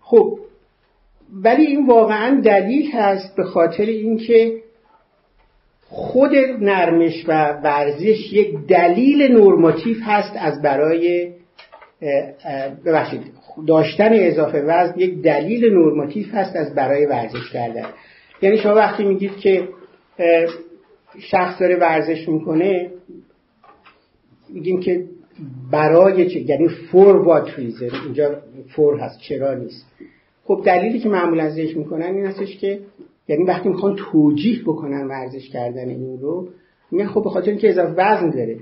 خب 0.00 0.38
ولی 1.32 1.66
این 1.66 1.86
واقعا 1.86 2.40
دلیل 2.40 2.90
هست 2.92 3.36
به 3.36 3.44
خاطر 3.44 3.84
اینکه 3.84 4.60
خود 5.88 6.34
نرمش 6.60 7.24
و 7.28 7.52
ورزش 7.52 8.32
یک 8.32 8.66
دلیل 8.68 9.32
نرماتیو 9.32 9.96
هست 10.02 10.32
از 10.36 10.62
برای 10.62 11.33
ببخشید 12.86 13.20
داشتن 13.66 14.10
اضافه 14.12 14.60
وزن 14.62 14.94
یک 14.96 15.22
دلیل 15.22 15.74
نرماتیو 15.74 16.26
هست 16.32 16.56
از 16.56 16.74
برای 16.74 17.06
ورزش 17.06 17.50
کردن. 17.52 17.86
یعنی 18.42 18.56
شما 18.56 18.74
وقتی 18.74 19.04
میگید 19.04 19.36
که 19.36 19.68
شخص 21.18 21.60
داره 21.60 21.76
ورزش 21.76 22.28
می‌کنه 22.28 22.90
میگیم 24.48 24.80
که 24.80 25.04
برای 25.70 26.30
چه 26.30 26.40
یعنی 26.40 26.68
فور 26.68 27.16
وات 27.16 27.58
ریزن 27.58 27.88
اینجا 28.04 28.36
فور 28.68 28.98
هست 29.00 29.20
چرا 29.20 29.54
نیست؟ 29.54 29.86
خب 30.44 30.62
دلیلی 30.64 30.98
که 30.98 31.08
معمولا 31.08 31.50
ذکر 31.50 31.78
می‌کنن 31.78 32.14
این 32.14 32.26
هستش 32.26 32.56
که 32.56 32.80
یعنی 33.28 33.44
وقتی 33.44 33.68
می‌خوان 33.68 33.96
توجیه 33.96 34.62
بکنن 34.62 35.06
ورزش 35.06 35.48
کردن 35.48 35.88
این 35.88 36.18
رو 36.20 36.48
میگن 36.90 37.06
خب 37.06 37.24
به 37.24 37.30
خاطر 37.30 37.50
اینکه 37.50 37.70
اضافه 37.70 37.92
وزن 37.92 38.30
داره. 38.30 38.58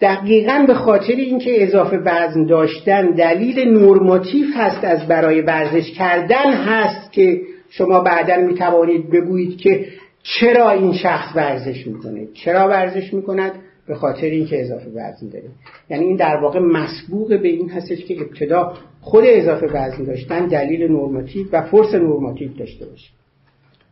دقیقا 0.00 0.64
به 0.66 0.74
خاطر 0.74 1.12
اینکه 1.12 1.62
اضافه 1.62 1.96
وزن 1.96 2.46
داشتن 2.46 3.10
دلیل 3.10 3.68
نرماتیو 3.68 4.46
هست 4.56 4.84
از 4.84 5.08
برای 5.08 5.40
ورزش 5.40 5.90
کردن 5.90 6.52
هست 6.52 7.12
که 7.12 7.40
شما 7.70 8.00
بعدا 8.00 8.36
می‌توانید 8.36 9.10
بگویید 9.10 9.58
که 9.58 9.86
چرا 10.22 10.70
این 10.70 10.92
شخص 10.92 11.36
ورزش 11.36 11.86
می‌کنه. 11.86 12.26
چرا 12.34 12.68
ورزش 12.68 13.14
می‌کند؟ 13.14 13.52
به 13.88 13.94
خاطر 13.94 14.26
اینکه 14.26 14.60
اضافه 14.60 14.90
وزن 14.90 15.28
داره. 15.32 15.48
یعنی 15.90 16.04
این 16.04 16.16
در 16.16 16.36
واقع 16.36 16.60
مسبوق 16.60 17.28
به 17.28 17.48
این 17.48 17.70
هستش 17.70 18.04
که 18.04 18.20
ابتدا 18.20 18.74
خود 19.00 19.24
اضافه 19.26 19.66
وزن 19.66 20.04
داشتن 20.04 20.46
دلیل 20.46 20.92
نرماتیو 20.92 21.46
و 21.52 21.62
فرس 21.62 21.94
نرماتیو 21.94 22.52
داشته 22.58 22.86
باشه. 22.86 23.10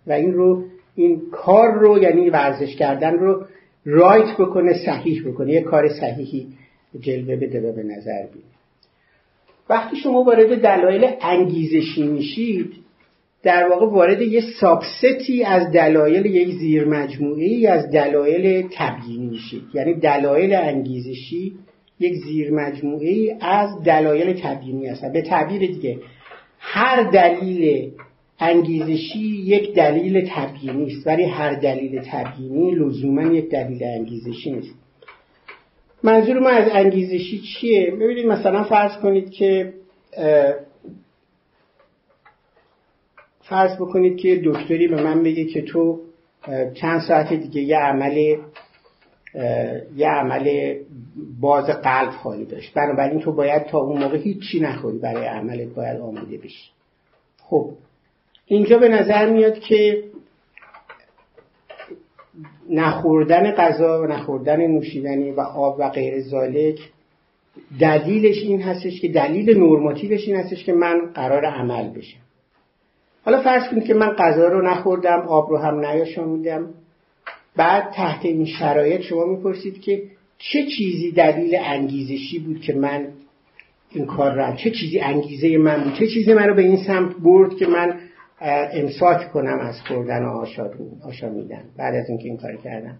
و 0.06 0.12
این 0.12 0.32
رو 0.32 0.64
این 0.94 1.22
کار 1.32 1.72
رو 1.72 1.98
یعنی 1.98 2.30
ورزش 2.30 2.76
کردن 2.76 3.14
رو 3.14 3.44
رایت 3.86 4.36
بکنه 4.38 4.72
صحیح 4.86 5.28
بکنه. 5.28 5.52
یه 5.52 5.60
کار 5.60 5.88
صحیحی 5.88 6.46
جلوه 7.00 7.36
بده 7.36 7.60
و 7.60 7.72
به 7.72 7.82
نظر 7.82 8.26
بیاره 8.32 8.56
وقتی 9.70 9.96
شما 9.96 10.22
وارد 10.22 10.62
دلایل 10.62 11.10
انگیزشی 11.20 12.02
میشید 12.02 12.72
در 13.42 13.68
واقع 13.68 13.86
وارد 13.86 14.22
یه 14.22 14.42
سابستی 14.60 15.44
از 15.44 15.72
دلایل 15.72 16.26
یک 16.26 16.48
زیر 16.58 16.84
مجموعه 16.84 17.68
از 17.68 17.90
دلایل 17.90 18.68
تبیینی 18.72 19.26
میشید. 19.26 19.62
یعنی 19.74 19.94
دلایل 19.94 20.54
انگیزشی 20.54 21.52
یک 22.00 22.14
زیر 22.14 22.52
مجموعه 22.52 23.36
از 23.40 23.82
دلایل 23.84 24.40
تبیینی 24.42 24.86
هستن. 24.86 25.12
به 25.12 25.22
تعبیر 25.22 25.60
دیگه 25.60 25.98
هر 26.58 27.10
دلیل 27.10 27.90
انگیزشی 28.40 29.18
یک 29.44 29.74
دلیل 29.74 30.28
تبیینی 30.30 30.86
است 30.86 31.06
ولی 31.06 31.24
هر 31.24 31.54
دلیل 31.54 32.02
تبیینی 32.04 32.70
لزوما 32.70 33.22
یک 33.22 33.50
دلیل 33.50 33.84
انگیزشی 33.84 34.50
نیست. 34.52 34.74
منظور 36.02 36.38
ما 36.38 36.48
از 36.48 36.68
انگیزشی 36.72 37.38
چیه؟ 37.40 37.90
ببینید 37.90 38.26
مثلا 38.26 38.64
فرض 38.64 38.96
کنید 38.96 39.30
که 39.30 39.72
فرض 43.42 43.76
بکنید 43.76 44.16
که 44.16 44.42
دکتری 44.44 44.88
به 44.88 45.02
من 45.02 45.22
بگه 45.22 45.44
که 45.44 45.62
تو 45.62 46.00
چند 46.74 47.00
ساعت 47.00 47.32
دیگه 47.32 47.60
یه 47.60 47.76
عمل 47.78 48.36
یه 49.96 50.08
عمل 50.08 50.74
باز 51.40 51.64
قلب 51.66 52.10
خواهی 52.10 52.44
داشت. 52.44 52.74
بنابراین 52.74 53.20
تو 53.20 53.32
باید 53.32 53.64
تا 53.66 53.78
اون 53.78 54.02
موقع 54.02 54.18
هیچی 54.18 54.60
نخوری 54.60 54.98
برای 54.98 55.26
عملت 55.26 55.68
باید 55.68 56.00
آماده 56.00 56.38
بشی. 56.38 56.70
خب 57.38 57.70
اینجا 58.46 58.78
به 58.78 58.88
نظر 58.88 59.30
میاد 59.30 59.58
که 59.58 60.04
نخوردن 62.70 63.50
غذا 63.50 64.02
و 64.02 64.06
نخوردن 64.06 64.66
نوشیدنی 64.66 65.30
و 65.30 65.40
آب 65.40 65.76
و 65.78 65.88
غیر 65.88 66.20
زالک 66.20 66.78
دلیلش 67.80 68.42
این 68.42 68.62
هستش 68.62 69.00
که 69.00 69.08
دلیل 69.08 69.58
نرماتیوش 69.58 70.28
این 70.28 70.36
هستش 70.36 70.64
که 70.64 70.72
من 70.72 71.00
قرار 71.14 71.44
عمل 71.44 71.88
بشم. 71.88 72.18
حالا 73.24 73.42
فرض 73.42 73.68
کنید 73.68 73.84
که 73.84 73.94
من 73.94 74.08
غذا 74.08 74.48
رو 74.48 74.62
نخوردم 74.62 75.20
آب 75.28 75.50
رو 75.50 75.58
هم 75.58 75.86
نیاشامیدم. 75.86 76.68
بعد 77.56 77.90
تحت 77.90 78.24
این 78.24 78.44
شرایط 78.44 79.00
شما 79.00 79.24
می‌پرسید 79.24 79.80
که 79.80 80.02
چه 80.38 80.66
چیزی 80.66 81.12
دلیل 81.12 81.56
انگیزشی 81.64 82.38
بود 82.38 82.60
که 82.60 82.74
من 82.74 83.08
این 83.90 84.06
کار 84.06 84.32
را 84.34 84.56
چه 84.56 84.70
چیزی 84.70 85.00
انگیزه 85.00 85.58
من 85.58 85.84
بود؟ 85.84 85.94
چه 85.94 86.06
چیزی 86.06 86.34
من 86.34 86.48
رو 86.48 86.54
به 86.54 86.62
این 86.62 86.76
سمت 86.76 87.16
برد 87.16 87.56
که 87.56 87.66
من 87.66 88.00
امساک 88.40 89.32
کنم 89.32 89.58
از 89.58 89.74
خوردن 89.88 90.24
آشامیدن. 91.04 91.64
بعد 91.76 91.94
از 91.94 92.08
اینکه 92.08 92.24
این 92.24 92.36
کار 92.36 92.56
کردم. 92.56 92.98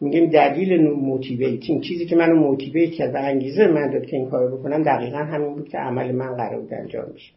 میگیم 0.00 0.30
دلیل 0.30 0.90
motivating 0.90 1.82
چیزی 1.82 2.06
که 2.06 2.16
منو 2.16 2.36
motivate 2.36 2.90
کرد 2.90 3.14
و 3.14 3.18
انگیزه 3.18 3.66
من 3.66 3.90
داد 3.90 4.06
که 4.06 4.16
این 4.16 4.30
کار 4.30 4.52
بکنم 4.52 4.82
دقیقا 4.82 5.18
همین 5.18 5.54
بود 5.54 5.68
که 5.68 5.78
عمل 5.78 6.12
من 6.12 6.36
قرار 6.36 6.60
بود 6.60 6.74
انجام 6.74 7.04
بشه. 7.14 7.32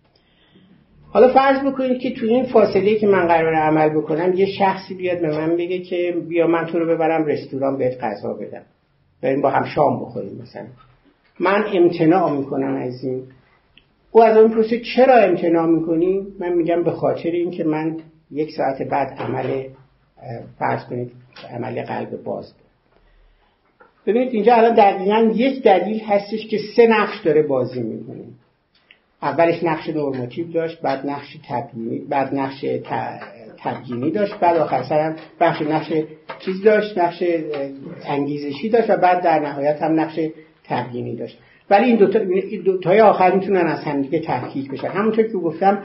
حالا 1.10 1.34
فرض 1.34 1.66
بکنید 1.66 2.00
که 2.00 2.14
تو 2.14 2.26
این 2.26 2.44
فاصله 2.44 2.96
که 2.96 3.08
من 3.08 3.28
قرار 3.28 3.56
عمل 3.56 3.90
بکنم 3.90 4.34
یه 4.34 4.46
شخصی 4.46 4.96
بیاد 4.96 5.22
به 5.22 5.38
من 5.38 5.56
بگه 5.56 5.80
که 5.80 6.16
بیا 6.30 6.48
من 6.48 6.66
تو 6.66 6.80
رو 6.80 6.96
ببرم 6.96 7.26
رستوران 7.26 7.78
بهت 7.78 8.04
غذا 8.04 8.34
بدم. 8.34 8.64
بریم 9.22 9.42
با 9.42 9.50
هم 9.50 9.64
شام 9.64 10.00
بخوریم 10.00 10.42
مثلا. 10.42 10.66
من 11.40 11.64
امتناع 11.74 12.38
می‌کنم 12.38 12.76
از 12.76 13.04
این. 13.04 13.24
او 14.16 14.24
از 14.24 14.38
اون 14.38 14.52
پرسه 14.52 14.80
چرا 14.80 15.18
امتناع 15.18 15.66
می‌کنی؟ 15.66 16.28
من 16.40 16.54
میگم 16.54 16.84
به 16.84 16.92
خاطر 16.92 17.30
اینکه 17.30 17.64
من 17.64 17.98
یک 18.32 18.52
ساعت 18.52 18.82
بعد 18.82 19.08
عمل 19.18 19.64
فرض 20.60 20.84
کنید 20.84 21.12
عمل 21.52 21.84
قلب 21.84 22.24
باز 22.24 22.54
ببینید 24.06 24.34
اینجا 24.34 24.56
الان 24.56 24.74
دقیقا 24.74 25.32
یک 25.36 25.64
دلیل 25.64 26.00
هستش 26.00 26.48
که 26.48 26.60
سه 26.76 26.88
نقش 26.88 27.22
داره 27.26 27.44
بازی 27.44 27.82
می‌کنه. 27.82 28.24
اولش 29.22 29.64
نقش 29.64 29.90
نورماتیو 29.90 30.52
داشت 30.52 30.82
بعد 30.82 31.08
نقش 31.08 31.38
تبیینی 31.50 32.00
بعد 32.00 32.36
نقش 32.36 32.66
تبیینی 33.58 34.12
داشت 34.12 34.40
بعد 34.40 34.58
آخر 34.58 34.84
سرم 34.84 35.16
بخش 35.40 35.62
نقش 35.62 35.94
چیز 36.40 36.64
داشت 36.64 36.98
نقش 36.98 37.24
انگیزشی 38.06 38.70
داشت 38.70 38.90
و 38.90 38.98
بعد 38.98 39.24
در 39.24 39.40
نهایت 39.40 39.82
هم 39.82 40.00
نقش 40.00 40.20
تبیینی 40.64 41.16
داشت. 41.16 41.40
ولی 41.70 41.86
این 41.86 41.96
دو 42.66 42.78
تای 42.78 43.02
آخر 43.02 43.36
می‌تونن 43.36 43.68
از 43.68 43.84
همدیگه 43.84 44.20
تفکیک 44.20 44.72
بشن. 44.72 44.88
همونطور 44.88 45.28
که 45.28 45.34
گفتم 45.34 45.84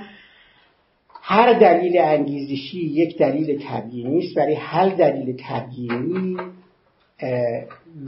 هر 1.22 1.52
دلیل 1.52 1.98
انگیزشی 1.98 2.78
یک 2.78 3.18
دلیل 3.18 3.62
تبیینی 3.68 4.18
است 4.18 4.36
ولی 4.36 4.54
هر 4.54 4.88
دلیل 4.88 5.36
تبیینی 5.48 6.36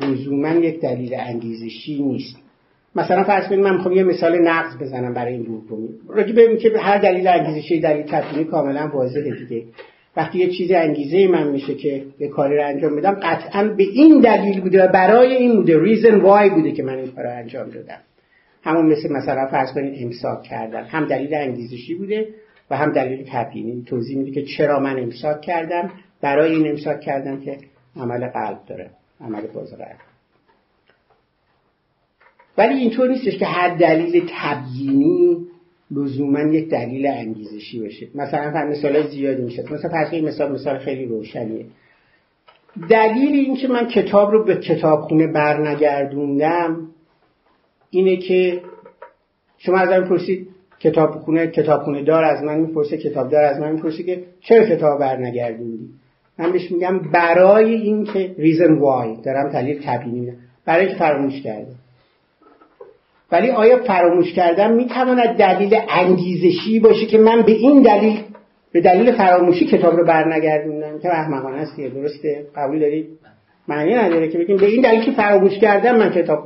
لزوما 0.00 0.48
یک 0.48 0.80
دلیل 0.80 1.14
انگیزشی 1.14 2.02
نیست. 2.02 2.36
مثلا 2.94 3.24
فرض 3.24 3.48
کنید 3.48 3.60
من 3.60 3.74
می‌خوام 3.74 3.94
یه 3.94 4.02
مثال 4.02 4.38
نقض 4.38 4.78
بزنم 4.78 5.14
برای 5.14 5.32
این 5.32 5.42
دومی. 5.42 5.88
راجع 6.08 6.32
به 6.32 6.56
که 6.56 6.72
هر 6.78 6.98
دلیل 6.98 7.28
انگیزشی 7.28 7.80
دلیل 7.80 8.02
تبیینی 8.02 8.44
کاملا 8.44 8.90
واضحه 8.94 9.34
دیگه. 9.34 9.64
وقتی 10.16 10.38
یه 10.38 10.50
چیزی 10.50 10.74
انگیزه 10.74 11.28
من 11.28 11.48
میشه 11.48 11.74
که 11.74 12.04
یه 12.18 12.28
کاری 12.28 12.56
رو 12.56 12.66
انجام 12.66 12.96
بدم 12.96 13.20
قطعا 13.22 13.64
به 13.68 13.82
این 13.82 14.20
دلیل 14.20 14.60
بوده 14.60 14.84
و 14.84 14.88
برای 14.88 15.36
این 15.36 15.56
بوده 15.56 15.80
ریزن 15.82 16.20
وای 16.20 16.50
بوده 16.50 16.72
که 16.72 16.82
من 16.82 16.98
این 16.98 17.12
کار 17.12 17.24
رو 17.24 17.30
انجام 17.30 17.70
دادم. 17.70 17.98
همون 18.62 18.86
مثل 18.86 19.12
مثلا 19.12 19.46
فرض 19.46 19.72
کنید 19.72 20.04
امساک 20.04 20.42
کردن. 20.42 20.84
هم 20.84 21.06
دلیل 21.06 21.34
انگیزشی 21.34 21.94
بوده 21.94 22.28
و 22.70 22.76
هم 22.76 22.92
دلیل 22.92 23.28
تبیینی 23.32 23.84
توضیح 23.86 24.18
میده 24.18 24.30
که 24.30 24.42
چرا 24.42 24.80
من 24.80 24.98
امساک 24.98 25.40
کردم. 25.40 25.90
برای 26.20 26.54
این 26.54 26.68
امساک 26.68 27.00
کردم 27.00 27.40
که 27.40 27.58
عمل 27.96 28.26
قلب 28.26 28.60
داره 28.68 28.90
عمل 29.20 29.40
قلب. 29.40 29.96
ولی 32.58 32.74
اینطور 32.74 33.08
نیستش 33.08 33.38
که 33.38 33.46
هر 33.46 33.68
دلیل 33.68 34.30
تبیینی 34.30 35.46
لزوما 35.90 36.40
یک 36.40 36.68
دلیل 36.68 37.06
انگیزشی 37.06 37.80
باشه. 37.80 38.08
مثلا 38.14 38.50
فر 38.50 38.68
مثال 38.68 39.08
زیادی 39.08 39.42
میشه 39.42 39.62
مثلا 39.62 39.90
فرض 39.90 40.14
مثال 40.14 40.52
مثال 40.52 40.78
خیلی 40.78 41.04
روشنیه. 41.06 41.66
دلیل 42.90 43.32
اینکه 43.32 43.68
من 43.68 43.88
کتاب 43.88 44.30
رو 44.30 44.44
به 44.44 44.56
کتابخونه 44.56 45.26
برنگردوندم 45.26 46.88
اینه 47.90 48.16
که 48.16 48.60
شما 49.58 49.78
از 49.78 49.88
من 49.88 50.08
پرسید 50.08 50.48
کتابخونه 50.80 51.46
کتابخونه 51.46 52.02
دار 52.02 52.24
از 52.24 52.42
من 52.42 52.58
می‌پرسه 52.58 52.98
کتاب 52.98 53.30
دار 53.30 53.44
از 53.44 53.60
من 53.60 53.72
می‌پرسه 53.72 54.02
که 54.02 54.22
چرا 54.40 54.66
کتاب 54.66 55.00
برنگردوندی؟ 55.00 55.88
من 56.38 56.52
بهش 56.52 56.70
میگم 56.72 56.98
برای 56.98 57.74
اینکه 57.74 58.34
ریزن 58.38 58.74
وای 58.78 59.16
دارم 59.24 59.48
دلیل 59.48 59.80
تبیینی 59.84 60.32
برای 60.64 60.80
اینکه 60.80 60.98
فراموش 60.98 61.42
کرده 61.42 61.72
ولی 63.32 63.50
آیا 63.50 63.78
فراموش 63.78 64.32
کردن 64.32 64.72
می‌تواند 64.72 65.36
دلیل 65.36 65.76
انگیزشی 65.88 66.80
باشه 66.80 67.06
که 67.06 67.18
من 67.18 67.42
به 67.42 67.52
این 67.52 67.82
دلیل 67.82 68.20
به 68.72 68.80
دلیل 68.80 69.12
فراموشی 69.12 69.66
کتاب 69.66 69.96
رو 69.96 70.06
برنگردوندم؟ 70.06 70.98
که 70.98 71.08
احمقانه 71.08 71.56
است 71.56 71.76
درسته؟ 71.76 72.46
قبول 72.56 72.78
دارید 72.80 73.06
معنی 73.68 73.94
نداره 73.94 74.28
که 74.28 74.38
بگیم 74.38 74.56
به 74.56 74.66
این 74.66 74.82
دلیل 74.82 75.00
که 75.00 75.12
فراموش 75.12 75.58
کردم 75.58 75.96
من 75.96 76.10
کتاب 76.10 76.44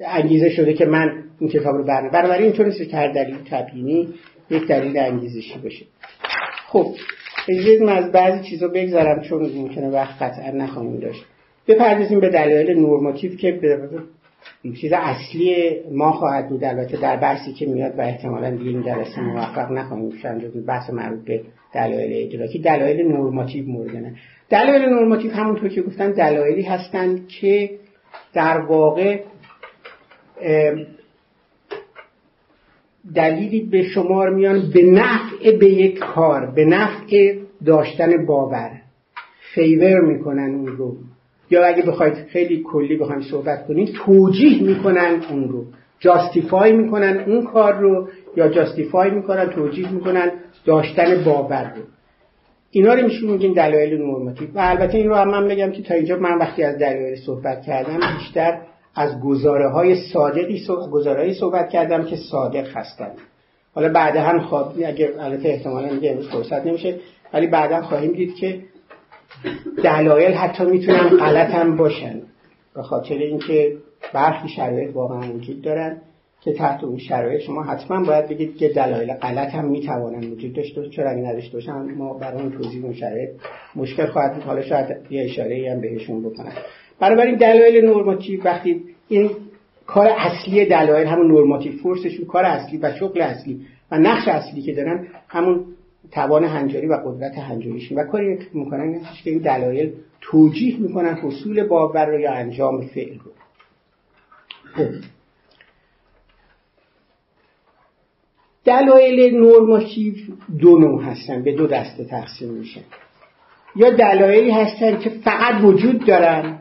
انگیزه 0.00 0.50
شده 0.50 0.74
که 0.74 0.86
من 0.86 1.24
این 1.40 1.50
کتاب 1.50 1.76
رو 1.76 1.84
برنگردم 1.84 2.20
بنابراین 2.20 2.44
اینطور 2.44 2.66
نیست 2.66 2.90
که 2.90 2.96
هر 2.96 3.12
دلیل 3.12 3.36
تبیینی 3.50 4.08
یک 4.50 4.66
دلیل 4.66 4.98
انگیزشی 4.98 5.58
باشه. 5.58 5.84
خب 6.66 6.86
اجازه 7.48 7.92
از 7.92 8.12
بعضی 8.12 8.48
چیزا 8.48 8.68
بگذارم 8.68 9.22
چون 9.22 9.50
ممکنه 9.56 9.90
وقت 9.90 10.22
قطعا 10.22 10.50
نخواهیم 10.50 11.00
داشت. 11.00 11.24
بپردازیم 11.68 12.20
به 12.20 12.28
دلایل 12.28 12.78
نورماتیو 12.78 13.36
که 13.36 13.48
این 13.52 14.02
چیز 14.80 14.92
اصلی 14.92 15.74
ما 15.92 16.12
خواهد 16.12 16.48
بود. 16.48 16.64
البته 16.64 16.96
در 16.96 17.16
بحثی 17.16 17.52
که 17.52 17.66
میاد 17.66 17.98
و 17.98 18.00
احتمالا 18.00 18.50
دیگه 18.50 18.70
این 18.70 18.82
جلسه 18.82 19.20
موفق 19.20 19.72
نخواهیم 19.72 20.10
شد 20.10 20.64
بحث 20.66 20.90
مربوط 20.90 21.24
به 21.24 21.42
دلایل 21.74 22.26
ادراکی 22.26 22.58
دلایل 22.58 23.08
نورماتیو 23.08 23.66
مورد 23.66 23.96
نه. 23.96 24.14
دلایل 24.50 24.82
نورماتیو 24.82 25.32
همونطور 25.32 25.68
که 25.68 25.82
گفتن 25.82 26.10
دلایلی 26.10 26.62
هستند 26.62 27.28
که 27.28 27.70
در 28.32 28.60
واقع 28.60 29.20
دلیلی 33.14 33.60
به 33.60 33.82
شمار 33.82 34.30
میان 34.30 34.70
به 34.74 34.82
نفع 34.82 35.58
به 35.58 35.66
یک 35.66 35.98
کار 35.98 36.46
به 36.46 36.64
نفع 36.64 37.34
داشتن 37.66 38.26
باور. 38.26 38.70
فیور 39.54 40.00
می‌کنن 40.00 40.54
اون 40.54 40.66
رو. 40.66 40.96
یا 41.50 41.66
اگه 41.66 41.82
بخواید 41.82 42.14
خیلی 42.14 42.62
کلی 42.72 42.96
بخوایم 42.96 43.22
صحبت 43.22 43.66
کنید 43.66 43.94
توجیه 44.04 44.62
می‌کنن 44.62 45.22
اون 45.30 45.48
رو. 45.48 45.64
جاستیفای 46.00 46.72
می‌کنن 46.72 47.24
اون 47.26 47.44
کار 47.44 47.74
رو 47.74 48.08
یا 48.36 48.48
جاستیفای 48.48 49.10
می‌کنن 49.10 49.50
توجیه 49.50 49.92
می‌کنن 49.92 50.30
داشتن 50.64 51.24
باور 51.24 51.72
رو. 51.76 51.82
اینا 52.70 52.94
رو 52.94 53.02
میشون 53.02 53.30
میگیم 53.30 53.54
دلایل 53.54 53.98
نورماتیو 53.98 54.48
و 54.54 54.58
البته 54.58 54.98
این 54.98 55.08
رو 55.08 55.14
هم 55.14 55.30
من 55.30 55.48
بگم 55.48 55.70
که 55.70 55.82
تا 55.82 55.94
اینجا 55.94 56.16
من 56.16 56.38
وقتی 56.38 56.62
از 56.62 56.78
دلایل 56.78 57.16
صحبت 57.16 57.62
کردم 57.62 58.00
بیشتر 58.18 58.60
از 58.94 59.20
گزاره 59.20 59.68
های 59.68 59.96
صادقی 60.12 60.66
گزاره 60.92 61.32
صحبت 61.32 61.68
کردم 61.68 62.04
که 62.04 62.16
صادق 62.16 62.76
هستند 62.76 63.18
حالا 63.74 63.88
بعدا 63.92 64.20
هم 64.20 64.40
خواب 64.40 64.72
اگر 64.86 65.08
البته 65.18 65.48
احتمالا 65.48 65.94
میگه 65.94 66.10
امروز 66.10 66.28
فرصت 66.28 66.66
نمیشه 66.66 66.94
ولی 67.32 67.46
بعدا 67.46 67.82
خواهیم 67.82 68.12
دید 68.12 68.34
که 68.34 68.60
دلایل 69.84 70.32
حتی 70.32 70.64
می‌تونن 70.64 71.08
غلط 71.08 71.50
هم 71.50 71.76
باشن. 71.76 72.22
به 72.74 72.82
خاطر 72.82 73.14
اینکه 73.14 73.76
برخی 74.14 74.48
شرایط 74.48 74.96
واقعا 74.96 75.32
وجود 75.32 75.62
دارن 75.62 76.00
که 76.40 76.52
تحت 76.52 76.84
اون 76.84 76.98
شرایط 76.98 77.40
شما 77.40 77.62
حتما 77.62 78.04
باید 78.04 78.28
بگید 78.28 78.56
که 78.56 78.68
دلایل 78.68 79.12
غلط 79.12 79.54
هم 79.54 79.64
می‌توانن 79.64 80.30
وجود 80.30 80.52
داشته 80.52 80.88
چرا 80.88 81.10
اگه 81.10 81.22
نداشته 81.22 81.52
باشن 81.52 81.72
ما 81.72 82.14
برای 82.14 82.42
اون 82.42 82.52
توضیح 82.52 82.84
اون 82.84 82.94
شرایط 82.94 83.30
مشکل 83.76 84.06
خواهد 84.06 84.34
بود. 84.34 84.42
حالا 84.42 84.62
شاید 84.62 84.96
یه 85.10 85.24
اشاره 85.24 85.72
هم 85.72 85.80
بهشون 85.80 86.22
بکنن 86.22 86.52
بنابراین 87.00 87.36
دلایل 87.36 87.84
نورماتیو 87.84 88.44
وقتی 88.44 88.84
این 89.08 89.30
کار 89.86 90.08
اصلی 90.18 90.66
دلایل 90.66 91.06
همون 91.06 91.26
نورماتیو 91.26 91.72
فورسشون 91.72 92.26
کار 92.26 92.44
اصلی 92.44 92.78
و 92.78 92.92
شغل 92.94 93.20
اصلی 93.20 93.60
و 93.90 93.98
نقش 93.98 94.28
اصلی 94.28 94.62
که 94.62 94.74
دارن 94.74 95.06
همون 95.28 95.64
توان 96.12 96.44
هنجاری 96.44 96.86
و 96.86 96.94
قدرت 96.94 97.38
هنجاریشون. 97.38 97.98
و 97.98 98.04
کاری 98.04 98.38
که 98.38 98.46
می‌کنن 98.52 98.80
این 98.80 99.00
که 99.24 99.30
این 99.30 99.38
دلایل 99.38 99.92
توجیه 100.20 100.80
می‌کنن 100.80 101.14
حصول 101.14 101.66
باور 101.66 102.06
رو 102.06 102.20
یا 102.20 102.32
انجام 102.32 102.86
فعل 102.86 103.18
رو. 103.18 103.32
دلایل 108.64 109.36
نورماتیو 109.36 110.14
دو 110.58 110.78
نوع 110.78 111.02
هستن 111.02 111.42
به 111.42 111.52
دو 111.52 111.66
دسته 111.66 112.04
تقسیم 112.04 112.48
میشن 112.48 112.84
یا 113.76 113.90
دلایلی 113.90 114.50
هستن 114.50 114.98
که 114.98 115.10
فقط 115.10 115.64
وجود 115.64 116.06
دارن 116.06 116.58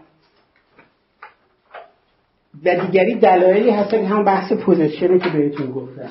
و 2.66 2.76
دیگری 2.76 3.16
دلایلی 3.16 3.70
هستن 3.70 4.02
که 4.02 4.08
همون 4.08 4.26
بحث 4.26 4.54
possession 4.54 5.14
ی 5.14 5.20
که 5.20 5.30
بهتون 5.30 5.72
گفتم. 5.72 6.10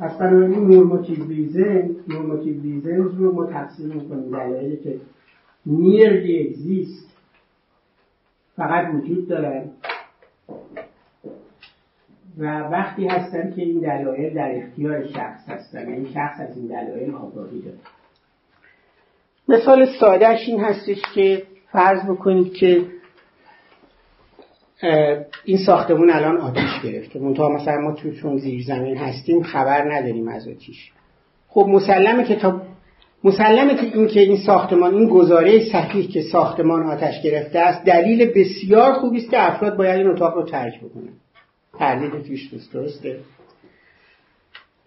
پس 0.00 0.18
بنابراین 0.18 0.68
normative 0.68 1.28
reason 1.28 1.90
normative 2.08 2.62
reason 2.62 2.96
رو 2.96 3.32
ما 3.32 3.46
تقسیم 3.46 3.86
می‌کنیم. 3.86 4.30
دلایلی 4.30 4.76
که 4.76 5.00
merely 5.66 6.48
exist 6.48 7.16
فقط 8.56 8.94
وجود 8.94 9.28
دارن 9.28 9.70
و 12.38 12.44
وقتی 12.60 13.06
هستن 13.06 13.52
که 13.56 13.62
این 13.62 13.80
دلایل 13.80 14.34
در 14.34 14.56
اختیار 14.56 15.06
شخص 15.06 15.48
هستن. 15.48 15.88
یعنی 15.88 16.08
شخص 16.14 16.40
از 16.40 16.56
این 16.56 16.66
دلایل 16.66 17.14
آگاهی 17.14 17.62
داره. 17.62 17.78
مثال 19.48 19.86
سادهش 20.00 20.48
این 20.48 20.60
هستش 20.60 21.02
که 21.14 21.42
فرض 21.72 22.10
بکنید 22.10 22.52
که 22.52 22.86
این 25.44 25.58
ساختمون 25.66 26.10
الان 26.10 26.36
آتیش 26.36 26.80
گرفته. 26.84 27.18
منتها 27.18 27.48
مثلا 27.48 27.80
ما 27.80 27.92
تو 27.92 28.10
چون 28.10 28.38
زیر 28.38 28.62
زمین 28.62 28.96
هستیم 28.96 29.42
خبر 29.42 29.92
نداریم 29.92 30.28
از 30.28 30.48
آتیش. 30.48 30.90
خب 31.48 31.66
مسلمه 31.68 32.24
که 32.24 32.34
تا 32.36 32.62
مسلمه 33.24 33.74
که 33.74 33.82
این 33.82 34.06
که 34.06 34.20
این 34.20 34.36
ساختمان 34.36 34.94
این 34.94 35.08
گزاره 35.08 35.64
صحیح 35.72 36.08
که 36.08 36.22
ساختمان 36.22 36.82
آتش 36.82 37.22
گرفته 37.22 37.58
است 37.58 37.84
دلیل 37.84 38.32
بسیار 38.34 38.92
خوبی 38.92 39.18
است 39.18 39.30
که 39.30 39.50
افراد 39.52 39.76
باید 39.76 39.98
این 39.98 40.06
اتاق 40.06 40.34
رو 40.34 40.42
ترک 40.42 40.80
بکنن. 40.80 41.12
تردید 41.78 42.10
توش 42.10 42.52
نیست 42.52 42.72
درسته. 42.72 43.16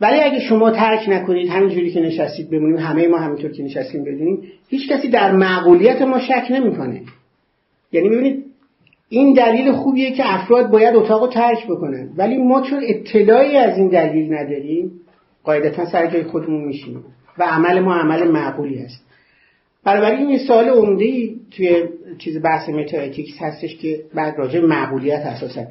ولی 0.01 0.19
اگه 0.19 0.39
شما 0.39 0.71
ترک 0.71 1.09
نکنید 1.09 1.49
همینجوری 1.49 1.91
که 1.91 1.99
نشستید 1.99 2.49
بمونیم 2.49 2.77
همه 2.77 3.07
ما 3.07 3.17
همینطور 3.17 3.51
که 3.51 3.63
نشستیم 3.63 4.03
بدونیم 4.03 4.51
هیچ 4.69 4.91
کسی 4.91 5.09
در 5.09 5.31
معقولیت 5.31 6.01
ما 6.01 6.19
شک 6.19 6.47
نمی‌کنه. 6.49 7.01
یعنی 7.91 8.09
ببینید 8.09 8.45
این 9.09 9.33
دلیل 9.33 9.71
خوبیه 9.71 10.11
که 10.11 10.23
افراد 10.25 10.71
باید 10.71 10.95
اتاق 10.95 11.21
رو 11.21 11.27
ترک 11.27 11.67
بکنن. 11.67 12.09
ولی 12.17 12.37
ما 12.37 12.61
چون 12.61 12.79
اطلاعی 12.83 13.57
از 13.57 13.77
این 13.77 13.87
دلیل 13.87 14.33
نداریم 14.33 14.91
قاعدتا 15.43 15.85
سر 15.85 16.07
جای 16.07 16.23
خودمون 16.23 16.65
میشینیم 16.65 17.05
و 17.37 17.43
عمل 17.43 17.79
ما 17.79 17.95
عمل 17.95 18.27
معقولی 18.27 18.77
هست. 18.77 19.05
بنابراین 19.85 20.27
این 20.27 20.39
سوال 20.39 20.69
عمده 20.69 21.29
توی 21.51 21.83
چیز 22.17 22.41
بحث 22.41 22.69
metaethics 22.69 23.41
هستش 23.41 23.77
که 23.77 24.03
بعد 24.13 24.37
راجع 24.37 24.59
معقولیت 24.59 25.21
اساسا. 25.25 25.65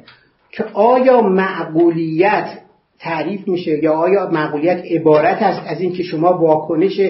که 0.51 0.63
آیا 0.73 1.21
معقولیت 1.21 2.59
تعریف 2.99 3.47
میشه 3.47 3.83
یا 3.83 3.93
آیا 3.93 4.29
معقولیت 4.29 4.83
عبارت 4.91 5.41
است 5.41 5.61
از 5.67 5.81
اینکه 5.81 6.03
شما 6.03 6.37
واکنش 6.37 7.01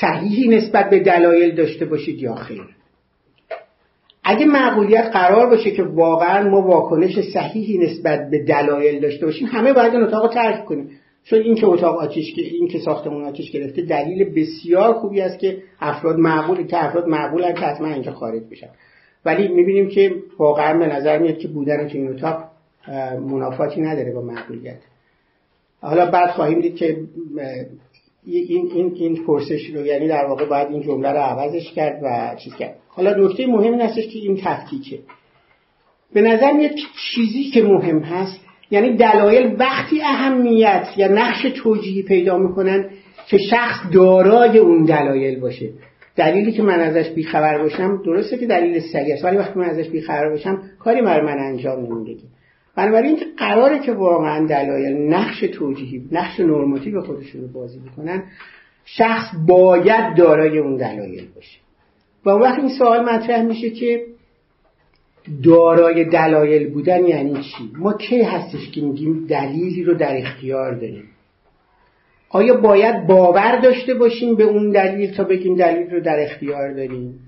صحیحی 0.00 0.48
نسبت 0.48 0.90
به 0.90 0.98
دلایل 0.98 1.54
داشته 1.54 1.84
باشید 1.84 2.18
یا 2.18 2.34
خیر؟ 2.34 2.62
اگه 4.24 4.46
معقولیت 4.46 5.10
قرار 5.12 5.46
باشه 5.46 5.70
که 5.70 5.82
واقعا 5.82 6.48
ما 6.48 6.62
واکنش 6.62 7.20
صحیحی 7.20 7.78
نسبت 7.78 8.30
به 8.30 8.44
دلایل 8.44 9.00
داشته 9.00 9.26
باشیم 9.26 9.48
همه 9.48 9.72
باید 9.72 9.94
این 9.94 10.02
اتاق 10.02 10.34
ترک 10.34 10.64
کنیم. 10.64 10.90
چون 11.24 11.38
این 11.38 11.54
که 11.54 11.66
اتاق 11.66 11.96
آتیش 11.98 12.34
این 12.36 12.68
که 12.68 12.78
ساختمون 12.78 13.24
آتیش 13.24 13.50
گرفته 13.50 13.82
دلیل 13.82 14.24
بسیار 14.34 14.92
خوبی 14.92 15.20
است 15.20 15.38
که 15.38 15.62
افراد 15.80 16.18
معقول 16.18 16.66
که 16.66 16.84
افراد 16.84 17.08
معقولن 17.08 17.54
که 17.54 17.82
اینجا 17.82 18.12
خارج 18.12 18.42
بشن. 18.50 18.68
ولی 19.24 19.48
می‌بینیم 19.48 19.88
که 19.88 20.14
واقعا 20.38 20.78
به 20.78 20.86
نظر 20.86 21.18
میاد 21.18 21.38
که 21.38 21.48
بودن 21.48 21.88
تو 21.88 21.98
این 21.98 22.08
اتاق 22.08 22.44
منافاتی 23.20 23.80
نداره 23.80 24.12
با 24.12 24.22
معقولیت. 24.22 24.78
حالا 25.80 26.10
بعد 26.10 26.30
خواهیم 26.30 26.60
دید 26.60 26.76
که 26.76 26.96
این 28.26 28.70
این 28.74 28.92
این 28.94 29.24
پرسش 29.26 29.66
رو 29.74 29.86
یعنی 29.86 30.08
در 30.08 30.24
واقع 30.24 30.44
باید 30.44 30.68
این 30.68 30.82
جمله 30.82 31.10
رو 31.10 31.18
عوضش 31.18 31.72
کرد 31.72 32.00
و 32.02 32.36
چیز 32.44 32.54
کرد. 32.54 32.76
حالا 32.94 33.14
نکته 33.14 33.46
مهم 33.46 33.72
این 33.72 33.80
هستش 33.80 34.06
که 34.06 34.18
این 34.18 34.40
تفکیکه. 34.44 34.98
به 36.12 36.22
نظر 36.22 36.52
میاد 36.52 36.70
چیزی 37.14 37.50
که 37.50 37.62
مهم 37.62 37.98
هست 37.98 38.40
یعنی 38.70 38.96
دلایل 38.96 39.56
وقتی 39.58 40.02
اهمیت 40.02 40.88
یا 40.96 41.08
نقش 41.08 41.42
توجیهی 41.42 42.02
پیدا 42.02 42.38
می‌کنن 42.38 42.90
که 43.26 43.38
شخص 43.38 43.92
دارای 43.92 44.58
اون 44.58 44.84
دلایل 44.84 45.40
باشه. 45.40 45.70
دلیلی 46.16 46.52
که 46.52 46.62
من 46.62 46.80
ازش 46.80 47.10
بیخبر 47.10 47.62
باشم 47.62 48.02
درسته 48.04 48.38
که 48.38 48.46
دلیل 48.46 48.80
سگه 48.80 49.20
ولی 49.24 49.36
وقتی 49.36 49.58
من 49.58 49.70
ازش 49.70 49.88
بیخبر 49.88 50.28
باشم 50.28 50.62
کاری 50.78 51.02
بر 51.02 51.20
من 51.20 51.38
انجام 51.38 51.86
نمیده. 51.86 52.22
بنابراین 52.76 53.18
قراره 53.36 53.78
که 53.78 53.92
واقعا 53.92 54.46
دلایل 54.46 54.96
نقش 54.96 55.40
توجیهی 55.40 56.02
نقش 56.12 56.40
نرماتیو 56.40 57.00
خودشون 57.00 57.40
رو 57.40 57.48
بازی 57.48 57.78
بکنن 57.78 58.22
شخص 58.84 59.34
باید 59.48 60.16
دارای 60.16 60.58
اون 60.58 60.76
دلایل 60.76 61.28
باشه. 61.34 61.61
و 62.26 62.30
وقت 62.30 62.58
این 62.58 62.68
سوال 62.78 63.04
مطرح 63.04 63.42
میشه 63.42 63.70
که 63.70 64.06
دارای 65.44 66.04
دلایل 66.04 66.70
بودن 66.70 67.04
یعنی 67.06 67.34
چی؟ 67.34 67.72
ما 67.78 67.92
کی 67.92 68.22
هستش 68.22 68.70
که 68.70 68.80
میگیم 68.80 69.26
دلیلی 69.26 69.84
رو 69.84 69.94
در 69.94 70.16
اختیار 70.16 70.74
داریم؟ 70.74 71.04
آیا 72.30 72.56
باید 72.56 73.06
باور 73.06 73.56
داشته 73.56 73.94
باشیم 73.94 74.36
به 74.36 74.44
اون 74.44 74.70
دلیل 74.70 75.14
تا 75.14 75.24
بگیم 75.24 75.56
دلیل 75.56 75.90
رو 75.90 76.00
در 76.00 76.20
اختیار 76.20 76.72
داریم؟ 76.72 77.18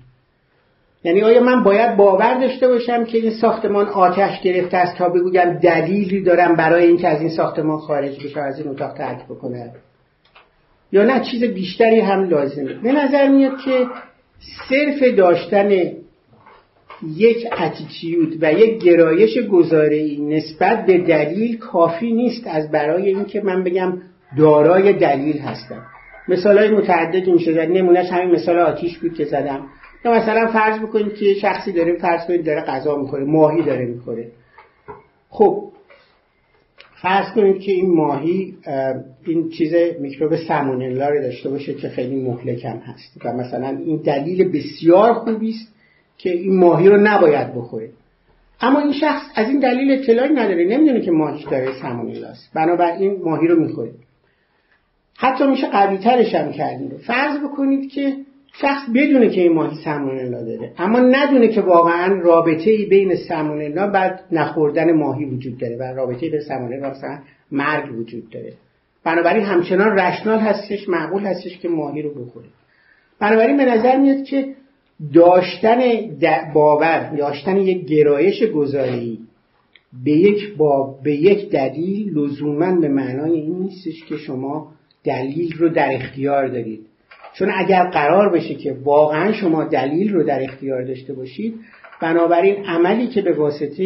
یعنی 1.03 1.21
آیا 1.21 1.43
من 1.43 1.63
باید 1.63 1.97
باور 1.97 2.33
داشته 2.39 2.67
باشم 2.67 3.05
که 3.05 3.17
این 3.17 3.31
ساختمان 3.31 3.87
آتش 3.87 4.41
گرفته 4.41 4.77
است 4.77 4.97
تا 4.97 5.09
بگویم 5.09 5.53
دلیلی 5.53 6.21
دارم 6.21 6.55
برای 6.55 6.85
اینکه 6.85 7.07
از 7.07 7.21
این 7.21 7.29
ساختمان 7.29 7.77
خارج 7.77 8.25
بشه 8.25 8.39
از 8.39 8.59
این 8.59 8.67
اتاق 8.67 8.93
ترک 8.93 9.25
بکنه 9.25 9.71
یا 10.91 11.03
نه 11.03 11.19
چیز 11.19 11.43
بیشتری 11.43 11.99
هم 11.99 12.23
لازمه. 12.23 12.73
به 12.73 12.91
نظر 12.91 13.27
میاد 13.27 13.57
که 13.65 13.87
صرف 14.69 15.03
داشتن 15.17 15.71
یک 17.15 17.47
اتیتیود 17.59 18.37
و 18.41 18.53
یک 18.53 18.83
گرایش 18.83 19.37
گزاره 19.37 20.17
نسبت 20.19 20.85
به 20.85 20.97
دلیل 20.97 21.57
کافی 21.57 22.13
نیست 22.13 22.47
از 22.47 22.71
برای 22.71 23.07
اینکه 23.07 23.41
من 23.41 23.63
بگم 23.63 23.97
دارای 24.37 24.93
دلیل 24.93 25.37
هستم 25.37 25.85
مثال 26.27 26.57
های 26.57 26.69
متعددی 26.69 27.31
میشه 27.31 27.51
یعنی 27.51 27.81
نمونهش 27.81 28.09
همین 28.11 28.35
مثال 28.35 28.59
آتیش 28.59 28.97
بود 28.97 29.13
که 29.13 29.25
زدم. 29.25 29.65
یا 30.05 30.11
مثلا 30.11 30.47
فرض 30.47 30.79
بکنید 30.79 31.15
که 31.15 31.33
شخصی 31.33 31.71
داره 31.71 31.97
فرض 31.97 32.27
کنید 32.27 32.45
داره 32.45 32.61
غذا 32.61 32.95
می‌خوره 32.95 33.25
ماهی 33.25 33.63
داره 33.63 33.85
می‌خوره. 33.85 34.31
خب 35.29 35.63
فرض 37.01 37.33
کنید 37.35 37.61
که 37.61 37.71
این 37.71 37.95
ماهی 37.95 38.57
این 39.25 39.49
چیز 39.49 39.73
میکروب 39.99 40.35
سمونلا 40.35 41.09
رو 41.09 41.21
داشته 41.21 41.49
باشه 41.49 41.73
که 41.73 41.89
خیلی 41.89 42.15
مهلکم 42.15 42.77
هست 42.77 43.25
و 43.25 43.33
مثلا 43.33 43.67
این 43.67 43.97
دلیل 43.97 44.51
بسیار 44.51 45.13
خوبی 45.13 45.49
است 45.49 45.73
که 46.17 46.31
این 46.31 46.59
ماهی 46.59 46.89
رو 46.89 46.97
نباید 46.97 47.55
بخوره 47.55 47.89
اما 48.61 48.79
این 48.79 48.93
شخص 48.93 49.23
از 49.35 49.49
این 49.49 49.59
دلیل 49.59 49.91
اطلاعی 49.91 50.33
نداره 50.33 50.65
نمی‌دونه 50.65 51.01
که 51.01 51.11
ماهی 51.11 51.45
داره 51.51 51.73
سمونلاست 51.81 52.51
بنابراین 52.53 53.21
ماهی 53.23 53.47
رو 53.47 53.59
می‌خوره 53.59 53.91
حتی 55.17 55.47
میشه 55.47 55.67
قوی 55.67 55.97
ترش 55.97 56.35
هم 56.35 56.51
کردیم 56.51 56.89
فرض 56.89 57.39
بکنید 57.39 57.91
که 57.91 58.15
شخص 58.61 58.89
بدونه 58.95 59.29
که 59.29 59.41
این 59.41 59.53
ماهی 59.53 59.75
سمونلا 59.83 60.43
داره 60.43 60.71
اما 60.77 60.99
ندونه 60.99 61.47
که 61.47 61.61
واقعا 61.61 62.21
رابطه 62.21 62.71
ای 62.71 62.85
بین 62.85 63.15
سمونلا 63.15 63.87
بعد 63.87 64.19
نخوردن 64.31 64.91
ماهی 64.91 65.25
وجود 65.25 65.57
داره 65.57 65.77
و 65.77 65.83
رابطه 65.83 66.29
بین 66.29 66.41
سمونلا 66.41 66.89
مثلا 66.89 67.19
مرگ 67.51 67.99
وجود 67.99 68.29
داره. 68.29 68.53
بنابراین 69.03 69.43
همچنان 69.43 69.99
رشنال 69.99 70.39
هستش 70.39 70.89
معقول 70.89 71.25
هستش 71.25 71.57
که 71.57 71.69
ماهی 71.69 72.01
رو 72.01 72.09
بخوره. 72.09 72.45
بنابراین 73.19 73.57
به 73.57 73.65
نظر 73.65 73.97
میاد 73.97 74.23
که 74.23 74.47
داشتن 75.13 75.79
باور 76.53 77.15
داشتن 77.17 77.57
یک 77.57 77.85
گرایش 77.85 78.43
گذاری 78.43 79.19
به 80.03 80.11
یک 80.11 80.55
با 80.57 80.99
به 81.03 81.15
یک 81.15 81.49
دلیل 81.49 82.17
لزوما 82.17 82.75
به 82.75 82.87
معنای 82.87 83.31
این 83.31 83.59
نیستش 83.59 84.05
که 84.09 84.17
شما 84.17 84.71
دلیل 85.03 85.57
رو 85.57 85.69
در 85.69 85.89
اختیار 85.93 86.47
دارید. 86.47 86.85
چون 87.37 87.51
اگر 87.55 87.83
قرار 87.83 88.29
بشه 88.29 88.55
که 88.55 88.75
واقعا 88.83 89.31
شما 89.31 89.63
دلیل 89.63 90.13
رو 90.13 90.23
در 90.23 90.43
اختیار 90.43 90.83
داشته 90.83 91.13
باشید 91.13 91.55
بنابراین 92.01 92.65
عملی 92.65 93.07
که 93.07 93.21
به 93.21 93.33
واسطه 93.33 93.83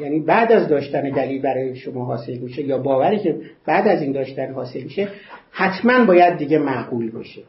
یعنی 0.00 0.20
بعد 0.20 0.52
از 0.52 0.68
داشتن 0.68 1.10
دلیل 1.10 1.42
برای 1.42 1.76
شما 1.76 2.04
حاصل 2.04 2.38
میشه 2.38 2.62
یا 2.62 2.78
باوری 2.78 3.18
که 3.18 3.36
بعد 3.66 3.88
از 3.88 4.02
این 4.02 4.12
داشتن 4.12 4.52
حاصل 4.52 4.82
میشه 4.82 5.08
حتما 5.50 6.04
باید 6.04 6.36
دیگه 6.36 6.58
معقول 6.58 7.10
باشه. 7.10 7.42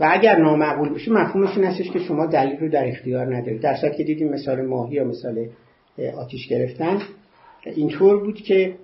و 0.00 0.08
اگر 0.12 0.38
نامعقول 0.38 0.88
باشه 0.88 1.12
مفهومش 1.12 1.56
این 1.56 1.66
هستش 1.66 1.90
که 1.90 1.98
شما 1.98 2.26
دلیل 2.26 2.58
رو 2.58 2.68
در 2.68 2.88
اختیار 2.88 3.36
ندارید. 3.36 3.60
در 3.60 3.76
که 3.96 4.04
دیدیم 4.04 4.28
مثال 4.28 4.66
ماهی 4.66 4.94
یا 4.94 5.04
مثال 5.04 5.46
آتیش 6.16 6.48
گرفتن 6.48 6.98
اینطور 7.66 8.24
بود 8.24 8.34
که 8.34 8.74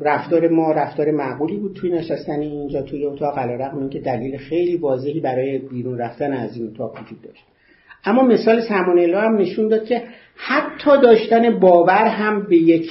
رفتار 0.00 0.48
ما 0.48 0.72
رفتار 0.72 1.10
معقولی 1.10 1.56
بود 1.56 1.72
توی 1.74 1.90
نشستن 1.92 2.40
اینجا 2.40 2.82
توی 2.82 3.04
اتاق 3.04 3.38
علیرغم 3.38 3.78
اینکه 3.78 4.00
دلیل 4.00 4.36
خیلی 4.36 4.76
واضحی 4.76 5.20
برای 5.20 5.58
بیرون 5.58 5.98
رفتن 5.98 6.32
از 6.32 6.56
این 6.56 6.66
اتاق 6.66 7.00
وجود 7.00 7.22
داشت. 7.22 7.44
اما 8.04 8.22
مثال 8.22 8.60
سمونلا 8.60 9.20
هم 9.20 9.36
نشون 9.36 9.68
داد 9.68 9.84
که 9.84 10.02
حتی 10.34 10.90
داشتن 11.02 11.58
باور 11.58 12.06
هم 12.06 12.46
به 12.46 12.56
یک 12.56 12.90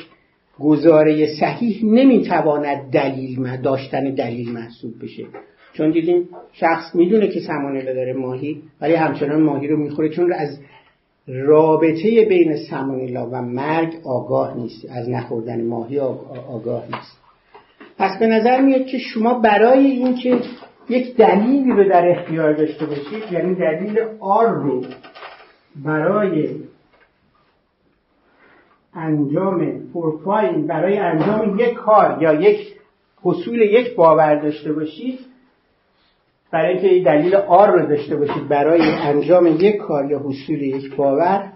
گزاره 0.59 1.27
صحیح 1.39 1.85
نمی‌تواند 1.85 2.91
دلیل 2.91 3.57
داشتن 3.63 4.13
دلیل 4.13 4.51
محسوب 4.51 4.93
بشه. 5.03 5.25
چون 5.73 5.91
دیدیم 5.91 6.29
شخص 6.53 6.95
می‌دونه 6.95 7.27
که 7.27 7.39
سمونلا 7.39 7.93
داره 7.93 8.13
ماهی 8.13 8.61
ولی 8.81 8.93
همچنان 8.93 9.41
ماهی 9.41 9.67
رو 9.67 9.77
می‌خوره 9.77 10.09
چون 10.09 10.33
از 10.33 10.59
رابطه 11.29 12.25
بین 12.29 12.55
سمونلا 12.69 13.29
و 13.31 13.41
مرگ 13.41 13.93
آگاه 14.05 14.57
نیست. 14.57 14.85
از 14.89 15.09
نخوردن 15.09 15.65
ماهی 15.65 15.99
آگاه 15.99 16.83
نیست. 16.85 17.19
پس 17.97 18.19
به 18.19 18.27
نظر 18.27 18.61
میاد 18.61 18.85
که 18.85 18.97
شما 18.97 19.39
برای 19.39 19.85
اینکه 19.85 20.39
یک 20.89 21.15
دلیلی 21.15 21.71
رو 21.71 21.89
در 21.89 22.09
اختیار 22.09 22.53
داشته 22.53 22.85
باشید 22.85 23.31
یعنی 23.31 23.55
دلیل 23.55 23.99
آر 24.19 24.47
رو 24.47 24.81
برای 25.85 26.55
انجام 28.93 29.79
پروفایل 29.93 30.67
برای 30.67 30.97
انجام 30.97 31.59
یک 31.59 31.73
کار 31.73 32.17
یا 32.21 32.33
یک 32.33 32.75
حصول 33.21 33.61
یک 33.61 33.95
باور 33.95 34.35
داشته 34.35 34.73
باشید 34.73 35.19
برای 36.51 36.77
اینکه 36.77 37.05
دلیل 37.05 37.35
آر 37.35 37.71
رو 37.71 37.87
داشته 37.87 38.15
باشید 38.15 38.47
برای 38.47 38.81
انجام 38.81 39.47
یک 39.47 39.77
کار 39.77 40.11
یا 40.11 40.19
حصول 40.19 40.61
یک 40.61 40.95
باور 40.95 41.51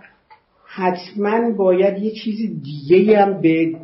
حتما 0.65 1.51
باید 1.57 1.97
یه 1.97 2.11
چیز 2.11 2.63
دیگه 2.63 3.21
هم 3.21 3.41
به 3.41 3.75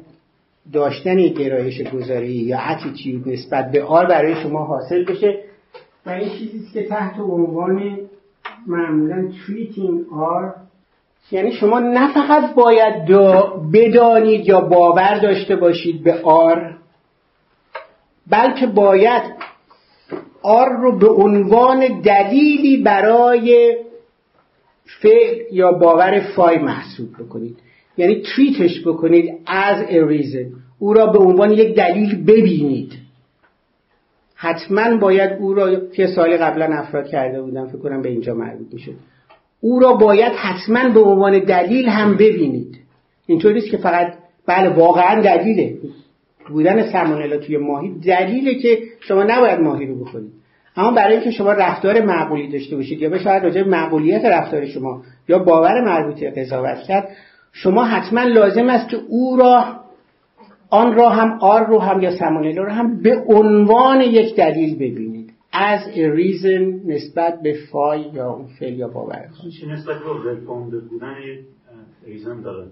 داشتن 0.74 1.16
گرایش 1.16 1.82
گذاری 1.82 2.34
یا 2.34 2.60
اتیتیود 2.60 3.30
نسبت 3.30 3.72
به 3.72 3.84
آر 3.84 4.05
برای 4.05 4.36
شما 4.36 4.66
حاصل 4.66 5.05
بشه. 5.05 5.39
و 6.05 6.10
این 6.10 6.30
چیزی 6.30 6.68
که 6.74 6.84
تحت 6.84 7.20
عنوان 7.20 7.97
معمولا 8.68 9.32
treating 9.32 10.14
آر 10.14 10.53
یعنی 11.32 11.51
شما 11.51 11.80
نه 11.80 12.14
فقط 12.14 12.55
باید 12.55 13.05
بدانید 13.74 14.47
یا 14.47 14.62
باور 14.62 15.20
داشته 15.20 15.55
باشید 15.55 16.03
به 16.03 16.22
آر 16.24 16.76
بلکه 18.30 18.68
باید 18.68 19.24
آر 20.41 20.69
رو 20.69 20.97
به 20.99 21.09
عنوان 21.09 22.01
دلیلی 22.01 22.83
برای 22.83 23.77
فعل 25.01 25.37
یا 25.51 25.71
باور 25.71 26.19
فای 26.19 26.57
محسوب 26.57 27.09
بکنید. 27.19 27.57
یعنی 27.97 28.23
تریتش 28.35 28.87
بکنید 28.87 29.33
از 29.45 29.85
reason. 29.85 30.45
او 30.79 30.93
را 30.93 31.05
به 31.05 31.19
عنوان 31.19 31.51
یک 31.51 31.75
دلیل 31.75 32.23
ببینید. 32.23 32.93
حتما 34.35 34.97
باید 34.97 35.31
او 35.39 35.53
را 35.53 35.89
که 35.89 36.07
سالی 36.07 36.37
قبلا 36.37 36.65
افراد 36.65 37.07
کرده 37.07 37.41
بودم 37.41 37.67
فکر 37.67 37.77
کنم 37.77 38.01
به 38.01 38.09
اینجا 38.09 38.33
مربوط 38.33 38.73
میشه 38.73 38.91
او 39.61 39.79
را 39.79 39.93
باید 39.93 40.33
حتما 40.33 40.89
به 40.89 40.99
عنوان 40.99 41.39
دلیل 41.39 41.89
هم 41.89 42.13
ببینید. 42.13 42.79
اینطور 43.25 43.59
که 43.59 43.77
فقط 43.77 44.13
بله 44.45 44.69
واقعا 44.69 45.21
دلیله. 45.21 45.77
بودن 46.49 46.91
سمونلا 46.91 47.37
توی 47.37 47.57
ماهی 47.57 47.99
دلیله 47.99 48.55
که 48.55 48.79
شما 48.99 49.23
نباید 49.23 49.59
ماهی 49.59 49.85
رو 49.85 50.05
بخورید. 50.05 50.31
اما 50.75 50.91
برای 50.91 51.15
اینکه 51.15 51.31
شما 51.31 51.53
رفتار 51.53 52.01
معقولی 52.01 52.51
داشته 52.51 52.75
باشید 52.75 53.01
یا 53.01 53.09
به 53.09 53.19
شاید 53.19 53.43
راجع 53.43 53.63
معقولیت 53.63 54.25
رفتار 54.25 54.65
شما 54.65 55.03
یا 55.27 55.39
باور 55.39 55.81
مربوطه 55.85 56.31
قضاوت 56.31 56.83
کرد 56.87 57.09
شما 57.51 57.83
حتما 57.83 58.23
لازم 58.23 58.69
است 58.69 58.89
که 58.89 58.97
او 59.07 59.37
را 59.37 59.65
آن 60.69 60.95
را 60.95 61.09
هم 61.09 61.37
آر 61.41 61.65
رو 61.65 61.79
هم 61.79 62.01
یا 62.01 62.17
سمونلا 62.17 62.63
رو 62.63 62.71
هم 62.71 63.01
به 63.01 63.23
عنوان 63.27 64.01
یک 64.01 64.35
دلیل 64.35 64.75
ببینید. 64.75 65.33
از 65.51 65.79
reason 65.95 66.87
نسبت 66.87 67.41
به 67.41 67.57
فای 67.71 68.01
یا 68.13 68.29
اون 68.29 68.47
فعل 68.59 68.73
یا 68.73 68.87
باور 68.87 69.29
نسبت 69.67 69.95
به 70.23 70.79
بودن 70.79 71.15
reason 72.05 72.41
داره. 72.41 72.67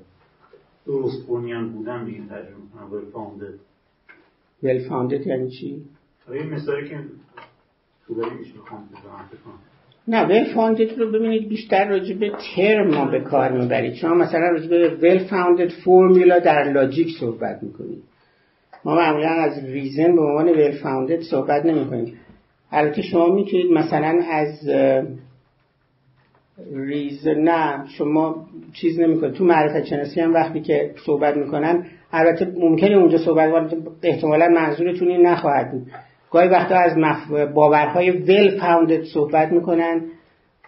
درست 0.86 1.28
بنیان 1.28 1.70
بودن 1.70 2.06
به 2.06 2.12
این 2.12 2.28
ترجمه 2.28 2.58
founded 4.90 5.28
یعنی 5.28 5.50
چی؟ 5.50 5.82
این 6.32 6.50
مثالی 6.50 6.90
که 6.90 7.00
نه 10.08 10.26
well-founded 10.26 11.00
رو 11.00 11.12
ببینید 11.12 11.50
بیشتر 11.50 11.90
راجع 11.90 12.16
به 12.16 12.32
ترم 12.56 12.88
ما 12.88 13.06
به 13.06 13.20
کار 13.20 13.52
می‌برید. 13.52 13.94
شما 13.94 14.14
مثلا 14.14 14.50
راجع 14.50 14.70
به 14.70 14.90
well-founded 14.90 15.70
formula 15.70 16.40
در 16.40 16.72
logic 16.72 17.08
صحبت 17.20 17.64
می‌کنید. 17.64 18.04
ما 18.86 18.96
معمولا 18.96 19.30
از 19.30 19.66
reason 19.66 20.16
به 20.16 20.22
عنوان 20.22 20.72
founded 20.72 21.22
صحبت 21.22 21.66
نمی‌کنیم. 21.66 22.20
البته 22.72 23.02
شما 23.02 23.36
می‌تونید 23.36 23.72
مثلا 23.72 24.22
از 24.32 24.70
reason 26.74 27.40
نه 27.40 27.88
شما 27.88 28.48
چیز 28.74 29.00
نمی‌کنید. 29.00 29.34
تو 29.34 29.46
معرفت 29.46 29.86
شناسی 29.86 30.22
هم 30.22 30.34
وقتی 30.34 30.62
که 30.62 30.94
صحبت 31.06 31.38
می‌کنن 31.38 31.86
البته 32.12 32.48
ممکنه 32.60 32.96
اونجا 32.98 33.18
صحبت 33.18 33.74
احتمالا 34.04 34.48
منظورتون 34.48 35.08
این 35.08 35.26
نخواهد 35.26 35.72
بود. 35.72 35.88
گاهی 36.32 36.48
وقتا 36.48 36.76
از. 36.76 36.94
باورهای 37.54 38.12
well-founded 38.12 39.04
صحبت 39.04 39.52
می‌کنن 39.52 40.02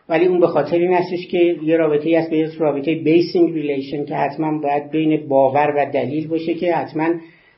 ولی 0.10 0.26
اون 0.26 0.40
به 0.40 0.48
خاطر 0.48 0.78
این 0.78 0.94
هستش 0.94 1.28
که 1.28 1.56
یه 1.64 1.78
رابطه 1.78 2.18
است 2.18 2.30
به 2.30 2.52
رابطه 2.60 2.96
basing 2.96 3.54
relation 3.54 4.06
که 4.06 4.16
حتما 4.16 4.60
باید 4.60 4.92
بین 4.92 5.28
باور 5.28 5.74
و 5.78 5.92
دلیل 5.94 6.28
باشه 6.28 6.54
که 6.54 6.76
حتما 6.76 7.10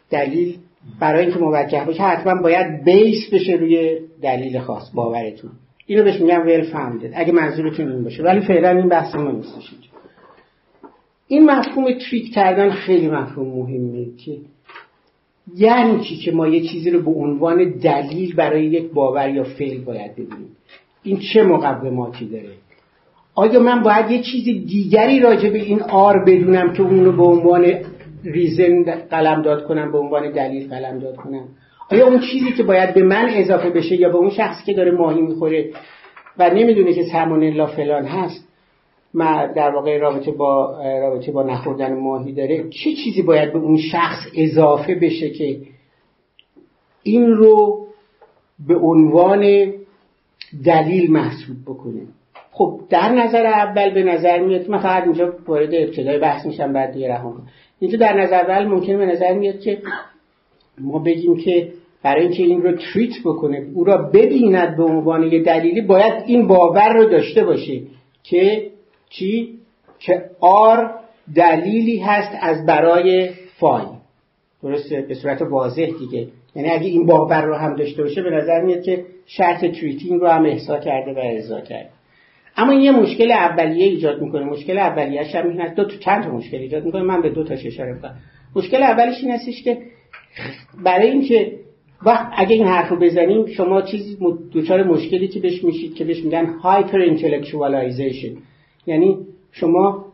دلیل 0.09 0.57
برای 0.99 1.25
اینکه 1.25 1.39
موجه 1.39 1.85
باشه 1.85 2.03
حتما 2.03 2.41
باید 2.41 2.83
بیس 2.83 3.33
بشه 3.33 3.53
روی 3.53 3.99
دلیل 4.21 4.59
خاص 4.59 4.91
باورتون. 4.95 5.51
اینو 5.85 6.03
بهش 6.03 6.21
میگم 6.21 6.45
ویل 6.45 6.61
فاوندد 6.61 7.11
اگه 7.13 7.33
منظورتون 7.33 7.91
این 7.91 8.03
باشه. 8.03 8.23
ولی 8.23 8.39
فعلا 8.39 8.69
این 8.69 8.89
بحث 8.89 9.15
ما 9.15 9.31
نیستش 9.31 9.90
این 11.31 11.51
مفهوم 11.51 11.85
تریک 11.93 12.33
کردن 12.33 12.69
خیلی 12.69 13.07
مفهوم 13.07 13.47
مهمه 13.47 14.05
که 14.25 14.37
یعنی 15.57 16.03
چی 16.03 16.15
که 16.17 16.31
ما 16.31 16.47
یه 16.47 16.61
چیزی 16.61 16.89
رو 16.89 17.01
به 17.01 17.11
عنوان 17.11 17.69
دلیل 17.69 18.35
برای 18.35 18.65
یک 18.65 18.91
باور 18.91 19.29
یا 19.29 19.43
فعل 19.43 19.83
باید 19.83 20.11
ببینیم. 20.11 20.57
این 21.03 21.19
چه 21.33 21.43
مقوماتی 21.43 22.25
داره؟ 22.25 22.49
آیا 23.35 23.59
من 23.59 23.81
باید 23.81 24.11
یه 24.11 24.21
چیز 24.21 24.43
دیگری 24.67 25.19
راجع 25.19 25.49
به 25.49 25.57
این 25.57 25.81
آر 25.81 26.25
بدونم 26.25 26.73
که 26.73 26.81
اون 26.81 27.05
رو 27.05 27.11
به 27.11 27.23
عنوان 27.23 27.65
ریزن 28.23 28.83
قلم 29.09 29.41
داد 29.41 29.67
کنم 29.67 29.91
به 29.91 29.97
عنوان 29.97 30.31
دلیل 30.31 30.69
قلم 30.69 30.99
داد 30.99 31.15
کنم؟ 31.15 31.43
آیا 31.91 32.07
اون 32.07 32.19
چیزی 32.19 32.51
که 32.51 32.63
باید 32.63 32.93
به 32.93 33.03
من 33.03 33.29
اضافه 33.29 33.69
بشه 33.69 33.95
یا 33.95 34.09
به 34.09 34.15
اون 34.15 34.29
شخصی 34.29 34.65
که 34.65 34.73
داره 34.73 34.91
ماهی 34.91 35.21
می‌خوره 35.21 35.69
و 36.37 36.49
نمی‌دونه 36.49 36.93
که 36.93 37.03
سمون 37.03 37.65
فلان 37.65 38.05
هست 38.05 38.50
در 39.55 39.71
واقع 39.75 39.97
رابطه 39.97 40.31
با 40.31 40.81
رابطه 40.83 41.31
با 41.31 41.43
نخوردن 41.43 41.99
ماهی 41.99 42.33
داره. 42.33 42.69
چه 42.69 42.93
چیزی 43.03 43.21
باید 43.21 43.53
به 43.53 43.59
اون 43.59 43.77
شخص 43.77 44.19
اضافه 44.35 44.95
بشه 44.95 45.29
که 45.29 45.57
این 47.03 47.27
رو 47.27 47.87
به 48.67 48.75
عنوان 48.75 49.73
دلیل 50.65 51.11
محسوب 51.11 51.57
بکنه؟ 51.65 52.01
خب 52.51 52.79
در 52.89 53.09
نظر 53.09 53.45
اول 53.45 53.93
به 53.93 54.03
نظر 54.03 54.39
میاد 54.39 54.69
من 54.69 54.77
فقط 54.77 55.03
اینجا 55.03 55.33
وارد 55.47 55.73
ابتدای 55.73 56.19
بحث 56.19 56.45
میشم 56.45 56.73
بعد 56.73 56.93
دیگه 56.93 57.13
رها 57.13 57.33
اینجا 57.79 57.97
در 57.97 58.21
نظر 58.21 58.51
اول 58.51 58.65
ممکنه 58.67 58.97
به 58.97 59.05
نظر 59.05 59.33
میاد 59.33 59.59
که 59.59 59.81
ما 60.77 60.99
بگیم 60.99 61.37
که 61.37 61.71
برای 62.03 62.21
اینکه 62.21 62.43
این 62.43 62.61
رو 62.61 62.71
treat 62.71 63.13
بکنه 63.25 63.67
او 63.73 63.83
را 63.83 63.97
ببیند 63.97 64.77
به 64.77 64.83
عنوان 64.83 65.23
یه 65.23 65.43
دلیلی 65.43 65.81
باید 65.81 66.13
این 66.25 66.47
باور 66.47 66.93
رو 66.93 67.05
داشته 67.05 67.43
باشه 67.43 67.81
که 68.23 68.71
چی؟ 69.11 69.49
که 69.99 70.29
R 70.39 70.91
دلیلی 71.35 71.99
هست 71.99 72.37
از 72.41 72.65
برای 72.65 73.29
phi 73.59 73.85
درسته؟ 74.63 75.01
به 75.01 75.13
صورت 75.13 75.41
واضح 75.41 75.85
دیگه. 75.99 76.27
یعنی 76.55 76.69
اگه 76.69 76.87
این 76.87 77.05
باور 77.05 77.41
رو 77.41 77.55
هم 77.55 77.75
داشته 77.75 78.03
باشه 78.03 78.21
به 78.21 78.29
نظر 78.29 78.61
میاد 78.61 78.83
که 78.83 79.05
شرط 79.25 79.59
treating 79.59 80.21
رو 80.21 80.27
هم 80.27 80.45
احصا 80.45 80.79
کرده 80.79 81.13
و 81.13 81.19
ارضا 81.23 81.61
کرده. 81.61 81.89
اما 82.57 82.73
یه 82.73 82.91
مشکل 82.91 83.31
اولیه 83.31 83.85
ایجاد 83.85 84.21
می‌کنه. 84.21 84.45
مشکل 84.45 84.77
اولیه‌اش 84.77 85.35
هم 85.35 85.49
این 85.49 85.73
دو 85.73 85.85
تا 85.85 85.97
چند 85.97 86.27
مشکل 86.27 86.57
ایجاد 86.57 86.85
می‌کنه؟ 86.85 87.01
من 87.01 87.21
به 87.21 87.29
دو 87.29 87.43
تا 87.43 87.53
اشاره 87.53 87.93
می‌کنم. 87.93 88.15
مشکل 88.55 88.83
اولش 88.83 89.23
این 89.23 89.31
هستش 89.31 89.63
که 89.63 89.77
برای 90.83 91.07
اینکه 91.09 91.59
وقت 92.05 92.27
اگه 92.35 92.55
این 92.55 92.65
حرف 92.65 92.89
رو 92.89 92.95
بزنیم 92.95 93.45
شما 93.45 93.81
چیزی 93.81 94.17
دچار 94.51 94.83
مشکلی 94.83 95.27
که 95.27 95.39
بهش 95.39 95.63
میشید 95.63 95.95
که 95.95 96.03
بهش 96.05 96.23
میگن 96.23 96.45
hyper-intellectualization 96.45 98.35
یعنی 98.85 99.17
شما 99.51 100.05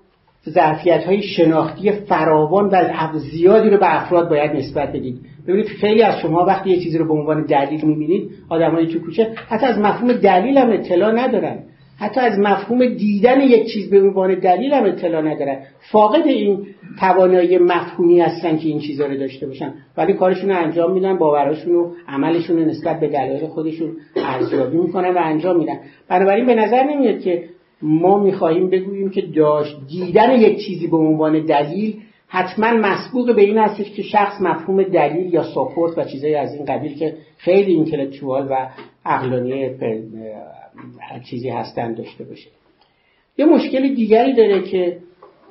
ظرفیت 0.50 1.04
های 1.04 1.22
شناختی 1.22 1.92
فراوان 1.92 2.70
و 2.70 3.20
زیادی 3.20 3.70
رو 3.70 3.78
به 3.78 3.96
افراد 4.02 4.30
باید 4.30 4.52
نسبت 4.52 4.90
بدید. 4.90 5.20
ببینید 5.48 5.68
خیلی 5.68 6.04
از 6.04 6.20
شما 6.20 6.46
وقتی 6.46 6.70
یه 6.70 6.80
چیزی 6.84 6.98
رو 6.98 7.08
به 7.08 7.14
عنوان 7.14 7.46
دلیل 7.46 7.86
می‌بینید 7.86 8.30
آدمای 8.50 8.88
تو 8.88 9.00
کوچه 9.00 9.34
حتی 9.50 9.66
از 9.66 9.80
مفهوم 9.80 10.14
دلیل 10.14 10.58
هم 10.58 10.72
اطلاع 10.72 11.12
ندارن. 11.12 11.64
حتی 12.00 12.20
از 12.20 12.40
مفهوم 12.40 12.86
دیدن 12.86 13.42
یک 13.42 13.74
چیز 13.74 13.90
به 13.90 14.02
عنوان 14.02 14.40
دلیل 14.40 14.74
هم 14.74 14.84
اطلاع 14.84 15.22
ندارن. 15.22 15.60
فاقد 15.92 16.28
این 16.28 16.66
توانایی 17.00 17.58
مفهومی 17.58 18.20
هستن 18.20 18.58
که 18.58 18.68
این 18.68 18.80
چیزها 18.80 19.08
رو 19.08 19.18
داشته 19.18 19.48
باشن. 19.48 19.74
ولی 19.98 20.14
کارشون 20.14 20.50
رو 20.50 20.58
انجام 20.58 20.94
میدن 20.94 21.18
باوراشون 21.18 21.76
و 21.76 21.92
عملشون 22.08 22.58
رو 22.58 22.66
نسبت 22.66 23.00
به 23.00 23.08
دلایل 23.08 23.48
خودشون 23.48 23.92
ارزیابی 24.16 24.78
می‌کنن 24.78 25.10
و 25.10 25.20
انجام 25.24 25.58
میدن. 25.58 25.80
بنابراین 26.10 26.46
به 26.46 26.56
نظر 26.56 26.84
نمیاد 26.84 27.20
که 27.20 27.44
ما 27.82 28.24
می‌خواهیم 28.24 28.70
بگوییم 28.70 29.10
که 29.10 29.22
داشت 29.22 29.78
دیدن 29.88 30.42
یک 30.42 30.66
چیزی 30.66 30.88
به 30.88 30.98
عنوان 30.98 31.46
دلیل 31.46 32.02
حتما 32.28 32.72
مسبوق 32.72 33.36
به 33.36 33.42
این 33.42 33.58
هستش 33.58 33.92
که 33.92 34.04
شخص 34.04 34.42
مفهوم 34.42 34.84
دلیل 34.84 35.34
یا 35.34 35.44
ساپورت 35.44 35.98
و 35.98 36.04
چیزایی 36.04 36.36
از 36.36 36.54
این 36.54 36.66
قبیل 36.66 36.98
که 36.98 37.18
خیلی 37.38 37.74
اینتלקچوال 37.74 38.48
و 38.50 38.70
عقلانی 39.06 39.70
چیزی 41.30 41.50
هستن 41.50 41.94
داشته 41.94 42.24
باشه. 42.24 42.50
یه 43.38 43.46
مشکل 43.46 43.96
دیگری 43.96 44.34
داره 44.34 44.62
که 44.62 44.98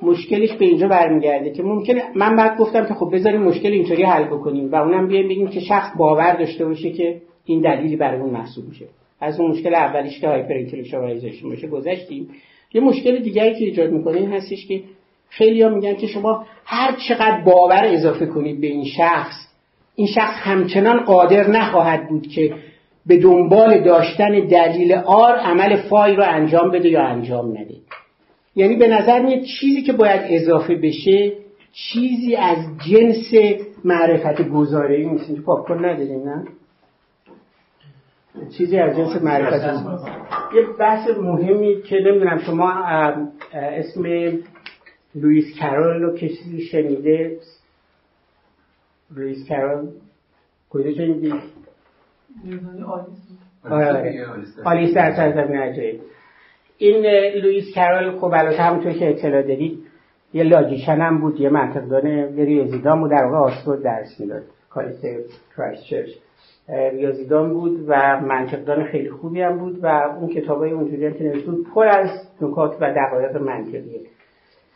مشکلش 0.01 0.53
به 0.53 0.65
اینجا 0.65 0.87
برمیگرده 0.87 1.51
که 1.51 1.63
ممکنه 1.63 2.03
من 2.15 2.35
بعد 2.35 2.57
گفتم 2.57 2.85
که 2.85 2.93
خب 2.93 3.09
بذاریم 3.13 3.41
مشکل 3.41 3.71
اینطوری 3.71 4.03
حل 4.03 4.23
بکنیم 4.23 4.71
و 4.71 4.75
اونم 4.75 5.07
بیایم 5.07 5.27
بگیم 5.27 5.47
که 5.47 5.59
شخص 5.59 5.97
باور 5.97 6.35
داشته 6.35 6.65
باشه 6.65 6.91
که 6.91 7.21
این 7.45 7.61
دلیلی 7.61 7.95
برای 7.95 8.21
اون 8.21 8.29
محسوب 8.29 8.65
میشه. 8.67 8.85
از 9.21 9.39
اون 9.39 9.51
مشکل 9.51 9.75
اولیش 9.75 10.19
که 10.19 10.27
hyper-intellectualization 10.27 11.49
باشه 11.49 11.67
گذشتیم. 11.67 12.29
یه 12.73 12.81
مشکل 12.81 13.19
دیگری 13.19 13.53
که 13.53 13.65
ایجاد 13.65 13.91
می‌کنه 13.91 14.17
این 14.17 14.31
هستش 14.31 14.67
که 14.67 14.81
خیلی 15.29 15.61
ها 15.61 15.69
میگن 15.69 15.95
که 15.95 16.07
شما 16.07 16.45
هر 16.65 16.95
چقدر 17.09 17.41
باور 17.41 17.83
اضافه 17.85 18.25
کنید 18.25 18.61
به 18.61 18.67
این 18.67 18.85
شخص 18.85 19.47
این 19.95 20.07
شخص 20.07 20.35
همچنان 20.37 21.03
قادر 21.03 21.49
نخواهد 21.49 22.09
بود 22.09 22.27
که 22.27 22.53
به 23.05 23.17
دنبال 23.17 23.83
داشتن 23.83 24.39
دلیل 24.47 24.93
آر 24.93 25.35
عمل 25.35 25.75
فای 25.75 26.15
رو 26.15 26.23
انجام 26.27 26.71
بده 26.71 26.89
یا 26.89 27.03
انجام 27.03 27.49
نده. 27.49 27.75
یعنی 28.55 28.75
به 28.75 28.87
نظر 28.87 29.21
میاد 29.21 29.41
چیزی 29.59 29.81
که 29.81 29.93
باید 29.93 30.21
اضافه 30.29 30.75
بشه 30.75 31.33
چیزی 31.73 32.35
از 32.35 32.57
جنس 32.89 33.55
معرفت 33.85 34.49
گزاره 34.49 34.95
ای 34.95 35.05
نیست 35.05 35.41
پاپ 35.45 35.71
نداریم 35.71 36.23
نه؟ 36.23 36.45
چیزی 38.57 38.77
از 38.77 38.97
جنس 38.97 39.21
معرفت 39.21 39.83
یه 40.55 40.61
بحث 40.79 41.09
مهمی 41.09 41.81
که 41.81 41.95
نمی‌دونم 41.95 42.37
شما 42.37 42.71
اسم 43.53 44.03
لوئیس 45.15 45.59
کارول 45.59 46.01
رو 46.01 46.17
کسی 46.17 46.61
شنیده 46.71 47.39
لوئیس 49.15 49.49
کارول 49.49 49.87
کجا 50.69 50.93
شنیدی؟ 50.93 51.33
آلیس. 54.65 54.93
در 54.93 55.15
سرزمین 55.15 55.57
عجایب 55.57 56.01
این 56.77 57.05
لوئیس 57.41 57.75
کارول 57.75 58.19
خب 58.19 58.23
البته 58.23 58.61
همونطور 58.63 58.93
که 58.93 59.09
اطلاع 59.09 59.41
دارید 59.41 59.79
یه 60.33 60.43
logician 60.43 60.97
هم 60.97 61.21
بود 61.21 61.39
یه 61.39 61.49
منطقدان 61.49 62.05
یه 62.07 62.45
ریاضیدان 62.45 62.99
بود 62.99 63.11
در 63.11 63.23
واقع 63.23 63.37
آکسفورد 63.37 63.83
درس 63.83 64.19
می‌داد 64.19 64.43
کالج 64.69 65.01
کرایست 65.57 65.83
چرچ. 65.83 66.09
ریاضیدان 66.69 67.53
بود 67.53 67.85
و 67.87 68.21
منطقدان 68.21 68.83
خیلی 68.83 69.09
خوبی 69.09 69.41
هم 69.41 69.57
بود 69.57 69.79
و 69.83 69.87
اون 69.87 70.29
کتابای 70.29 70.71
اونجوری 70.71 71.05
هم 71.05 71.13
که 71.13 71.23
نوشته 71.23 71.51
بود 71.51 71.67
پر 71.73 71.87
از 71.87 72.09
نکات 72.41 72.77
و 72.81 72.93
دقایق 72.93 73.37
منطقیه. 73.37 74.01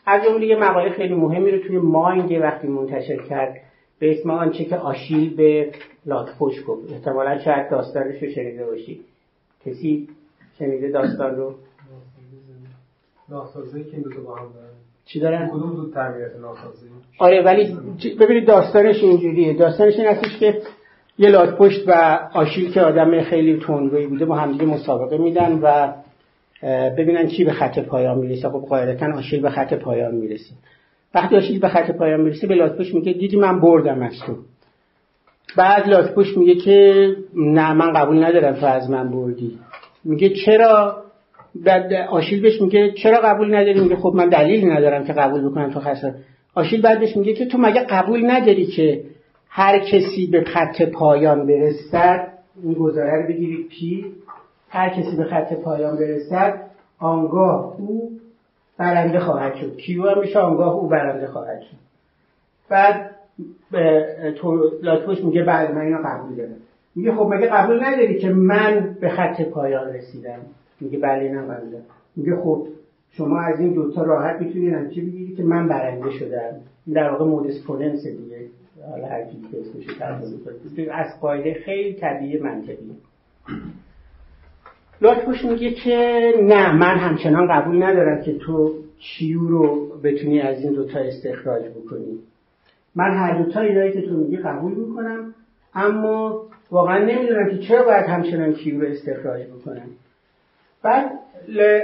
از 0.06 0.22
جمله 0.24 0.46
یه 0.46 0.56
مقاله 0.56 0.90
خیلی 0.90 1.14
مهمی 1.14 1.50
رو 1.50 1.58
توی 1.58 1.78
ماینگ 1.78 2.38
وقتی 2.42 2.68
منتشر 2.68 3.16
کرد 3.16 3.60
به 3.98 4.10
اسم 4.10 4.30
آنچه 4.30 4.64
که 4.64 4.76
آشیل 4.76 5.36
به 5.36 5.70
لاتفوش 6.06 6.54
گفت 6.66 6.92
احتمالا 6.92 7.38
شاید 7.38 7.70
داستانش 7.70 8.22
رو 8.22 8.30
شنیده 8.30 8.66
باشی. 8.66 9.00
کسی 9.66 10.08
شنیده 10.58 10.90
داستان 10.90 11.36
رو؟ 11.36 11.54
ناسازی 13.28 13.84
که 13.84 13.96
دو 13.96 14.24
با 14.24 14.34
هم 14.36 14.52
دارن. 14.52 14.72
چی 15.04 15.20
دارن؟ 15.20 15.48
کدوم 15.48 15.76
زود 15.76 15.94
تربیت 15.94 16.36
ناسازی؟ 16.40 16.86
آره 17.18 17.42
ولی 17.42 17.76
ببینید 18.20 18.46
داستانش 18.46 19.02
اینجوریه. 19.02 19.54
داستانش 19.54 19.98
این 19.98 20.08
هستش 20.08 20.38
که 20.38 20.62
یه 21.18 21.30
لات 21.30 21.56
پشت 21.56 21.88
و 21.88 22.18
آشیل 22.32 22.72
که 22.72 22.80
آدم 22.80 23.22
خیلی 23.22 23.60
تندرویی 23.66 24.06
بوده 24.06 24.24
با 24.24 24.36
همدیگه 24.36 24.64
مسابقه 24.64 25.18
میدن 25.18 25.60
و 25.62 25.92
ببینن 26.98 27.26
کی 27.26 27.44
به 27.44 27.52
خط 27.52 27.78
پایان 27.78 28.18
می‌رسه. 28.18 28.48
خب 28.48 28.64
قاعدتا 28.68 29.06
آشیل 29.16 29.40
به 29.40 29.50
خط 29.50 29.74
پایان 29.74 30.14
می‌رسه. 30.14 30.54
وقتی 31.14 31.36
آشیل 31.36 31.60
به 31.60 31.68
خط 31.68 31.90
پایان 31.90 32.20
می‌رسه 32.20 32.46
به 32.46 32.54
لاتپوش 32.54 32.94
میگه 32.94 33.12
دیدی 33.12 33.36
من 33.36 33.60
بردم 33.60 34.02
از 34.02 34.12
تو. 34.26 34.36
بعد 35.56 35.88
لاتپوش 35.88 36.38
میگه 36.38 36.54
که 36.54 37.06
نه 37.36 37.72
من 37.72 37.92
قبول 37.92 38.24
ندارم 38.24 38.54
تو 38.54 38.66
از 38.66 38.90
من 38.90 39.10
بردی. 39.10 39.58
میگه 40.04 40.28
چرا؟ 40.28 41.02
بعد 41.54 41.92
آشیل 41.92 42.42
بهش 42.42 42.60
میگه 42.60 42.92
چرا 42.92 43.18
قبول 43.18 43.54
نداری؟ 43.54 43.80
میگه 43.80 43.96
خب 43.96 44.12
من 44.14 44.28
دلیلی 44.28 44.66
ندارم 44.66 45.04
که 45.04 45.12
قبول 45.12 45.50
بکنم 45.50 45.70
تو 45.70 45.80
خسر 45.80 46.14
آشیل 46.54 46.82
بعدش 46.82 47.16
میگه 47.16 47.32
که 47.32 47.46
تو 47.46 47.58
مگه 47.58 47.80
قبول 47.80 48.30
نداری 48.30 48.66
که 48.66 49.04
هر 49.54 49.78
کسی 49.78 50.26
به 50.26 50.44
خط 50.44 50.82
پایان 50.82 51.46
برسد 51.46 52.28
این 52.62 52.74
گزاره 52.74 53.22
رو 53.22 53.28
بگیرید 53.28 53.68
پی. 53.68 54.12
هر 54.68 54.88
کسی 54.88 55.16
به 55.16 55.24
خط 55.24 55.52
پایان 55.52 55.96
برسد 55.96 56.60
آنگاه 56.98 57.74
او 57.78 58.10
برنده 58.78 59.20
خواهد 59.20 59.54
شد. 59.54 59.76
کیو 59.76 60.08
هم 60.08 60.20
میشه؟ 60.20 60.38
آنگاه 60.38 60.74
او 60.74 60.88
برنده 60.88 61.26
خواهد 61.26 61.60
شد. 61.60 61.76
بعد 62.68 63.10
تو 64.36 64.70
لاتوش 64.82 65.24
میگه 65.24 65.42
بعد 65.42 65.74
من 65.74 65.80
اینو 65.80 65.98
قبول 66.04 66.36
دارم. 66.36 66.56
میگه 66.94 67.12
خب 67.14 67.26
مگه 67.34 67.46
قبول 67.46 67.84
نداری 67.84 68.18
که 68.18 68.28
من 68.28 68.96
به 69.00 69.08
خط 69.08 69.42
پایان 69.42 69.94
رسیدم؟ 69.94 70.38
میگه 70.80 70.98
بله 70.98 71.22
اینم 71.22 71.54
قبول 71.54 71.80
میگه 72.16 72.36
خب 72.36 72.66
شما 73.10 73.40
از 73.40 73.60
این 73.60 73.72
دوتا 73.72 74.02
راحت 74.02 74.40
می‌تونید 74.40 74.74
نتیجه 74.74 75.02
بگیرید 75.02 75.36
که 75.36 75.42
من 75.42 75.68
برنده 75.68 76.10
شدم. 76.10 76.54
در 76.94 77.10
واقع 77.10 77.24
مودس 77.24 77.66
دیگه. 78.06 78.61
حالا 78.90 79.06
هر 79.06 79.24
کی 79.24 79.36
که 79.52 79.58
اسمش 79.60 80.88
از 80.90 81.20
قاعده 81.20 81.54
خیلی 81.54 81.92
طبیعی 81.92 82.38
منطقی 82.38 82.96
لاتپوش 85.02 85.44
میگه 85.44 85.70
که 85.70 86.32
نه 86.42 86.72
من 86.72 86.96
همچنان 86.96 87.48
قبول 87.50 87.82
ندارم 87.82 88.22
که 88.22 88.32
تو 88.38 88.74
کیو 88.98 89.40
رو 89.40 89.88
بتونی 90.04 90.40
از 90.40 90.64
این 90.64 90.72
دوتا 90.72 90.98
استخراج 90.98 91.62
بکنی. 91.62 92.18
من 92.94 93.10
هر 93.10 93.42
دوتا 93.42 93.60
اینایی 93.60 93.92
که 93.92 94.02
تو 94.02 94.16
میگی 94.16 94.36
قبول 94.36 94.74
می‌کنم 94.74 95.34
اما 95.74 96.42
واقعا 96.70 97.04
نمی‌دونم 97.04 97.50
که 97.50 97.58
چرا 97.58 97.84
باید 97.84 98.04
همچنان 98.04 98.52
کیو 98.52 98.80
رو 98.80 98.86
استخراج 98.88 99.42
بکنم. 99.46 99.88
بعد 100.82 101.10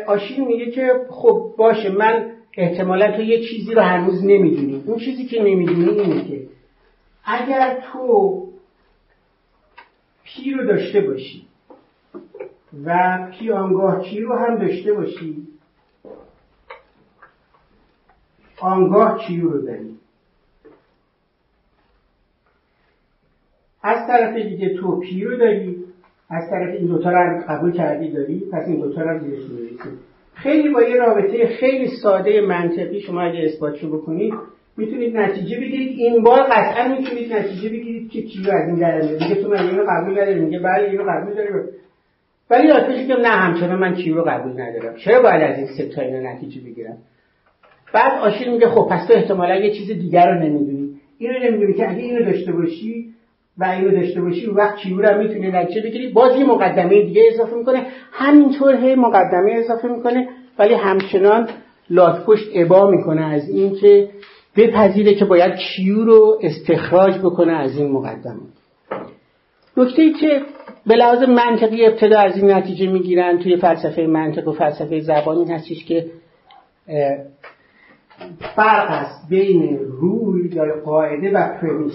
آشین 0.07 0.47
میگه 0.47 0.71
که 0.71 0.93
خب 1.09 1.55
باشه 1.59 1.89
من 1.91 2.27
احتمالا 2.57 3.17
تو 3.17 3.23
یه 3.23 3.39
چیزی 3.39 3.75
رو 3.75 3.83
هنوز 3.83 4.25
نمی‌دونی. 4.25 4.83
اون 4.87 4.99
چیزی 4.99 5.25
که 5.25 5.43
نمی‌دونی 5.43 5.89
اینه 5.89 6.25
که 6.29 6.41
اگر 7.31 7.83
تو 7.93 8.43
P 10.25 10.51
رو 10.51 10.67
داشته 10.67 11.01
باشی 11.01 11.47
و 12.85 13.19
P 13.31 13.51
آنگاه 13.51 14.03
Q 14.03 14.21
رو 14.21 14.37
هم 14.37 14.59
داشته 14.59 14.93
باشی 14.93 15.43
آنگاه 18.61 19.19
Q 19.19 19.51
رو 19.51 19.63
داری 19.63 19.95
از 23.83 24.07
طرف 24.07 24.37
دیگه 24.37 24.75
تو 24.81 25.01
P 25.01 25.25
رو 25.25 25.37
داری 25.37 25.85
از 26.31 26.51
طرف 26.51 26.75
این 26.75 26.87
دوتا 26.87 27.11
رو 27.11 27.45
قبول 27.49 27.73
کردی 27.73 28.13
داری 28.13 28.41
پس 28.53 28.63
این 28.67 28.81
دوتا 28.81 29.03
رو 29.03 29.19
زیرش 29.19 29.43
خیلی 30.35 30.69
با 30.69 30.83
یه 30.83 30.97
رابطه 30.97 31.57
خیلی 31.61 31.89
ساده 32.03 32.41
منطقی 32.41 33.01
شما 33.01 33.23
اگه 33.23 33.45
اثباتشو 33.45 33.99
بکنید 33.99 34.35
می‌تونید 34.79 35.17
نتیجه 35.17 35.57
بگیرید. 35.57 35.99
این 35.99 36.23
بار 36.23 36.43
قطعا 36.43 36.89
می‌تونید 36.89 37.33
نتیجه 37.33 37.69
بگیرید 37.69 38.11
که 38.11 38.23
Q 38.23 38.51
از 38.51 38.69
این 38.69 38.79
درمیاد 38.79 39.19
دیگه 39.19 39.35
تو 39.35 39.49
من 39.49 39.69
اینو 39.69 39.85
قبول 39.89 40.13
نداری 40.13 40.41
میگه 40.41 40.59
بله 40.59 40.91
اینو 40.91 41.03
قبول 41.03 41.35
داری 41.35 41.49
ولی 42.51 42.71
آتش 42.71 43.07
که 43.07 43.15
نه 43.15 43.29
همچنان 43.29 43.79
من 43.79 43.95
Q 43.95 44.15
رو 44.15 44.23
قبول 44.23 44.53
ندارم. 44.53 44.97
چرا 44.97 45.23
باید 45.23 45.43
از 45.43 45.59
این 45.59 45.67
ستا 45.67 46.03
اینو 46.03 46.31
نتیجه 46.31 46.61
بگیرم؟ 46.61 46.97
بعد 47.93 48.21
آشیل 48.21 48.53
میگه 48.53 48.69
خب 48.69 48.89
پس 48.91 49.07
تو 49.07 49.15
احتمالا 49.15 49.57
یه 49.57 49.71
چیز 49.71 49.91
دیگر 49.91 50.27
رو 50.27 50.35
نمی‌دونی. 50.35 51.01
اینو 51.19 51.39
نمی‌دونی 51.39 51.75
که 51.75 51.91
اگه 51.91 52.03
اینو 52.03 52.25
داشته 52.25 52.53
باشی 52.53 53.15
و 53.59 53.65
اینو 53.65 53.91
داشته 53.91 54.21
باشی 54.21 54.47
اون 54.47 54.55
وقت 54.55 54.77
Q 54.77 55.03
رو 55.03 55.19
می‌تونه 55.23 55.63
نتیجه 55.63 55.83
بگیری؟ 55.83 56.09
باز 56.09 56.37
یه 56.37 56.45
مقدمه 56.45 57.03
دیگه 57.03 57.23
اضافه 57.35 57.57
می‌کنه. 57.57 57.87
همینطور 58.13 58.77
هی 58.77 58.95
مقدمه 58.95 59.53
اضافه 59.53 59.89
می‌کنه. 59.89 60.29
ولی 60.59 60.75
همچنان 60.75 61.49
لاتپشت 61.91 62.49
ابا 62.55 62.91
می‌کنه 62.91 63.23
از 63.23 63.49
اینکه 63.49 64.09
بپذیره 64.57 65.15
که 65.15 65.25
باید 65.25 65.55
کیو 65.55 66.05
رو 66.05 66.39
استخراج 66.43 67.19
بکنه 67.19 67.53
از 67.53 67.79
این 67.79 67.93
مقدمه. 67.93 68.41
نکته 69.77 70.03
ای 70.03 70.13
که 70.13 70.43
به 70.87 70.95
لحاظ 70.95 71.23
منطقی 71.23 71.87
ابتدا 71.87 72.19
از 72.19 72.37
این 72.37 72.51
نتیجه 72.51 72.87
می‌گیرن 72.87 73.39
توی 73.39 73.57
فلسفه 73.57 74.03
منطق 74.03 74.49
و 74.49 74.53
فلسفه 74.53 75.01
زبانی 75.01 75.53
هستش 75.53 75.85
که 75.85 76.07
فرق 78.57 78.91
است 78.91 79.29
بین 79.29 79.79
روی 79.79 80.51
یا 80.53 80.65
قاعده 80.85 81.31
و 81.31 81.59
پرمیس 81.61 81.95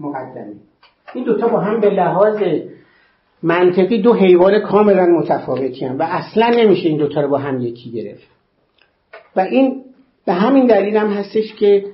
مقدمه. 0.00 0.52
این 1.14 1.24
دوتا 1.24 1.48
با 1.48 1.60
هم 1.60 1.80
به 1.80 1.90
لحاظ 1.90 2.42
منطقی 3.42 4.02
دو 4.02 4.14
حیوان 4.14 4.60
کاملا 4.60 5.06
متفاوتی 5.06 5.84
هم 5.84 5.98
و 5.98 6.02
اصلا 6.02 6.48
نمیشه 6.48 6.88
این 6.88 6.98
دوتا 6.98 7.20
رو 7.20 7.28
با 7.28 7.38
هم 7.38 7.60
یکی 7.60 7.90
گرفت. 7.90 8.26
و 9.36 9.40
این 9.40 9.84
به 10.26 10.32
همین 10.32 10.66
دلیل 10.66 10.96
هم 10.96 11.12
هستش 11.12 11.54
که 11.54 11.84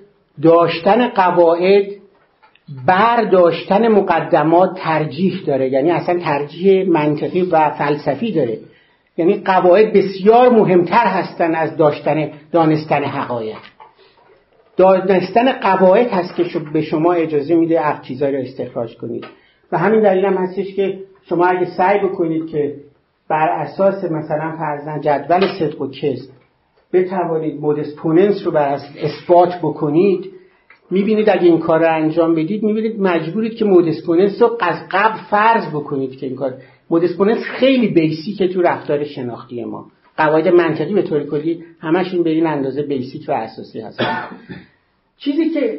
داشتن 0.43 1.09
قواعد 1.09 1.85
بر 2.87 3.25
داشتن 3.25 3.89
مقدمات 3.89 4.71
ترجیح 4.77 5.43
داره. 5.47 5.69
یعنی 5.69 5.91
اصلا 5.91 6.19
ترجیح 6.19 6.89
منطقی 6.89 7.43
و 7.43 7.71
فلسفی 7.71 8.33
داره. 8.33 8.59
یعنی 9.17 9.35
قواعد 9.35 9.93
بسیار 9.93 10.49
مهمتر 10.49 11.07
هستن 11.07 11.55
از 11.55 11.77
داشتن 11.77 12.31
دانستن 12.53 13.05
حقایق. 13.05 13.57
دانستن 14.77 15.53
قواعد 15.53 16.11
هست 16.11 16.37
که 16.37 16.45
به 16.73 16.83
شما 16.83 17.13
اجازه 17.13 17.55
میده 17.55 17.87
اف 17.89 18.03
چیزایی 18.03 18.37
رو 18.37 18.43
استخراج 18.43 18.97
کنید. 18.97 19.27
و 19.73 19.79
همین 19.79 20.01
دلیل 20.01 20.25
هم 20.25 20.35
هستش 20.35 20.75
که 20.75 20.99
شما 21.29 21.47
اگه 21.47 21.65
سعی 21.77 21.99
بکنید 21.99 22.47
که 22.47 22.75
بر 23.29 23.49
اساس 23.49 24.05
مثلا 24.05 24.57
فرضا 24.59 25.01
جدول 25.01 25.47
صدق 25.59 25.81
و 25.81 25.91
کذب 25.91 26.42
بتوانید 26.93 27.61
modus 27.61 28.00
ponens 28.00 28.47
رو 28.47 28.53
بر 28.53 28.79
اثبات 29.03 29.59
بکنید. 29.63 30.31
می‌بینید 30.91 31.31
اگه 31.31 31.45
این 31.45 31.59
کار 31.59 31.81
رو 31.81 31.95
انجام 31.95 32.35
بدید 32.35 32.63
می‌بینید 32.63 33.01
مجبورید 33.01 33.55
که 33.55 33.65
modus 33.65 34.00
ponens 34.00 34.43
رو 34.43 34.59
از 34.61 34.77
قبل 34.91 35.19
فرض 35.31 35.69
بکنید 35.69 36.17
که 36.17 36.27
این 36.27 36.37
کار. 36.37 36.55
modus 36.91 37.13
ponens 37.13 37.39
خیلی 37.39 37.89
basic 37.89 38.39
ه 38.39 38.49
تو 38.49 38.63
رفتار 38.63 39.05
شناختی 39.05 39.65
ما. 39.65 39.87
قواعد 40.17 40.49
منطقی 40.49 40.95
به 40.95 41.03
طور 41.03 41.25
کلی 41.25 41.65
همشون 41.81 42.23
به 42.23 42.31
این 42.31 42.47
اندازه 42.47 42.83
بیسیک 42.83 43.25
و 43.29 43.33
اساسی 43.33 43.81
هستن 43.81 44.27
چیزی 45.19 45.51
که 45.51 45.79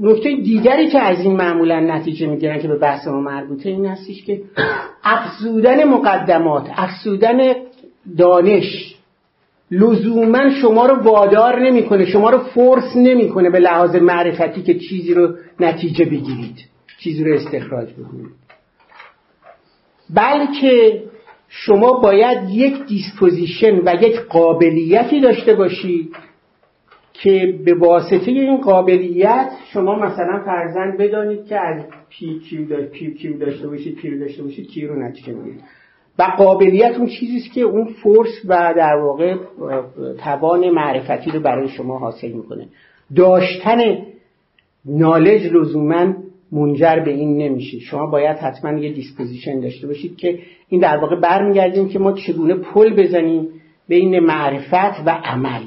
نکته 0.00 0.36
دیگری 0.36 0.88
که 0.88 0.98
از 1.00 1.20
این 1.20 1.36
معمولا 1.36 1.80
نتیجه 1.80 2.26
می‌گیرن 2.26 2.58
که 2.58 2.68
به 2.68 2.78
بحث 2.78 3.06
ما 3.06 3.20
مربوطه 3.20 3.68
این 3.68 3.86
هستش 3.86 4.24
که 4.24 4.42
افزودن 5.04 5.84
مقدمات 5.84 6.70
افزودن 6.76 7.54
دانش 8.18 8.93
لزوما 9.74 10.50
شما 10.50 10.86
رو 10.86 11.02
وادار 11.02 11.60
نمی‌کنه 11.60 12.04
شما 12.04 12.30
رو 12.30 12.38
فورس 12.38 12.96
نمی‌کنه 12.96 13.50
به 13.50 13.58
لحاظ 13.58 13.96
معرفتی 13.96 14.62
که 14.62 14.74
چیزی 14.74 15.14
رو 15.14 15.34
نتیجه 15.60 16.04
بگیرید 16.04 16.56
چیزی 16.98 17.24
رو 17.24 17.34
استخراج 17.34 17.88
بکنید. 17.92 18.30
بلکه 20.14 21.02
شما 21.48 21.92
باید 21.92 22.50
یک 22.50 22.86
disposition 22.86 23.80
و 23.84 23.94
یک 24.02 24.20
قابلیتی 24.20 25.20
داشته 25.20 25.54
باشید 25.54 26.16
که 27.12 27.58
به 27.64 27.74
واسطه 27.74 28.30
این 28.30 28.60
قابلیت 28.60 29.50
شما 29.72 29.98
مثلا 29.98 30.42
فرضا 30.44 30.98
بدانید 30.98 31.46
که 31.46 31.60
از 31.60 31.82
P 32.08 32.40
Q, 33.18 33.38
داشته 33.38 33.68
باشید 33.68 33.94
P 33.96 34.18
داشته 34.18 34.42
باشید 34.42 34.70
Q 34.70 34.86
رو 34.86 35.02
نتیجه 35.02 35.32
می‌گیرید. 35.32 35.60
و 36.18 36.22
قابلیت 36.22 36.96
اون 36.96 37.06
چیزیست 37.06 37.52
که 37.52 37.60
اون 37.60 37.84
force 38.02 38.44
و 38.44 38.74
در 38.76 38.96
واقع 38.96 39.36
توان 40.24 40.70
معرفتی 40.70 41.30
رو 41.30 41.40
برای 41.40 41.68
شما 41.68 41.98
حاصل 41.98 42.28
می‌کنه. 42.28 42.66
داشتن 43.16 43.78
knowledge 44.84 45.46
لزوما 45.46 46.14
منجر 46.52 47.00
به 47.04 47.10
این 47.10 47.36
نمیشه. 47.36 47.78
شما 47.78 48.06
باید 48.06 48.36
حتما 48.36 48.78
یه 48.78 48.92
disposition 48.92 49.60
داشته 49.60 49.86
باشید 49.86 50.16
که 50.16 50.38
این 50.68 50.80
در 50.80 50.96
واقع 50.96 51.20
برمیگردیم 51.20 51.88
که 51.88 51.98
ما 51.98 52.12
چگونه 52.12 52.54
پل 52.54 53.02
بزنیم 53.02 53.48
بین 53.88 54.18
معرفت 54.18 55.06
و 55.06 55.10
عمل. 55.24 55.62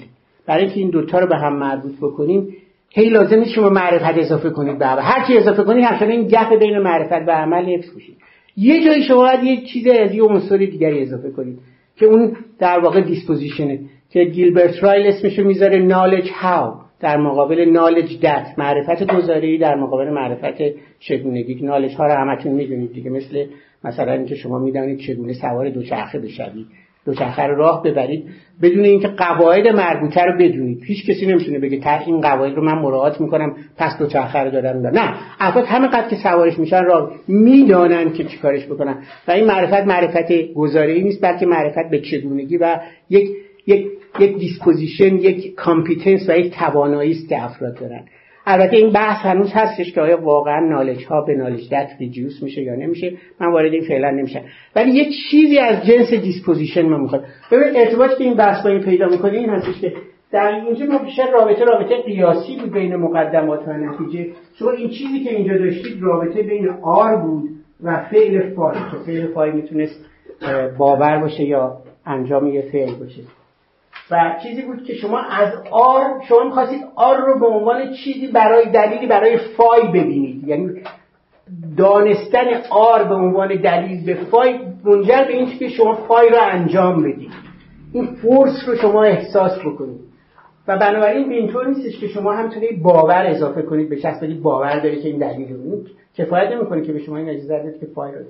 برای 0.45 0.63
اینکه 0.63 0.79
این 0.79 0.89
دوتا 0.89 1.19
رو 1.19 1.27
به 1.27 1.35
هم 1.35 1.59
مربوط 1.59 1.97
بکنیم 2.01 2.47
هی 2.89 3.09
لازم 3.09 3.35
نیست 3.35 3.51
شما 3.51 3.69
معرفت 3.69 4.17
اضافه 4.17 4.49
کنید 4.49 4.79
به 4.79 4.85
هر 4.85 5.27
چی 5.27 5.37
اضافه 5.37 5.63
کنید 5.63 5.85
همچنان 5.85 6.11
این 6.11 6.27
gap 6.27 6.59
بین 6.59 6.79
معرفت 6.79 7.27
و 7.27 7.31
عمل 7.31 7.65
حفظ 7.65 7.95
میشه 7.95 8.13
یه 8.57 8.85
جایی 8.85 9.03
شما 9.03 9.17
باید 9.17 9.43
یه 9.43 9.61
چیز 9.65 9.87
از 9.87 10.13
یه 10.13 10.23
عنصر 10.23 10.57
دیگری 10.57 11.01
اضافه 11.01 11.31
کنید 11.31 11.59
که 11.95 12.05
اون 12.05 12.35
در 12.59 12.79
واقع 12.79 13.01
disposition 13.01 13.73
ه 13.73 13.79
که 14.09 14.23
گیلبرت 14.23 14.83
رایل 14.83 15.07
اسمشو 15.07 15.43
می‌ذاره 15.43 15.79
knowledge 15.79 16.29
how 16.33 16.73
در 16.99 17.17
مقابل 17.17 17.69
نالج 17.69 18.19
دت 18.19 18.47
معرفت 18.57 19.15
گذاری 19.15 19.57
در 19.57 19.75
مقابل 19.75 20.09
معرفت 20.09 20.61
چگونگی. 20.99 21.55
نالج 21.55 21.95
ها 21.95 22.05
رو 22.05 22.13
همتون 22.13 22.53
می‌دونید 22.53 22.93
دیگه 22.93 23.09
مثل 23.09 23.45
مثلا 23.83 24.13
اینکه 24.13 24.35
شما 24.35 24.59
می‌دونید 24.59 24.99
چگونه 24.99 25.33
سوار 25.33 25.69
دوچرخه 25.69 26.19
بشوید. 26.19 26.65
دوچرخه 27.07 27.43
رو 27.43 27.55
راه 27.55 27.83
ببرید. 27.83 28.23
بدون 28.61 28.83
اینکه 28.85 29.07
قواعد 29.07 29.67
مربوطه 29.67 30.23
رو 30.23 30.37
بدونید. 30.37 30.83
هیچ 30.83 31.05
کسی 31.05 31.25
نمی‌تونه 31.25 31.59
بگه 31.59 31.79
تا 31.79 31.97
این 32.05 32.21
قواعد 32.21 32.55
رو 32.55 32.63
من 32.63 32.79
مراعات 32.79 33.21
می‌کنم 33.21 33.55
پس 33.77 33.97
دوچرخه 33.97 34.39
رو 34.39 34.51
دارم 34.51 34.87
نه. 34.87 35.13
افراد 35.39 35.65
همینقدر 35.65 36.09
که 36.09 36.15
سوارش 36.15 36.59
میشن 36.59 36.83
راه 36.83 37.11
می‌دانن 37.27 38.13
که 38.13 38.23
چیکارش 38.23 38.65
بکنن. 38.65 38.97
و 39.27 39.31
این 39.31 39.45
معرفت 39.45 39.87
معرفت 39.87 40.53
گزاره 40.55 40.93
نیست 40.93 41.21
بلکه 41.21 41.45
معرفت 41.45 41.89
به 41.91 41.99
چگونگی 41.99 42.57
و 42.57 42.79
یک 43.09 43.29
یک 43.67 43.87
یک 44.19 44.37
disposition 44.37 45.15
یک 45.15 45.55
competence 45.55 46.29
و 46.29 46.37
یک 46.37 46.53
توانایی 46.53 47.11
است 47.11 47.29
که 47.29 47.43
افراد 47.43 47.79
دارن. 47.79 48.03
البته 48.49 48.77
این 48.77 48.93
بحث 48.93 49.25
هنوز 49.25 49.51
هستش 49.53 49.93
که 49.93 50.01
آیا 50.01 50.21
واقعا 50.21 50.59
knowledge 50.59 51.05
how 51.05 51.21
به 51.21 51.35
knowledge 51.35 51.69
that 51.69 51.89
reduce 51.99 52.43
میشه 52.43 52.61
یا 52.61 52.75
نمیشه؟ 52.75 53.13
من 53.39 53.51
وارد 53.51 53.73
این 53.73 53.83
فعلا 53.87 54.09
نمیشم. 54.09 54.41
ولی 54.75 54.91
یک 54.91 55.07
چیزی 55.31 55.59
از 55.59 55.85
جنس 55.85 56.13
disposition 56.13 56.89
ما 56.89 56.97
می‌خواد 56.97 57.25
ببین 57.51 57.75
ارتباطی 57.75 58.15
که 58.15 58.23
این 58.23 58.33
بحث 58.33 58.63
با 58.63 58.69
این 58.69 58.81
پیدا 58.81 59.07
می‌کنه 59.07 59.37
این 59.37 59.49
هستش 59.49 59.81
که 59.81 59.93
در 60.31 60.51
اینجا 60.65 60.85
ما 60.85 60.97
بیشتر 60.97 61.31
رابطه 61.31 61.65
رابطه 61.65 62.01
قیاسی 62.05 62.55
بود 62.55 62.73
بین 62.73 62.95
مقدمات 62.95 63.67
و 63.67 63.73
نتیجه. 63.73 64.29
شما 64.59 64.71
این 64.71 64.89
چیزی 64.89 65.23
که 65.23 65.35
اینجا 65.35 65.57
داشتید 65.57 66.01
رابطه 66.01 66.43
بین 66.43 66.69
R 66.83 67.15
بود 67.15 67.49
و 67.83 68.03
فعل 68.11 68.53
phi 68.55 68.75
که 68.91 68.97
فعل 69.05 69.27
phi 69.27 69.51
می‌تونست 69.51 70.05
باور 70.77 71.19
باشه 71.19 71.43
یا 71.43 71.77
انجام 72.05 72.47
یه 72.47 72.61
فعل 72.61 72.95
باشه. 72.95 73.21
و 74.11 74.35
چیزی 74.43 74.61
بود 74.61 74.83
که 74.83 74.93
شما 74.93 75.19
از 75.19 75.53
R 75.71 76.03
شما 76.29 76.43
می‌خواستید 76.43 76.81
R 76.95 77.17
رو 77.17 77.39
به 77.39 77.45
عنوان 77.45 77.93
چیزی 77.93 78.27
برای 78.27 78.71
دلیلی 78.71 79.07
برای 79.07 79.37
phi 79.37 79.87
ببینید. 79.87 80.47
یعنی 80.47 80.69
دانستن 81.77 82.45
R 82.69 83.03
به 83.03 83.15
عنوان 83.15 83.61
دلیل 83.61 84.05
به 84.05 84.13
phi 84.13 84.59
منجر 84.83 85.23
به 85.27 85.33
این 85.33 85.59
که 85.59 85.69
شما 85.69 85.95
phi 85.95 86.29
رو 86.29 86.37
انجام 86.41 87.03
بدید. 87.03 87.31
این 87.93 88.05
force 88.05 88.67
رو 88.67 88.75
شما 88.75 89.03
احساس 89.03 89.59
بکنید. 89.59 89.99
و 90.67 90.77
بنابراین 90.77 91.29
به 91.29 91.35
اینطور 91.35 91.67
نیستش 91.67 91.99
که 91.99 92.07
شما 92.07 92.33
هی 92.33 92.46
بتونید 92.46 92.83
باور 92.83 93.25
اضافه 93.27 93.61
کنید. 93.61 93.89
به 93.89 93.95
شخص 93.95 94.23
باور 94.41 94.79
داره 94.79 94.95
که 94.95 95.09
این 95.09 95.19
دلیل 95.19 95.53
رو 95.53 95.83
کفایت 96.17 96.51
نمی‌کنه 96.51 96.81
که 96.81 96.93
به 96.93 96.99
شما 96.99 97.17
این 97.17 97.29
اجازه 97.29 97.59
بدید 97.59 97.79
که 97.79 97.85
phi 97.85 98.11
رو 98.11 98.25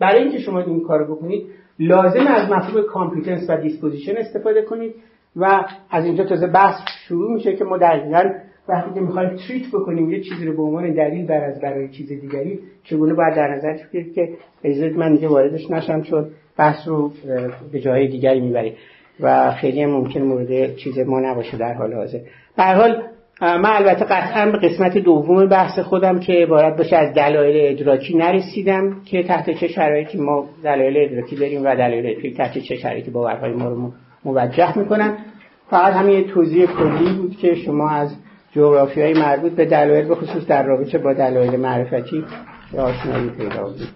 برای 0.00 0.22
اینکه 0.22 0.38
شما 0.38 0.60
این 0.60 0.80
کارو 0.80 1.14
بکنید 1.14 1.46
لازم 1.78 2.26
از 2.26 2.50
مفهوم 2.50 2.82
competence 2.82 3.50
و 3.50 3.56
disposition 3.56 4.16
استفاده 4.16 4.62
کنید. 4.62 4.94
و 5.36 5.64
از 5.90 6.04
اینجا 6.04 6.24
تازه 6.24 6.46
بحث 6.46 6.80
شروع 7.08 7.34
میشه 7.34 7.56
که 7.56 7.64
ما 7.64 7.78
دقیقا 7.78 8.22
وقتی 8.68 8.94
که 8.94 9.00
می‌خوایم 9.00 9.36
treat 9.36 9.68
بکنیم 9.68 10.10
یه 10.10 10.20
چیزی 10.20 10.46
رو 10.46 10.56
به 10.56 10.62
عنوان 10.62 10.94
دلیل 10.94 11.26
بر 11.26 11.44
از 11.44 11.60
برای 11.60 11.88
چیز 11.88 12.08
دیگری 12.08 12.58
چگونه 12.84 13.14
باید 13.14 13.34
در 13.34 13.48
نظر 13.48 13.72
بگیرید 13.72 14.14
که 14.14 14.28
اجازه 14.64 14.96
من 14.96 15.14
دیگه 15.14 15.28
واردش 15.28 15.70
نشم 15.70 16.02
چون 16.02 16.26
بحث 16.56 16.88
رو 16.88 17.12
به 17.72 17.80
جای 17.80 18.08
دیگری 18.08 18.40
می‌بریم 18.40 18.74
و 19.20 19.52
خیلی 19.52 19.82
هم 19.82 19.90
ممکن 19.90 20.20
مورد 20.20 20.76
چیز 20.76 20.98
ما 20.98 21.20
نباشه 21.20 21.56
در 21.56 21.74
حال 21.74 21.94
حاضر. 21.94 22.18
به 22.56 22.64
حال 22.64 23.02
من 23.40 23.70
البته 23.72 24.04
قطعا 24.04 24.50
به 24.50 24.68
قسمت 24.68 24.98
دوم 24.98 25.48
بحث 25.48 25.78
خودم 25.78 26.20
که 26.20 26.32
عبارت 26.32 26.76
باشه 26.76 26.96
از 26.96 27.14
دلایل 27.14 27.80
ادراکی 27.80 28.16
نرسیدم 28.16 29.00
که 29.04 29.22
تحت 29.22 29.50
چه 29.50 29.68
شرایطی 29.68 30.18
ما 30.18 30.46
دلایل 30.64 30.96
ادراکی 30.96 31.36
داریم 31.36 31.64
و 31.64 31.74
دلایل 31.74 32.06
ادراکی 32.06 32.34
تحت 32.34 32.58
چه 32.58 32.76
شرایطی 32.76 33.10
باورهای 33.10 33.52
ما 33.52 33.68
رو 33.68 33.92
موجه 34.24 34.78
می‌کنن. 34.78 35.16
فقط 35.70 35.92
همین 35.92 36.18
یه 36.18 36.24
توضیح 36.24 36.66
کلی 36.66 37.12
بود 37.12 37.36
که 37.36 37.54
شما 37.54 37.90
از 37.90 38.10
جغرافی 38.52 39.02
های 39.02 39.14
مربوط 39.14 39.52
به 39.52 39.64
دلایل 39.64 40.04
به 40.08 40.14
خصوص 40.14 40.46
در 40.46 40.66
رابطه 40.66 40.98
با 40.98 41.12
دلایل 41.12 41.56
معرفتی 41.56 42.24
آشنایی 42.78 43.30
پیدا 43.30 43.62
بود 43.62 43.88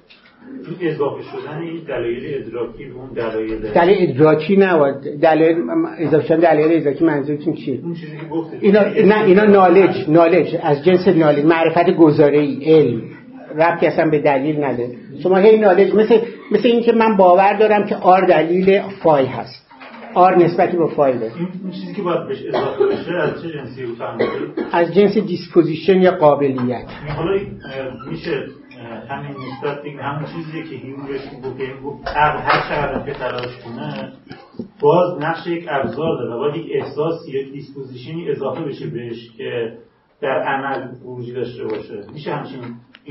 این 0.81 0.91
اضافه 0.91 1.23
شدن 1.23 1.59
این 1.59 1.81
دلایل 1.89 2.45
ادراکی 2.45 2.85
به 2.85 2.95
اون 2.95 3.13
دلایل 3.15 3.59
دلایل 3.59 4.11
ادراکی 4.11 4.57
نه 4.57 4.93
دلایل 5.23 5.57
اضافه 5.99 6.27
شدن 6.27 6.41
دلایل 6.41 6.81
ادراکی 6.81 7.05
منظورتون 7.05 7.55
چیه؟ 7.55 7.81
اون 7.83 7.95
چیزی 7.95 8.17
که 8.17 8.27
اینا 8.61 8.81
نه 8.83 9.25
اینا 9.25 9.45
knowledge 9.45 10.09
knowledge 10.09 10.57
از 10.63 10.85
جنس 10.85 11.09
knowledge 11.09 11.45
معرفت 11.45 11.91
گزاره 11.91 12.39
ای 12.39 12.65
علم. 12.65 13.03
ربطی 13.57 13.87
اصلا 13.87 14.11
به 14.11 14.19
دلیل 14.19 14.65
نداره. 14.65 14.91
شما 15.23 15.37
هی 15.37 15.59
knowledge 15.59 15.95
مثل 15.95 16.19
مثل 16.51 16.69
اینکه 16.69 16.93
من 16.93 17.17
باور 17.17 17.53
دارم 17.53 17.87
که 17.87 17.97
R 17.97 18.21
دلیل 18.21 18.81
phi 19.03 19.27
هست. 19.27 19.62
R 20.15 20.37
نسبتی 20.37 20.77
با 20.77 20.87
phi 20.87 21.19
داره 21.19 21.33
این 21.37 21.71
چیزی 21.71 21.95
که 21.95 22.03
باید 22.03 22.29
بهش 22.29 22.39
اضافه 22.49 22.87
بشه 22.87 23.13
از 23.13 23.43
چه 23.43 23.49
جنسی 23.49 23.83
رو 23.83 23.95
از 24.73 24.95
جنس 24.95 25.19
disposition 25.19 26.03
یا 26.03 26.11
قابلیت. 26.11 26.87
حالا 27.17 27.41
میشه 28.11 28.47
همین 29.09 29.31
نسبت 29.31 29.83
دیگه 29.83 30.03
همون 30.03 30.25
چیزی 30.25 30.63
که 30.63 30.77
هیوم 30.87 31.07
بهش 31.07 31.21
گفت 31.85 32.09
عقل 32.09 32.39
هر 32.39 32.69
چقدر 32.69 33.07
که 33.07 33.19
تلاش 33.19 33.59
کنه 33.59 34.13
باز 34.81 35.23
نقش 35.23 35.47
یک 35.47 35.67
ابزار 35.69 36.19
داره 36.19 36.37
باید 36.37 36.57
یک 36.57 36.73
احساسی 36.75 37.39
یک 37.39 37.53
disposition 37.53 38.24
ی 38.24 38.31
اضافه 38.31 38.61
بشه 38.61 38.87
بهش 38.87 39.31
که 39.37 39.73
در 40.21 40.43
عمل 40.43 40.89
خروجی 41.03 41.33
داشته 41.33 41.65
باشه. 41.65 42.05
میشه 42.13 42.35
همچین 42.35 42.61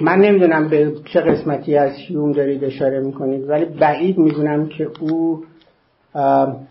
من 0.01 0.19
نمی‌دونم 0.19 0.69
به 0.69 0.93
چه 1.13 1.21
قسمتی 1.21 1.77
از 1.77 1.91
هیوم 1.95 2.31
دارید 2.31 2.63
اشاره 2.63 2.99
می‌کنید 2.99 3.49
ولی 3.49 3.65
بعید 3.65 4.17
می‌دونم 4.17 4.67
که 4.67 4.89
او 4.99 5.43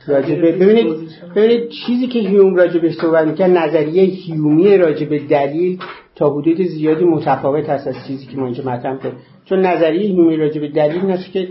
راجبه 0.07 0.53
ببینید 0.53 0.87
ببینید 1.37 1.69
چیزی 1.69 2.07
که 2.07 2.19
هیوم 2.19 2.55
راجبه 2.55 2.93
صحبت 2.93 3.27
می‌کنه 3.27 3.47
نظریه 3.47 4.03
هیومی 4.03 4.77
راجبه 4.77 5.19
دلیل 5.19 5.79
تا 6.15 6.31
حدود 6.31 6.63
زیادی 6.63 7.05
متفاوت 7.05 7.69
هست 7.69 7.87
از 7.87 7.95
چیزی 8.07 8.27
که 8.27 8.37
ما 8.37 8.45
اینجا 8.45 8.65
مطرح 8.65 8.97
کنیم 8.97 9.15
چون 9.45 9.61
نظریه 9.61 10.09
هیومی 10.09 10.37
راجبه 10.37 10.69
دلیل 10.69 11.07
نشه 11.07 11.31
که 11.31 11.49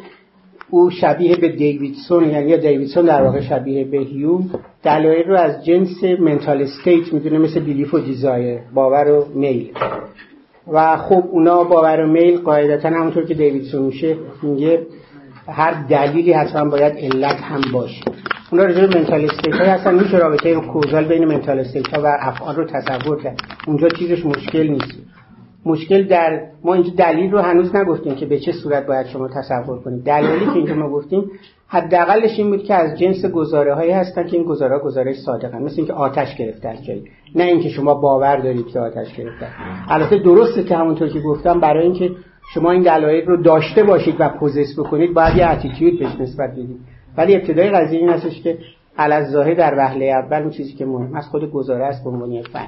او 0.69 0.89
شبیه 0.89 1.35
به 1.35 1.49
دیویدسون 1.49 2.29
یعنی 2.29 2.49
یا 2.49 2.57
دیویدسون 2.57 3.05
در 3.05 3.23
واقع 3.23 3.41
شبیه 3.41 3.83
به 3.83 3.97
هیوم 3.97 4.49
دلایل 4.83 5.27
رو 5.27 5.35
از 5.35 5.65
جنس 5.65 6.03
mental 6.03 6.61
state 6.61 7.13
می‌دونه 7.13 7.37
مثل 7.37 7.59
belief 7.59 7.93
و 7.93 7.99
desire 7.99 8.59
باور 8.73 9.11
و 9.11 9.25
میل. 9.35 9.71
و 10.67 10.97
خب 10.97 11.23
اونا 11.31 11.63
باور 11.63 11.99
و 11.99 12.07
میل 12.07 12.37
قاعدتا 12.37 12.89
همونطور 12.89 13.25
که 13.25 13.33
دیویدسون 13.33 13.81
میشه 13.81 14.15
میگه 14.43 14.81
هر 15.51 15.83
دلیلی 15.89 16.33
حتما 16.33 16.69
باید 16.69 16.93
علت 16.97 17.41
هم 17.41 17.61
باشه. 17.73 18.01
اونا 18.51 18.65
به 18.65 18.87
mental 18.87 19.25
state 19.25 19.55
های 19.55 19.69
هستن. 19.69 19.93
میشه 19.93 20.17
رابطه 20.17 20.55
causal 20.55 21.05
بین 21.05 21.25
mental 21.25 21.59
state 21.59 21.87
ها 21.87 22.01
و 22.03 22.17
افعال 22.19 22.55
رو 22.55 22.65
تصور 22.65 23.23
کرد. 23.23 23.41
اونجا 23.67 23.89
چیزش 23.89 24.25
مشکل 24.25 24.67
نیست. 24.67 24.93
مشکل 25.65 26.07
در 26.07 26.41
ما 26.63 26.73
اینجا 26.73 26.91
دلیل 26.97 27.31
رو 27.31 27.39
هنوز 27.39 27.75
نگفتیم 27.75 28.15
که 28.15 28.25
به 28.25 28.39
چه 28.39 28.51
صورت 28.51 28.87
باید 28.87 29.07
شما 29.07 29.27
تصور 29.27 29.79
کنید. 29.79 30.03
دلیلی 30.03 30.45
که 30.45 30.55
اینجا 30.55 30.75
ما 30.75 30.89
گفتیم 30.89 31.31
حداقلش 31.67 32.39
این 32.39 32.49
بود 32.49 32.63
که 32.63 32.73
از 32.73 32.99
جنس 32.99 33.25
گزاره 33.25 33.75
هایی 33.75 33.91
هستن 33.91 34.27
که 34.27 34.37
این 34.37 34.45
گزاره 34.45 34.77
ها 34.77 34.83
گزاره 34.83 35.13
صادقن. 35.13 35.63
مثل 35.63 35.75
اینکه 35.77 35.93
آتش 35.93 36.35
گرفته 36.35 36.69
از 36.69 36.85
جایی. 36.85 37.03
نه 37.35 37.43
اینکه 37.43 37.69
شما 37.69 37.93
باور 37.93 38.37
دارید 38.37 38.67
که 38.67 38.79
آتش 38.79 39.13
گرفته. 39.13 39.47
البته 39.89 40.17
درسته 40.17 40.63
که 40.63 40.75
همونطور 40.75 41.09
که 41.09 41.19
گفتم 41.19 41.59
برای 41.59 41.83
اینکه 41.83 42.11
شما 42.53 42.71
این 42.71 42.81
دلایل 42.81 43.25
رو 43.25 43.41
داشته 43.41 43.83
باشید 43.83 44.15
و 44.19 44.29
پوزس 44.29 44.79
بکنید 44.79 45.13
باید 45.13 45.37
یه 45.37 45.49
اتیتیود 45.49 45.99
بهش 45.99 46.15
نسبت 46.19 46.51
بدید. 46.51 46.79
ولی 47.17 47.35
ابتدای 47.35 47.69
قضیه 47.69 47.99
این 47.99 48.09
هستش 48.09 48.41
که 48.41 48.57
علل 48.97 49.53
در 49.53 49.73
وهله 49.77 50.05
اول 50.05 50.41
اون 50.41 50.49
چیزی 50.49 50.73
که 50.73 50.85
مهم 50.85 51.15
از 51.15 51.27
خود 51.27 51.51
گزاره 51.51 51.85
است 51.85 52.03
به 52.03 52.09
عنوان 52.09 52.41
فن. 52.41 52.67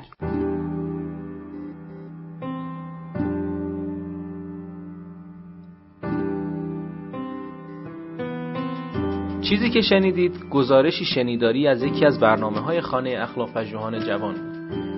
چیزی 9.42 9.70
که 9.70 9.82
شنیدید 9.82 10.50
گزارشی 10.50 11.06
شنیداری 11.06 11.68
از 11.68 11.84
یکی 11.84 12.06
از 12.06 12.20
برنامه 12.20 12.60
های 12.60 12.82
خانه 12.82 13.16
اخلاق 13.20 13.54
پژوهان 13.54 14.00
جوان. 14.00 14.51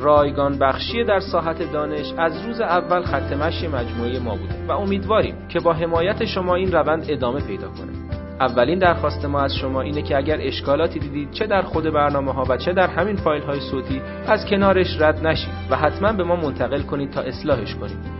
رایگان 0.00 0.58
بخشی 0.58 1.04
در 1.04 1.20
ساحت 1.20 1.72
دانش 1.72 2.12
از 2.18 2.46
روز 2.46 2.60
اول 2.60 3.02
خط 3.02 3.32
مشی 3.32 3.68
مجموعه 3.68 4.18
ما 4.18 4.36
بوده 4.36 4.54
و 4.68 4.72
امیدواریم 4.72 5.34
که 5.48 5.60
با 5.60 5.72
حمایت 5.72 6.24
شما 6.24 6.54
این 6.54 6.72
روند 6.72 7.04
ادامه 7.08 7.40
پیدا 7.40 7.68
کنه. 7.68 8.10
اولین 8.40 8.78
درخواست 8.78 9.24
ما 9.24 9.40
از 9.40 9.54
شما 9.56 9.80
اینه 9.80 10.02
که 10.02 10.16
اگر 10.16 10.38
اشکالاتی 10.40 10.98
دیدید 10.98 11.30
چه 11.30 11.46
در 11.46 11.62
خود 11.62 11.84
برنامه 11.84 12.32
ها 12.32 12.44
و 12.48 12.56
چه 12.56 12.72
در 12.72 12.86
همین 12.86 13.16
فایل 13.16 13.42
های 13.42 13.60
صوتی 13.60 14.02
از 14.26 14.46
کنارش 14.46 15.00
رد 15.00 15.26
نشید 15.26 15.52
و 15.70 15.76
حتما 15.76 16.12
به 16.12 16.24
ما 16.24 16.36
منتقل 16.36 16.82
کنید 16.82 17.10
تا 17.10 17.20
اصلاحش 17.20 17.74
کنیم 17.74 18.19